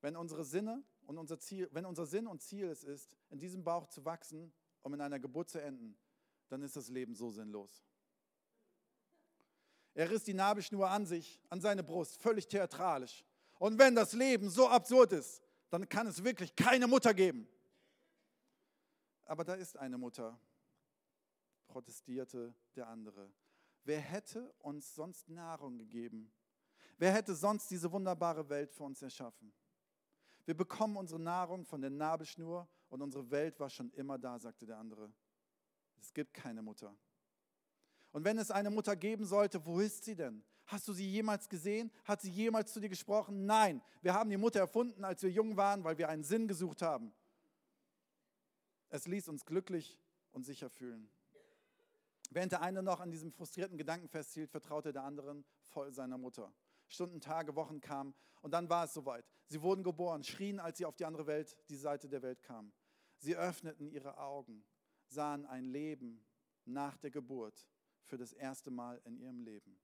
Wenn 0.00 0.16
unsere 0.16 0.44
Sinne 0.44 0.82
und 1.06 1.18
unser 1.18 1.38
Ziel, 1.38 1.68
wenn 1.72 1.84
unser 1.84 2.06
Sinn 2.06 2.26
und 2.26 2.42
Ziel 2.42 2.68
es 2.68 2.84
ist, 2.84 3.16
in 3.28 3.38
diesem 3.38 3.64
Bauch 3.64 3.86
zu 3.86 4.04
wachsen, 4.04 4.52
um 4.82 4.94
in 4.94 5.00
einer 5.00 5.18
Geburt 5.18 5.50
zu 5.50 5.60
enden, 5.60 5.96
dann 6.48 6.62
ist 6.62 6.76
das 6.76 6.88
Leben 6.88 7.14
so 7.14 7.30
sinnlos. 7.30 7.84
Er 9.94 10.10
riss 10.10 10.24
die 10.24 10.34
Nabelschnur 10.34 10.88
an 10.88 11.06
sich, 11.06 11.40
an 11.48 11.60
seine 11.60 11.82
Brust, 11.82 12.20
völlig 12.20 12.48
theatralisch. 12.48 13.24
Und 13.58 13.78
wenn 13.78 13.94
das 13.94 14.12
Leben 14.12 14.48
so 14.48 14.68
absurd 14.68 15.12
ist, 15.12 15.42
dann 15.68 15.88
kann 15.88 16.06
es 16.06 16.24
wirklich 16.24 16.56
keine 16.56 16.86
Mutter 16.86 17.12
geben. 17.12 17.46
Aber 19.24 19.44
da 19.44 19.54
ist 19.54 19.76
eine 19.76 19.98
Mutter, 19.98 20.40
protestierte 21.68 22.54
der 22.74 22.88
andere. 22.88 23.32
Wer 23.84 24.00
hätte 24.00 24.52
uns 24.58 24.94
sonst 24.94 25.28
Nahrung 25.28 25.78
gegeben? 25.78 26.32
Wer 27.00 27.14
hätte 27.14 27.34
sonst 27.34 27.70
diese 27.70 27.90
wunderbare 27.90 28.46
Welt 28.50 28.74
für 28.74 28.82
uns 28.82 29.00
erschaffen? 29.00 29.50
Wir 30.44 30.54
bekommen 30.54 30.98
unsere 30.98 31.18
Nahrung 31.18 31.64
von 31.64 31.80
der 31.80 31.88
Nabelschnur 31.88 32.68
und 32.90 33.00
unsere 33.00 33.30
Welt 33.30 33.58
war 33.58 33.70
schon 33.70 33.90
immer 33.92 34.18
da, 34.18 34.38
sagte 34.38 34.66
der 34.66 34.76
andere. 34.76 35.10
Es 35.98 36.12
gibt 36.12 36.34
keine 36.34 36.60
Mutter. 36.60 36.94
Und 38.12 38.24
wenn 38.26 38.36
es 38.36 38.50
eine 38.50 38.68
Mutter 38.68 38.96
geben 38.96 39.24
sollte, 39.24 39.64
wo 39.64 39.80
ist 39.80 40.04
sie 40.04 40.14
denn? 40.14 40.44
Hast 40.66 40.88
du 40.88 40.92
sie 40.92 41.10
jemals 41.10 41.48
gesehen? 41.48 41.90
Hat 42.04 42.20
sie 42.20 42.30
jemals 42.30 42.74
zu 42.74 42.80
dir 42.80 42.90
gesprochen? 42.90 43.46
Nein, 43.46 43.80
wir 44.02 44.12
haben 44.12 44.28
die 44.28 44.36
Mutter 44.36 44.60
erfunden, 44.60 45.02
als 45.02 45.22
wir 45.22 45.30
jung 45.30 45.56
waren, 45.56 45.82
weil 45.82 45.96
wir 45.96 46.10
einen 46.10 46.22
Sinn 46.22 46.48
gesucht 46.48 46.82
haben. 46.82 47.14
Es 48.90 49.06
ließ 49.06 49.26
uns 49.30 49.46
glücklich 49.46 49.98
und 50.32 50.44
sicher 50.44 50.68
fühlen. 50.68 51.08
Während 52.28 52.52
der 52.52 52.60
eine 52.60 52.82
noch 52.82 53.00
an 53.00 53.10
diesem 53.10 53.32
frustrierten 53.32 53.78
Gedanken 53.78 54.08
festhielt, 54.10 54.50
vertraute 54.50 54.92
der 54.92 55.04
anderen 55.04 55.46
voll 55.62 55.94
seiner 55.94 56.18
Mutter. 56.18 56.52
Stunden, 56.90 57.20
Tage, 57.20 57.54
Wochen 57.54 57.80
kamen 57.80 58.14
und 58.42 58.52
dann 58.52 58.68
war 58.68 58.84
es 58.84 58.92
soweit. 58.92 59.24
Sie 59.46 59.62
wurden 59.62 59.82
geboren, 59.82 60.22
schrien, 60.22 60.60
als 60.60 60.78
sie 60.78 60.84
auf 60.84 60.96
die 60.96 61.04
andere 61.04 61.26
Welt, 61.26 61.56
die 61.68 61.76
Seite 61.76 62.08
der 62.08 62.22
Welt 62.22 62.42
kamen. 62.42 62.72
Sie 63.18 63.36
öffneten 63.36 63.88
ihre 63.88 64.18
Augen, 64.18 64.64
sahen 65.06 65.46
ein 65.46 65.64
Leben 65.64 66.24
nach 66.64 66.96
der 66.96 67.10
Geburt 67.10 67.68
für 68.04 68.16
das 68.16 68.32
erste 68.32 68.70
Mal 68.70 69.00
in 69.04 69.16
ihrem 69.16 69.40
Leben. 69.40 69.80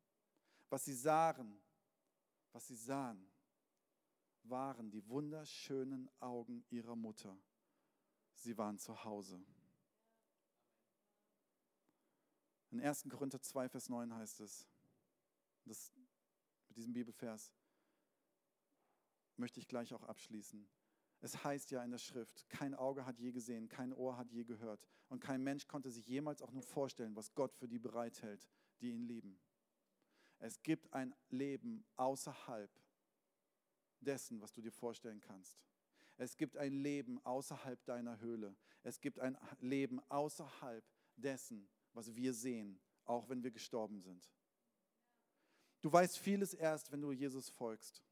Was 0.68 0.84
sie 0.84 0.94
sahen, 0.94 1.60
was 2.52 2.66
sie 2.66 2.76
sahen, 2.76 3.30
waren 4.42 4.90
die 4.90 5.06
wunderschönen 5.08 6.10
Augen 6.20 6.64
ihrer 6.70 6.96
Mutter. 6.96 7.38
Sie 8.34 8.56
waren 8.56 8.78
zu 8.78 9.04
Hause. 9.04 9.40
In 12.70 12.80
1. 12.80 13.06
Korinther 13.08 13.40
2, 13.40 13.68
Vers 13.68 13.88
9 13.88 14.14
heißt 14.14 14.40
es, 14.40 14.66
das, 15.64 15.92
mit 16.76 16.82
diesem 16.82 16.92
Bibelvers 16.92 17.54
möchte 19.36 19.60
ich 19.60 19.66
gleich 19.66 19.94
auch 19.94 20.02
abschließen. 20.02 20.68
Es 21.20 21.42
heißt 21.42 21.70
ja 21.70 21.82
in 21.82 21.90
der 21.90 21.96
Schrift, 21.96 22.46
kein 22.50 22.74
Auge 22.74 23.06
hat 23.06 23.18
je 23.18 23.32
gesehen, 23.32 23.66
kein 23.70 23.94
Ohr 23.94 24.18
hat 24.18 24.30
je 24.30 24.44
gehört 24.44 24.86
und 25.08 25.20
kein 25.20 25.42
Mensch 25.42 25.66
konnte 25.66 25.90
sich 25.90 26.06
jemals 26.06 26.42
auch 26.42 26.52
nur 26.52 26.62
vorstellen, 26.62 27.16
was 27.16 27.34
Gott 27.34 27.54
für 27.54 27.66
die 27.66 27.78
bereithält, 27.78 28.46
die 28.82 28.90
ihn 28.90 29.04
lieben. 29.04 29.40
Es 30.38 30.62
gibt 30.62 30.92
ein 30.92 31.14
Leben 31.30 31.82
außerhalb 31.96 32.70
dessen, 34.00 34.42
was 34.42 34.52
du 34.52 34.60
dir 34.60 34.72
vorstellen 34.72 35.22
kannst. 35.22 35.58
Es 36.18 36.36
gibt 36.36 36.58
ein 36.58 36.74
Leben 36.74 37.24
außerhalb 37.24 37.82
deiner 37.86 38.20
Höhle. 38.20 38.54
Es 38.82 39.00
gibt 39.00 39.18
ein 39.18 39.38
Leben 39.60 39.98
außerhalb 40.10 40.84
dessen, 41.16 41.70
was 41.94 42.14
wir 42.14 42.34
sehen, 42.34 42.78
auch 43.06 43.30
wenn 43.30 43.42
wir 43.42 43.50
gestorben 43.50 44.02
sind. 44.02 44.30
Du 45.80 45.92
weißt 45.92 46.18
vieles 46.18 46.54
erst, 46.54 46.90
wenn 46.90 47.00
du 47.00 47.12
Jesus 47.12 47.48
folgst. 47.48 48.02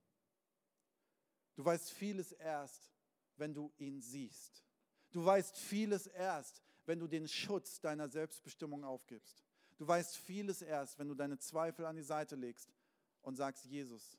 Du 1.55 1.64
weißt 1.64 1.90
vieles 1.92 2.33
erst, 2.33 2.90
wenn 3.37 3.55
du 3.55 3.72
ihn 3.79 4.00
siehst. 4.00 4.64
Du 5.11 5.24
weißt 5.24 5.57
vieles 5.57 6.07
erst, 6.07 6.62
wenn 6.87 6.98
du 6.98 7.07
den 7.07 7.29
Schutz 7.29 7.81
deiner 7.81 8.09
Selbstbestimmung 8.09 8.85
aufgibst. 8.85 9.44
Du 9.77 9.87
weißt 9.87 10.16
vieles 10.16 10.62
erst, 10.62 10.98
wenn 10.98 11.09
du 11.09 11.14
deine 11.14 11.38
Zweifel 11.38 11.87
an 11.87 11.96
die 11.96 12.03
Seite 12.03 12.37
legst 12.37 12.74
und 13.22 13.37
sagst, 13.37 13.64
Jesus, 13.64 14.18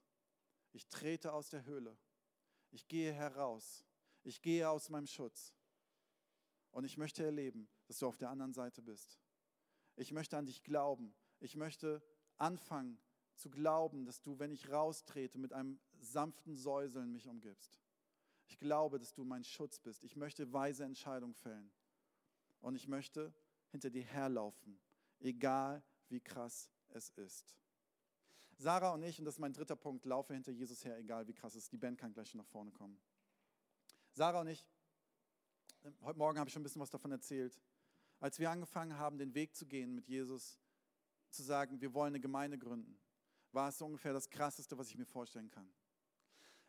ich 0.71 0.87
trete 0.87 1.31
aus 1.31 1.49
der 1.49 1.65
Höhle, 1.65 1.97
ich 2.71 2.87
gehe 2.87 3.13
heraus, 3.13 3.85
ich 4.23 4.41
gehe 4.41 4.69
aus 4.69 4.89
meinem 4.89 5.07
Schutz 5.07 5.53
und 6.71 6.83
ich 6.83 6.97
möchte 6.97 7.23
erleben, 7.23 7.69
dass 7.87 7.99
du 7.99 8.07
auf 8.07 8.17
der 8.17 8.29
anderen 8.29 8.53
Seite 8.53 8.81
bist. 8.81 9.19
Ich 9.95 10.11
möchte 10.11 10.37
an 10.37 10.45
dich 10.45 10.63
glauben. 10.63 11.15
Ich 11.39 11.55
möchte 11.55 12.03
anfangen 12.37 12.99
zu 13.35 13.49
glauben, 13.49 14.05
dass 14.05 14.21
du, 14.21 14.39
wenn 14.39 14.51
ich 14.51 14.69
raustrete, 14.69 15.37
mit 15.37 15.53
einem 15.53 15.79
sanften 15.99 16.55
Säuseln 16.55 17.11
mich 17.11 17.27
umgibst. 17.27 17.79
Ich 18.47 18.57
glaube, 18.57 18.99
dass 18.99 19.13
du 19.13 19.23
mein 19.23 19.43
Schutz 19.43 19.79
bist. 19.79 20.03
Ich 20.03 20.15
möchte 20.15 20.53
weise 20.53 20.83
Entscheidungen 20.83 21.33
fällen. 21.33 21.71
Und 22.61 22.75
ich 22.75 22.87
möchte 22.87 23.33
hinter 23.69 23.89
dir 23.89 24.03
herlaufen, 24.03 24.79
egal 25.19 25.83
wie 26.09 26.21
krass 26.21 26.69
es 26.89 27.09
ist. 27.09 27.57
Sarah 28.57 28.93
und 28.93 29.03
ich, 29.03 29.19
und 29.19 29.25
das 29.25 29.35
ist 29.35 29.39
mein 29.39 29.53
dritter 29.53 29.75
Punkt, 29.75 30.05
laufe 30.05 30.33
hinter 30.33 30.51
Jesus 30.51 30.85
her, 30.85 30.97
egal 30.97 31.27
wie 31.27 31.33
krass 31.33 31.55
es 31.55 31.63
ist. 31.63 31.71
Die 31.73 31.77
Band 31.77 31.97
kann 31.97 32.13
gleich 32.13 32.29
schon 32.29 32.39
nach 32.39 32.47
vorne 32.47 32.71
kommen. 32.71 32.97
Sarah 34.13 34.41
und 34.41 34.47
ich, 34.47 34.65
heute 36.01 36.17
Morgen 36.17 36.39
habe 36.39 36.47
ich 36.47 36.53
schon 36.53 36.61
ein 36.61 36.63
bisschen 36.63 36.81
was 36.81 36.89
davon 36.89 37.11
erzählt, 37.11 37.59
als 38.19 38.39
wir 38.39 38.49
angefangen 38.49 38.97
haben, 38.97 39.17
den 39.17 39.33
Weg 39.33 39.55
zu 39.55 39.65
gehen 39.65 39.93
mit 39.93 40.07
Jesus, 40.07 40.57
zu 41.31 41.43
sagen, 41.43 41.81
wir 41.81 41.93
wollen 41.93 42.13
eine 42.13 42.21
Gemeinde 42.21 42.57
gründen, 42.57 42.97
war 43.55 43.69
es 43.69 43.81
ungefähr 43.81 44.13
das 44.13 44.29
Krasseste, 44.29 44.77
was 44.77 44.89
ich 44.89 44.97
mir 44.97 45.05
vorstellen 45.05 45.49
kann. 45.49 45.67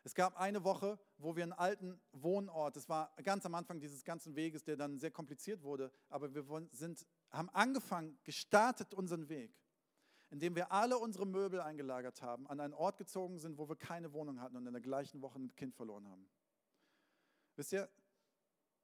Es 0.03 0.15
gab 0.15 0.37
eine 0.37 0.63
Woche, 0.63 0.97
wo 1.17 1.35
wir 1.35 1.43
einen 1.43 1.51
alten 1.51 1.99
Wohnort, 2.13 2.77
das 2.77 2.87
war 2.87 3.13
ganz 3.23 3.45
am 3.45 3.53
Anfang 3.55 3.81
dieses 3.81 4.05
ganzen 4.05 4.35
Weges, 4.35 4.63
der 4.63 4.77
dann 4.77 4.97
sehr 4.97 5.11
kompliziert 5.11 5.63
wurde, 5.63 5.91
aber 6.07 6.33
wir 6.33 6.69
sind, 6.71 7.05
haben 7.29 7.49
angefangen, 7.49 8.17
gestartet 8.23 8.93
unseren 8.93 9.27
Weg, 9.27 9.53
indem 10.29 10.55
wir 10.55 10.71
alle 10.71 10.97
unsere 10.97 11.25
Möbel 11.25 11.59
eingelagert 11.59 12.21
haben, 12.21 12.47
an 12.47 12.61
einen 12.61 12.73
Ort 12.73 12.97
gezogen 12.97 13.37
sind, 13.37 13.57
wo 13.57 13.67
wir 13.67 13.75
keine 13.75 14.13
Wohnung 14.13 14.39
hatten 14.39 14.55
und 14.55 14.65
in 14.65 14.71
der 14.71 14.81
gleichen 14.81 15.21
Woche 15.21 15.39
ein 15.39 15.53
Kind 15.55 15.75
verloren 15.75 16.07
haben. 16.07 16.29
Wisst 17.57 17.73
ihr, 17.73 17.89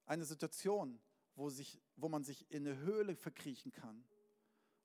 eine 0.06 0.26
Situation, 0.26 0.99
wo, 1.36 1.49
sich, 1.49 1.82
wo 1.95 2.10
man 2.10 2.26
sich 2.26 2.51
in 2.51 2.68
eine 2.68 2.78
Höhle 2.80 3.16
verkriechen 3.16 3.72
kann 3.72 4.04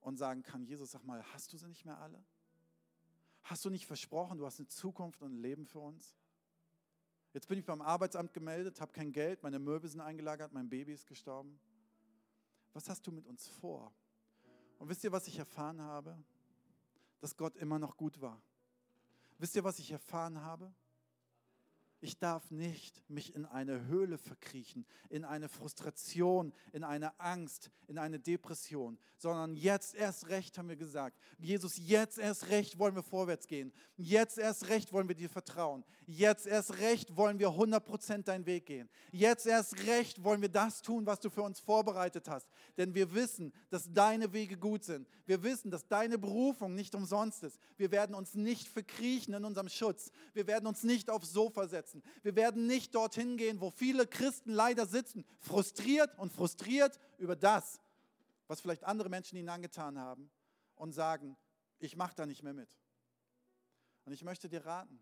und 0.00 0.18
sagen 0.18 0.42
kann, 0.42 0.62
Jesus, 0.62 0.92
sag 0.92 1.02
mal, 1.04 1.24
hast 1.32 1.52
du 1.52 1.56
sie 1.56 1.66
nicht 1.66 1.84
mehr 1.84 1.98
alle? 1.98 2.24
Hast 3.48 3.64
du 3.64 3.70
nicht 3.70 3.86
versprochen, 3.86 4.36
du 4.36 4.44
hast 4.44 4.58
eine 4.58 4.68
Zukunft 4.68 5.22
und 5.22 5.32
ein 5.32 5.38
Leben 5.38 5.64
für 5.64 5.78
uns? 5.78 6.14
Jetzt 7.32 7.48
bin 7.48 7.58
ich 7.58 7.64
beim 7.64 7.80
Arbeitsamt 7.80 8.34
gemeldet, 8.34 8.78
habe 8.78 8.92
kein 8.92 9.10
Geld, 9.10 9.42
meine 9.42 9.58
Möbel 9.58 9.88
sind 9.88 10.02
eingelagert, 10.02 10.52
mein 10.52 10.68
Baby 10.68 10.92
ist 10.92 11.06
gestorben. 11.06 11.58
Was 12.74 12.90
hast 12.90 13.06
du 13.06 13.10
mit 13.10 13.26
uns 13.26 13.48
vor? 13.48 13.90
Und 14.78 14.90
wisst 14.90 15.02
ihr, 15.02 15.12
was 15.12 15.26
ich 15.28 15.38
erfahren 15.38 15.80
habe? 15.80 16.22
Dass 17.20 17.38
Gott 17.38 17.56
immer 17.56 17.78
noch 17.78 17.96
gut 17.96 18.20
war. 18.20 18.38
Wisst 19.38 19.56
ihr, 19.56 19.64
was 19.64 19.78
ich 19.78 19.92
erfahren 19.92 20.42
habe? 20.42 20.70
Ich 22.00 22.16
darf 22.16 22.52
nicht 22.52 23.02
mich 23.08 23.34
in 23.34 23.44
eine 23.44 23.86
Höhle 23.86 24.18
verkriechen, 24.18 24.86
in 25.08 25.24
eine 25.24 25.48
Frustration, 25.48 26.52
in 26.72 26.84
eine 26.84 27.18
Angst, 27.18 27.72
in 27.88 27.98
eine 27.98 28.20
Depression, 28.20 28.98
sondern 29.16 29.56
jetzt 29.56 29.96
erst 29.96 30.28
recht 30.28 30.56
haben 30.58 30.68
wir 30.68 30.76
gesagt, 30.76 31.18
Jesus, 31.38 31.76
jetzt 31.76 32.18
erst 32.18 32.50
recht 32.50 32.78
wollen 32.78 32.94
wir 32.94 33.02
vorwärts 33.02 33.48
gehen. 33.48 33.72
Jetzt 33.96 34.38
erst 34.38 34.68
recht 34.68 34.92
wollen 34.92 35.08
wir 35.08 35.16
dir 35.16 35.28
vertrauen. 35.28 35.84
Jetzt 36.06 36.46
erst 36.46 36.78
recht 36.78 37.16
wollen 37.16 37.40
wir 37.40 37.48
100% 37.48 38.22
deinen 38.22 38.46
Weg 38.46 38.66
gehen. 38.66 38.88
Jetzt 39.10 39.46
erst 39.46 39.84
recht 39.86 40.22
wollen 40.22 40.40
wir 40.40 40.50
das 40.50 40.82
tun, 40.82 41.04
was 41.04 41.18
du 41.18 41.30
für 41.30 41.42
uns 41.42 41.58
vorbereitet 41.58 42.28
hast. 42.28 42.46
Denn 42.76 42.94
wir 42.94 43.12
wissen, 43.12 43.52
dass 43.70 43.92
deine 43.92 44.32
Wege 44.32 44.56
gut 44.56 44.84
sind. 44.84 45.08
Wir 45.26 45.42
wissen, 45.42 45.72
dass 45.72 45.88
deine 45.88 46.16
Berufung 46.16 46.76
nicht 46.76 46.94
umsonst 46.94 47.42
ist. 47.42 47.58
Wir 47.76 47.90
werden 47.90 48.14
uns 48.14 48.34
nicht 48.34 48.68
verkriechen 48.68 49.34
in 49.34 49.44
unserem 49.44 49.68
Schutz. 49.68 50.12
Wir 50.32 50.46
werden 50.46 50.68
uns 50.68 50.84
nicht 50.84 51.10
aufs 51.10 51.32
Sofa 51.32 51.66
setzen 51.66 51.87
setzen. 51.88 52.02
Wir 52.22 52.36
werden 52.36 52.66
nicht 52.66 52.94
dorthin 52.94 53.36
gehen, 53.36 53.60
wo 53.60 53.70
viele 53.70 54.06
Christen 54.06 54.50
leider 54.50 54.86
sitzen, 54.86 55.24
frustriert 55.40 56.16
und 56.18 56.32
frustriert 56.32 56.98
über 57.18 57.36
das, 57.36 57.80
was 58.46 58.60
vielleicht 58.60 58.84
andere 58.84 59.08
Menschen 59.08 59.36
ihnen 59.36 59.48
angetan 59.48 59.98
haben 59.98 60.30
und 60.76 60.92
sagen, 60.92 61.36
ich 61.78 61.96
mache 61.96 62.14
da 62.14 62.26
nicht 62.26 62.42
mehr 62.42 62.54
mit. 62.54 62.76
Und 64.04 64.12
ich 64.12 64.24
möchte 64.24 64.48
dir 64.48 64.64
raten, 64.64 65.00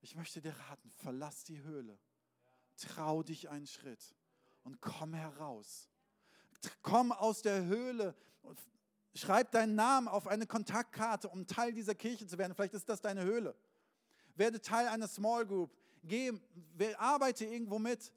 ich 0.00 0.14
möchte 0.14 0.40
dir 0.40 0.54
raten, 0.68 0.90
verlass 0.92 1.44
die 1.44 1.62
Höhle, 1.62 1.98
trau 2.76 3.22
dich 3.22 3.48
einen 3.50 3.66
Schritt 3.66 4.14
und 4.62 4.80
komm 4.80 5.14
heraus. 5.14 5.90
Komm 6.82 7.12
aus 7.12 7.42
der 7.42 7.64
Höhle 7.64 8.14
schreib 9.14 9.52
deinen 9.52 9.74
Namen 9.74 10.08
auf 10.08 10.26
eine 10.26 10.46
Kontaktkarte, 10.46 11.28
um 11.28 11.46
Teil 11.46 11.72
dieser 11.72 11.94
Kirche 11.94 12.26
zu 12.26 12.36
werden. 12.38 12.54
Vielleicht 12.54 12.74
ist 12.74 12.88
das 12.88 13.00
deine 13.00 13.22
Höhle. 13.22 13.54
Werde 14.34 14.60
Teil 14.60 14.88
einer 14.88 15.08
Small 15.08 15.46
Group. 15.46 15.76
Geh, 16.02 16.32
arbeite 16.98 17.44
irgendwo 17.44 17.78
mit. 17.78 18.12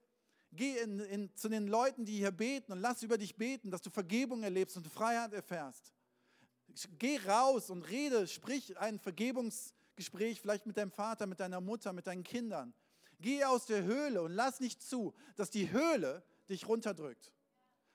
Geh 0.52 0.78
in, 0.80 1.00
in, 1.00 1.36
zu 1.36 1.50
den 1.50 1.68
Leuten, 1.68 2.06
die 2.06 2.18
hier 2.18 2.32
beten 2.32 2.72
und 2.72 2.80
lass 2.80 3.04
über 3.04 3.18
dich 3.18 3.36
beten, 3.36 3.70
dass 3.70 3.82
du 3.82 3.90
Vergebung 3.90 4.44
erlebst 4.44 4.78
und 4.78 4.88
Freiheit 4.88 5.34
erfährst. 5.34 5.94
Geh 6.98 7.20
raus 7.28 7.70
und 7.70 7.84
rede, 7.84 8.28
sprich 8.28 8.78
ein 8.78 9.00
Vergebungsgespräch 9.00 10.42
vielleicht 10.42 10.66
mit 10.66 10.78
deinem 10.78 10.92
Vater, 10.92 11.26
mit 11.28 11.40
deiner 11.40 11.62
Mutter, 11.62 11.94
mit 11.94 12.08
deinen 12.08 12.24
Kindern. 12.24 12.74
Geh 13.20 13.44
aus 13.44 13.66
der 13.66 13.84
Höhle 13.84 14.22
und 14.22 14.32
lass 14.32 14.60
nicht 14.60 14.82
zu, 14.82 15.14
dass 15.36 15.50
die 15.50 15.72
Höhle 15.72 16.24
dich 16.50 16.68
runterdrückt. 16.68 17.34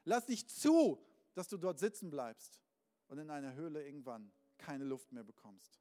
Lass 0.04 0.28
nicht 0.28 0.50
zu, 0.50 0.98
dass 1.34 1.48
du 1.48 1.56
dort 1.56 1.78
sitzen 1.78 2.10
bleibst 2.10 2.60
und 3.08 3.18
in 3.18 3.30
einer 3.30 3.54
Höhle 3.54 3.84
irgendwann 3.84 4.32
keine 4.58 4.84
Luft 4.84 5.12
mehr 5.12 5.24
bekommst. 5.24 5.80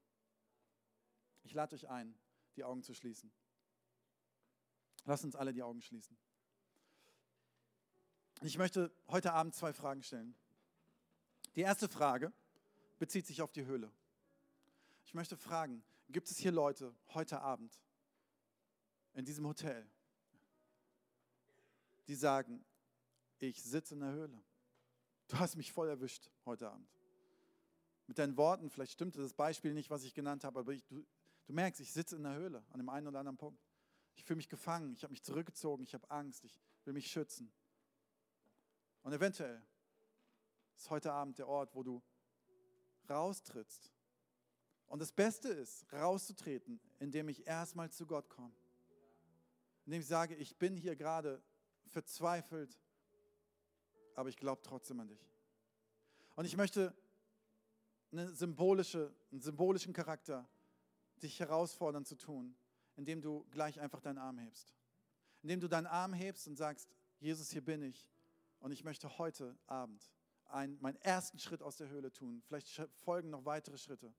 Ich 1.43 1.53
lade 1.53 1.75
euch 1.75 1.89
ein, 1.89 2.13
die 2.55 2.63
Augen 2.63 2.83
zu 2.83 2.93
schließen. 2.93 3.31
Lass 5.05 5.23
uns 5.23 5.35
alle 5.35 5.53
die 5.53 5.63
Augen 5.63 5.81
schließen. 5.81 6.17
Ich 8.41 8.57
möchte 8.57 8.91
heute 9.07 9.33
Abend 9.33 9.55
zwei 9.55 9.73
Fragen 9.73 10.03
stellen. 10.03 10.35
Die 11.55 11.61
erste 11.61 11.89
Frage 11.89 12.31
bezieht 12.97 13.27
sich 13.27 13.41
auf 13.41 13.51
die 13.51 13.65
Höhle. 13.65 13.91
Ich 15.05 15.13
möchte 15.13 15.37
fragen, 15.37 15.83
gibt 16.09 16.29
es 16.29 16.37
hier 16.37 16.51
Leute 16.51 16.95
heute 17.09 17.41
Abend 17.41 17.79
in 19.13 19.25
diesem 19.25 19.45
Hotel, 19.45 19.85
die 22.07 22.15
sagen, 22.15 22.63
ich 23.39 23.61
sitze 23.61 23.95
in 23.95 24.01
der 24.01 24.11
Höhle. 24.11 24.41
Du 25.27 25.39
hast 25.39 25.55
mich 25.55 25.71
voll 25.71 25.89
erwischt 25.89 26.29
heute 26.45 26.69
Abend. 26.69 26.87
Mit 28.07 28.17
deinen 28.17 28.37
Worten, 28.37 28.69
vielleicht 28.69 28.93
stimmte 28.93 29.21
das 29.21 29.33
Beispiel 29.33 29.73
nicht, 29.73 29.89
was 29.89 30.03
ich 30.03 30.13
genannt 30.13 30.43
habe, 30.43 30.59
aber 30.59 30.73
ich, 30.73 30.85
du, 30.85 31.05
du 31.45 31.53
merkst, 31.53 31.81
ich 31.81 31.91
sitze 31.91 32.15
in 32.15 32.23
der 32.23 32.35
Höhle 32.35 32.63
an 32.71 32.79
dem 32.79 32.89
einen 32.89 33.07
oder 33.07 33.19
anderen 33.19 33.37
Punkt. 33.37 33.61
Ich 34.15 34.23
fühle 34.23 34.37
mich 34.37 34.49
gefangen, 34.49 34.93
ich 34.93 35.03
habe 35.03 35.11
mich 35.11 35.23
zurückgezogen, 35.23 35.83
ich 35.83 35.93
habe 35.93 36.09
Angst, 36.09 36.43
ich 36.43 36.59
will 36.85 36.93
mich 36.93 37.09
schützen. 37.11 37.51
Und 39.03 39.13
eventuell 39.13 39.61
ist 40.75 40.89
heute 40.89 41.11
Abend 41.11 41.37
der 41.37 41.47
Ort, 41.47 41.73
wo 41.75 41.83
du 41.83 42.01
raustrittst. 43.09 43.91
Und 44.87 44.99
das 44.99 45.11
Beste 45.11 45.49
ist, 45.49 45.91
rauszutreten, 45.93 46.79
indem 46.99 47.29
ich 47.29 47.47
erstmal 47.47 47.89
zu 47.89 48.05
Gott 48.05 48.29
komme. 48.29 48.53
Indem 49.85 50.01
ich 50.01 50.07
sage, 50.07 50.35
ich 50.35 50.57
bin 50.57 50.75
hier 50.75 50.95
gerade 50.95 51.41
verzweifelt, 51.87 52.77
aber 54.15 54.29
ich 54.29 54.37
glaube 54.37 54.61
trotzdem 54.61 54.99
an 54.99 55.07
dich. 55.07 55.31
Und 56.35 56.45
ich 56.45 56.57
möchte 56.57 56.93
eine 58.11 58.33
symbolische, 58.33 59.15
einen 59.31 59.41
symbolischen 59.41 59.93
Charakter 59.93 60.47
dich 61.23 61.39
herausfordern 61.39 62.05
zu 62.05 62.15
tun 62.15 62.55
indem 62.95 63.21
du 63.21 63.45
gleich 63.51 63.79
einfach 63.79 64.01
deinen 64.01 64.17
Arm 64.17 64.37
hebst. 64.37 64.73
Indem 65.41 65.59
du 65.59 65.67
deinen 65.67 65.87
Arm 65.87 66.13
hebst 66.13 66.47
und 66.47 66.55
sagst, 66.55 66.89
Jesus, 67.19 67.49
hier 67.49 67.63
bin 67.63 67.81
ich 67.81 68.07
und 68.59 68.71
ich 68.71 68.83
möchte 68.83 69.17
heute 69.17 69.57
Abend 69.67 70.11
einen, 70.45 70.79
meinen 70.81 70.97
ersten 70.97 71.39
Schritt 71.39 71.63
aus 71.63 71.77
der 71.77 71.89
Höhle 71.89 72.11
tun. 72.11 72.43
Vielleicht 72.45 72.69
folgen 73.03 73.29
noch 73.29 73.45
weitere 73.45 73.77
Schritte. 73.77 74.13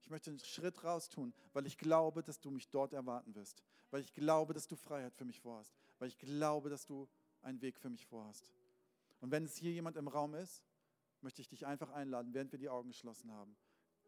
Ich 0.00 0.10
möchte 0.10 0.30
einen 0.30 0.38
Schritt 0.38 0.84
raus 0.84 1.08
tun, 1.08 1.32
weil 1.52 1.66
ich 1.66 1.78
glaube, 1.78 2.22
dass 2.22 2.38
du 2.38 2.50
mich 2.50 2.68
dort 2.68 2.92
erwarten 2.92 3.34
wirst. 3.34 3.64
Weil 3.90 4.02
ich 4.02 4.12
glaube, 4.12 4.52
dass 4.52 4.68
du 4.68 4.76
Freiheit 4.76 5.14
für 5.14 5.24
mich 5.24 5.40
vorhast. 5.40 5.74
Weil 5.98 6.08
ich 6.08 6.18
glaube, 6.18 6.68
dass 6.68 6.84
du 6.84 7.08
einen 7.40 7.62
Weg 7.62 7.78
für 7.78 7.88
mich 7.88 8.06
vorhast. 8.06 8.52
Und 9.20 9.30
wenn 9.30 9.44
es 9.44 9.56
hier 9.56 9.72
jemand 9.72 9.96
im 9.96 10.08
Raum 10.08 10.34
ist, 10.34 10.62
möchte 11.22 11.40
ich 11.40 11.48
dich 11.48 11.64
einfach 11.66 11.90
einladen, 11.90 12.34
während 12.34 12.52
wir 12.52 12.58
die 12.58 12.68
Augen 12.68 12.90
geschlossen 12.90 13.32
haben, 13.32 13.56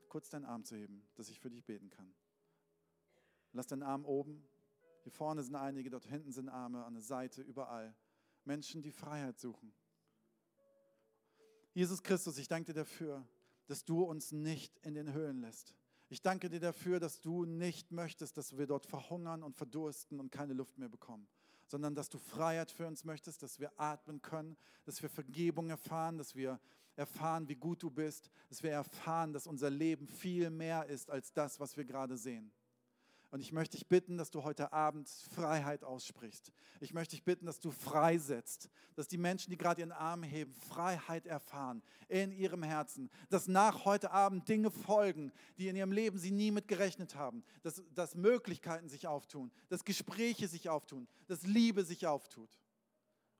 kurz 0.09 0.29
deinen 0.29 0.45
Arm 0.45 0.65
zu 0.65 0.77
heben, 0.77 1.07
dass 1.15 1.29
ich 1.29 1.39
für 1.39 1.51
dich 1.51 1.65
beten 1.65 1.91
kann. 1.91 2.15
Lass 3.53 3.67
deinen 3.67 3.83
Arm 3.83 4.05
oben. 4.05 4.47
Hier 5.03 5.13
vorne 5.13 5.43
sind 5.43 5.55
einige, 5.55 5.91
dort 5.91 6.05
hinten 6.05 6.33
sind 6.33 6.49
Arme, 6.49 6.85
an 6.85 6.95
der 6.95 7.03
Seite, 7.03 7.43
überall. 7.43 7.95
Menschen, 8.45 8.83
die 8.83 8.93
Freiheit 8.93 9.39
suchen. 9.39 9.73
Jesus 11.73 12.03
Christus, 12.03 12.39
ich 12.39 12.49
danke 12.49 12.73
dir 12.73 12.81
dafür, 12.81 13.27
dass 13.67 13.85
du 13.85 14.03
uns 14.03 14.33
nicht 14.33 14.79
in 14.79 14.95
den 14.95 15.13
Höhlen 15.13 15.41
lässt. 15.41 15.75
Ich 16.09 16.23
danke 16.23 16.49
dir 16.49 16.61
dafür, 16.61 17.01
dass 17.01 17.21
du 17.21 17.45
nicht 17.45 17.91
möchtest, 17.91 18.37
dass 18.37 18.57
wir 18.57 18.67
dort 18.67 18.87
verhungern 18.87 19.43
und 19.43 19.57
verdursten 19.57 20.21
und 20.21 20.31
keine 20.31 20.55
Luft 20.55 20.79
mehr 20.79 20.89
bekommen, 20.89 21.27
sondern 21.67 21.95
dass 21.95 22.09
du 22.09 22.19
Freiheit 22.19 22.71
für 22.71 22.87
uns 22.87 23.05
möchtest, 23.05 23.43
dass 23.43 23.59
wir 23.59 23.79
atmen 23.79 24.23
können, 24.23 24.57
dass 24.85 25.03
wir 25.03 25.09
Vergebung 25.09 25.69
erfahren, 25.69 26.17
dass 26.17 26.37
wir 26.37 26.61
erfahren, 26.99 27.49
wie 27.49 27.57
gut 27.57 27.83
du 27.83 27.91
bist, 27.91 28.31
dass 28.49 28.63
wir 28.63 28.71
erfahren, 28.71 29.33
dass 29.33 29.47
unser 29.47 29.71
Leben 29.71 30.07
viel 30.07 30.51
mehr 30.51 30.87
ist 30.87 31.11
als 31.11 31.33
das, 31.33 31.61
was 31.61 31.77
wir 31.77 31.85
gerade 31.85 32.17
sehen. 32.17 32.53
Und 33.31 33.41
ich 33.41 33.53
möchte 33.53 33.77
dich 33.77 33.87
bitten, 33.87 34.17
dass 34.17 34.31
du 34.31 34.45
heute 34.45 34.73
Abend 34.73 35.09
Freiheit 35.35 35.83
aussprichst. 35.83 36.53
Ich 36.81 36.95
möchte 36.95 37.17
dich 37.17 37.25
bitten, 37.25 37.45
dass 37.45 37.61
du 37.61 37.71
freisetzt, 37.71 38.71
dass 38.95 39.09
die 39.09 39.19
Menschen, 39.19 39.51
die 39.51 39.59
gerade 39.59 39.81
ihren 39.81 39.93
Arm 39.93 40.23
heben, 40.23 40.55
Freiheit 40.55 41.27
erfahren 41.27 41.83
in 42.09 42.33
ihrem 42.33 42.63
Herzen, 42.63 43.11
dass 43.29 43.49
nach 43.49 43.85
heute 43.85 44.13
Abend 44.13 44.49
Dinge 44.49 44.71
folgen, 44.71 45.33
die 45.59 45.69
in 45.69 45.77
ihrem 45.77 45.93
Leben 45.93 46.19
sie 46.19 46.31
nie 46.31 46.51
mit 46.51 46.69
gerechnet 46.69 47.17
haben, 47.17 47.45
dass, 47.63 47.83
dass 47.95 48.15
Möglichkeiten 48.15 48.89
sich 48.89 49.07
auftun, 49.07 49.51
dass 49.69 49.85
Gespräche 49.85 50.47
sich 50.47 50.69
auftun, 50.69 51.09
dass 51.27 51.43
Liebe 51.43 51.85
sich 51.85 52.07
auftut. 52.07 52.57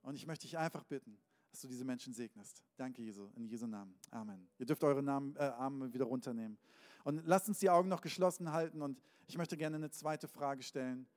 Und 0.01 0.15
ich 0.15 0.27
möchte 0.27 0.45
dich 0.45 0.57
einfach 0.57 0.83
bitten, 0.83 1.17
dass 1.57 1.63
du 1.63 1.69
diese 1.69 1.85
Menschen 1.85 2.13
segnest. 2.13 2.61
Danke, 2.75 3.01
Jesu, 3.01 3.31
in 3.35 3.47
Jesu 3.47 3.65
Namen. 3.65 3.97
Amen. 4.11 4.47
Ihr 4.59 4.67
dürft 4.67 4.83
eure 4.83 5.01
Namen, 5.01 5.35
äh, 5.37 5.39
Arme 5.39 5.91
wieder 5.91 6.05
runternehmen. 6.05 6.55
Und 7.03 7.25
lasst 7.25 7.47
uns 7.47 7.57
die 7.57 7.71
Augen 7.71 7.89
noch 7.89 8.01
geschlossen 8.01 8.51
halten 8.51 8.83
und 8.83 9.01
ich 9.25 9.39
möchte 9.39 9.57
gerne 9.57 9.77
eine 9.77 9.89
zweite 9.89 10.27
Frage 10.27 10.61
stellen. 10.61 11.07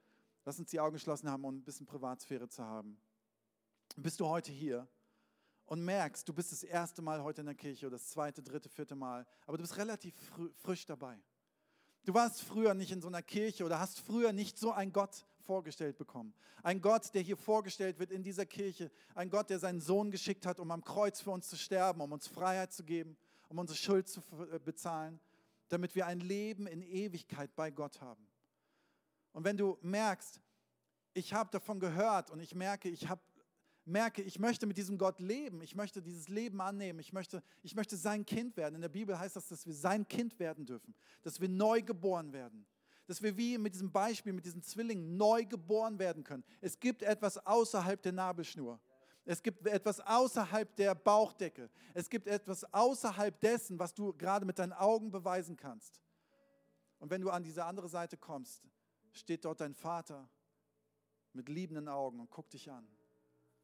Lasst 0.46 0.58
uns 0.58 0.70
die 0.70 0.80
Augen 0.80 0.94
geschlossen 0.94 1.28
haben, 1.28 1.44
um 1.44 1.56
ein 1.56 1.62
bisschen 1.62 1.84
Privatsphäre 1.84 2.48
zu 2.48 2.64
haben. 2.64 2.98
Bist 3.96 4.18
du 4.18 4.28
heute 4.28 4.50
hier 4.50 4.88
und 5.66 5.84
merkst, 5.84 6.26
du 6.26 6.32
bist 6.32 6.52
das 6.52 6.62
erste 6.62 7.02
Mal 7.02 7.22
heute 7.22 7.42
in 7.42 7.46
der 7.46 7.54
Kirche 7.54 7.86
oder 7.86 7.96
das 7.96 8.08
zweite, 8.08 8.42
dritte, 8.42 8.70
vierte 8.70 8.94
Mal, 8.94 9.26
aber 9.44 9.58
du 9.58 9.62
bist 9.62 9.76
relativ 9.76 10.14
frisch 10.62 10.86
dabei. 10.86 11.20
Du 12.06 12.14
warst 12.14 12.40
früher 12.40 12.72
nicht 12.72 12.92
in 12.92 13.02
so 13.02 13.08
einer 13.08 13.20
Kirche 13.20 13.62
oder 13.66 13.78
hast 13.78 14.00
früher 14.00 14.32
nicht 14.32 14.56
so 14.56 14.72
einen 14.72 14.94
Gott 14.94 15.26
vorgestellt 15.40 15.98
bekommen. 15.98 16.34
Ein 16.62 16.80
Gott, 16.80 17.14
der 17.14 17.22
hier 17.22 17.36
vorgestellt 17.36 17.98
wird 17.98 18.12
in 18.12 18.22
dieser 18.22 18.46
Kirche. 18.46 18.90
Ein 19.14 19.30
Gott, 19.30 19.50
der 19.50 19.58
seinen 19.58 19.80
Sohn 19.80 20.10
geschickt 20.10 20.46
hat, 20.46 20.60
um 20.60 20.70
am 20.70 20.84
Kreuz 20.84 21.20
für 21.20 21.30
uns 21.30 21.48
zu 21.48 21.56
sterben, 21.56 22.00
um 22.00 22.12
uns 22.12 22.26
Freiheit 22.26 22.72
zu 22.72 22.84
geben, 22.84 23.16
um 23.48 23.58
unsere 23.58 23.76
Schuld 23.76 24.08
zu 24.08 24.20
äh, 24.52 24.58
bezahlen 24.58 25.20
damit 25.70 25.94
wir 25.94 26.06
ein 26.06 26.20
Leben 26.20 26.66
in 26.66 26.82
Ewigkeit 26.82 27.54
bei 27.56 27.70
Gott 27.70 28.00
haben. 28.00 28.26
Und 29.32 29.44
wenn 29.44 29.56
du 29.56 29.78
merkst, 29.82 30.40
ich 31.14 31.32
habe 31.32 31.50
davon 31.50 31.80
gehört 31.80 32.30
und 32.30 32.40
ich 32.40 32.54
merke, 32.54 32.88
ich 32.88 33.08
habe 33.08 33.22
merke, 33.86 34.22
ich 34.22 34.38
möchte 34.38 34.66
mit 34.66 34.76
diesem 34.76 34.98
Gott 34.98 35.18
leben, 35.20 35.62
ich 35.62 35.74
möchte 35.74 36.02
dieses 36.02 36.28
Leben 36.28 36.60
annehmen, 36.60 36.98
ich 37.00 37.12
möchte, 37.12 37.42
ich 37.62 37.74
möchte 37.74 37.96
sein 37.96 38.26
Kind 38.26 38.56
werden. 38.56 38.74
In 38.76 38.82
der 38.82 38.88
Bibel 38.88 39.18
heißt 39.18 39.34
das, 39.34 39.48
dass 39.48 39.66
wir 39.66 39.74
sein 39.74 40.06
Kind 40.06 40.38
werden 40.38 40.66
dürfen, 40.66 40.94
dass 41.22 41.40
wir 41.40 41.48
neu 41.48 41.82
geboren 41.82 42.32
werden, 42.32 42.66
dass 43.10 43.20
wir 43.20 43.36
wie 43.36 43.58
mit 43.58 43.74
diesem 43.74 43.90
Beispiel, 43.90 44.32
mit 44.32 44.44
diesen 44.44 44.62
Zwillingen 44.62 45.16
neu 45.16 45.44
geboren 45.44 45.98
werden 45.98 46.22
können. 46.22 46.44
Es 46.60 46.78
gibt 46.78 47.02
etwas 47.02 47.44
außerhalb 47.44 48.00
der 48.00 48.12
Nabelschnur. 48.12 48.78
Es 49.24 49.42
gibt 49.42 49.66
etwas 49.66 49.98
außerhalb 49.98 50.76
der 50.76 50.94
Bauchdecke. 50.94 51.70
Es 51.92 52.08
gibt 52.08 52.28
etwas 52.28 52.62
außerhalb 52.72 53.40
dessen, 53.40 53.80
was 53.80 53.92
du 53.94 54.12
gerade 54.12 54.46
mit 54.46 54.60
deinen 54.60 54.72
Augen 54.72 55.10
beweisen 55.10 55.56
kannst. 55.56 56.00
Und 57.00 57.10
wenn 57.10 57.20
du 57.20 57.30
an 57.30 57.42
diese 57.42 57.64
andere 57.64 57.88
Seite 57.88 58.16
kommst, 58.16 58.62
steht 59.10 59.44
dort 59.44 59.60
dein 59.60 59.74
Vater 59.74 60.30
mit 61.32 61.48
liebenden 61.48 61.88
Augen 61.88 62.20
und 62.20 62.30
guckt 62.30 62.52
dich 62.52 62.70
an 62.70 62.86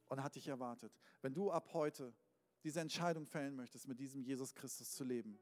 und 0.08 0.24
hat 0.24 0.34
dich 0.34 0.48
erwartet. 0.48 0.92
Wenn 1.22 1.34
du 1.34 1.52
ab 1.52 1.72
heute 1.72 2.12
diese 2.64 2.80
Entscheidung 2.80 3.26
fällen 3.26 3.54
möchtest, 3.54 3.86
mit 3.86 4.00
diesem 4.00 4.24
Jesus 4.24 4.56
Christus 4.56 4.90
zu 4.90 5.04
leben, 5.04 5.38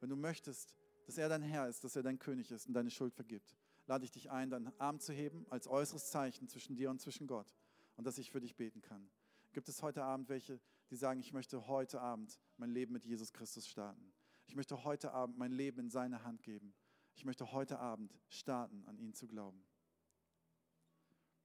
wenn 0.00 0.10
du 0.10 0.16
möchtest, 0.16 0.74
dass 1.06 1.18
er 1.18 1.28
dein 1.28 1.42
Herr 1.42 1.68
ist, 1.68 1.84
dass 1.84 1.96
er 1.96 2.02
dein 2.02 2.18
König 2.18 2.50
ist 2.50 2.66
und 2.66 2.74
deine 2.74 2.90
Schuld 2.90 3.14
vergibt, 3.14 3.56
lade 3.86 4.04
ich 4.04 4.10
dich 4.10 4.30
ein, 4.30 4.50
deinen 4.50 4.78
Arm 4.80 4.98
zu 4.98 5.12
heben 5.12 5.46
als 5.50 5.68
äußeres 5.68 6.10
Zeichen 6.10 6.48
zwischen 6.48 6.76
dir 6.76 6.90
und 6.90 7.00
zwischen 7.00 7.26
Gott 7.26 7.54
und 7.96 8.06
dass 8.06 8.18
ich 8.18 8.30
für 8.30 8.40
dich 8.40 8.56
beten 8.56 8.82
kann. 8.82 9.08
Gibt 9.52 9.68
es 9.68 9.82
heute 9.82 10.02
Abend 10.02 10.28
welche, 10.28 10.60
die 10.90 10.96
sagen, 10.96 11.20
ich 11.20 11.32
möchte 11.32 11.66
heute 11.68 12.00
Abend 12.00 12.38
mein 12.56 12.70
Leben 12.70 12.92
mit 12.92 13.04
Jesus 13.04 13.32
Christus 13.32 13.66
starten? 13.66 14.12
Ich 14.46 14.54
möchte 14.54 14.84
heute 14.84 15.12
Abend 15.12 15.38
mein 15.38 15.52
Leben 15.52 15.80
in 15.80 15.90
seine 15.90 16.24
Hand 16.24 16.42
geben. 16.42 16.74
Ich 17.14 17.24
möchte 17.24 17.52
heute 17.52 17.78
Abend 17.78 18.14
starten, 18.28 18.84
an 18.86 18.98
ihn 18.98 19.14
zu 19.14 19.26
glauben. 19.26 19.64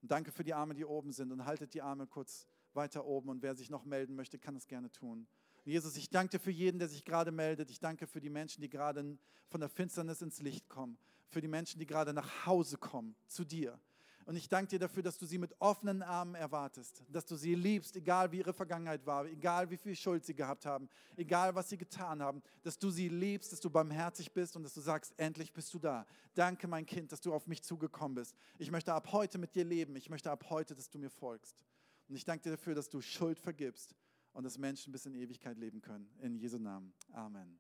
Und 0.02 0.12
danke 0.12 0.32
für 0.32 0.44
die 0.44 0.54
Arme, 0.54 0.74
die 0.74 0.86
oben 0.86 1.14
sind 1.14 1.32
und 1.32 1.46
haltet 1.46 1.74
die 1.74 1.82
Arme 1.82 2.08
kurz 2.08 2.48
weiter 2.74 3.06
oben 3.06 3.30
und 3.30 3.42
wer 3.42 3.56
sich 3.56 3.70
noch 3.70 3.86
melden 3.86 4.16
möchte, 4.16 4.40
kann 4.40 4.56
es 4.56 4.68
gerne 4.68 4.92
tun. 4.92 5.28
Jesus, 5.64 5.96
ich 5.96 6.10
danke 6.10 6.38
dir 6.38 6.44
für 6.44 6.52
jeden, 6.52 6.80
der 6.80 6.88
sich 6.88 7.06
gerade 7.06 7.32
meldet. 7.32 7.70
Ich 7.70 7.80
danke 7.80 8.08
für 8.08 8.20
die 8.20 8.30
Menschen, 8.30 8.62
die 8.62 8.70
gerade 8.70 9.18
von 9.48 9.60
der 9.60 9.70
Finsternis 9.70 10.22
ins 10.22 10.42
Licht 10.42 10.68
kommen. 10.70 10.98
Für 11.30 11.42
die 11.42 11.48
Menschen, 11.48 11.80
die 11.80 11.86
gerade 11.86 12.14
nach 12.14 12.46
Hause 12.46 12.78
kommen, 12.78 13.16
zu 13.28 13.46
dir. 13.46 13.80
Und 14.26 14.36
ich 14.36 14.48
danke 14.48 14.70
dir 14.70 14.80
dafür, 14.80 15.04
dass 15.04 15.18
du 15.18 15.26
sie 15.26 15.38
mit 15.38 15.54
offenen 15.60 16.04
Armen 16.04 16.36
erwartest, 16.36 17.04
dass 17.10 17.26
du 17.26 17.36
sie 17.36 17.56
liebst, 17.56 17.96
egal 17.96 18.32
wie 18.32 18.40
ihre 18.40 18.54
Vergangenheit 18.54 19.06
war, 19.06 19.26
egal 19.26 19.70
wie 19.70 19.78
viel 19.78 19.96
Schuld 19.96 20.26
sie 20.26 20.36
gehabt 20.36 20.66
haben, 20.66 20.90
egal 21.16 21.56
was 21.56 21.70
sie 21.70 21.78
getan 21.78 22.22
haben, 22.22 22.42
dass 22.64 22.78
du 22.78 22.92
sie 22.92 23.10
liebst, 23.10 23.52
dass 23.52 23.60
du 23.60 23.70
barmherzig 23.70 24.32
bist 24.32 24.56
und 24.56 24.64
dass 24.64 24.74
du 24.74 24.82
sagst, 24.82 25.14
endlich 25.18 25.52
bist 25.54 25.74
du 25.74 25.80
da. 25.80 26.06
Danke, 26.36 26.68
mein 26.68 26.86
Kind, 26.86 27.12
dass 27.12 27.22
du 27.22 27.34
auf 27.34 27.48
mich 27.48 27.64
zugekommen 27.64 28.16
bist. 28.16 28.36
Ich 28.58 28.72
möchte 28.72 28.94
ab 28.94 29.12
heute 29.12 29.38
mit 29.38 29.56
dir 29.56 29.66
leben. 29.66 29.96
Ich 29.96 30.10
möchte 30.10 30.30
ab 30.30 30.46
heute, 30.50 30.76
dass 30.76 30.90
du 30.90 31.00
mir 31.00 31.10
folgst. 31.10 31.56
Und 32.08 32.16
ich 32.16 32.26
danke 32.26 32.44
dir 32.44 32.52
dafür, 32.52 32.76
dass 32.76 32.90
du 32.90 33.02
Schuld 33.02 33.40
vergibst 33.40 33.96
und 34.34 34.44
dass 34.44 34.58
Menschen 34.58 34.92
bis 34.92 35.06
in 35.06 35.14
Ewigkeit 35.14 35.58
leben 35.58 35.82
können. 35.82 36.10
In 36.22 36.38
Jesu 36.38 36.58
Namen. 36.58 36.94
Amen. 37.14 37.60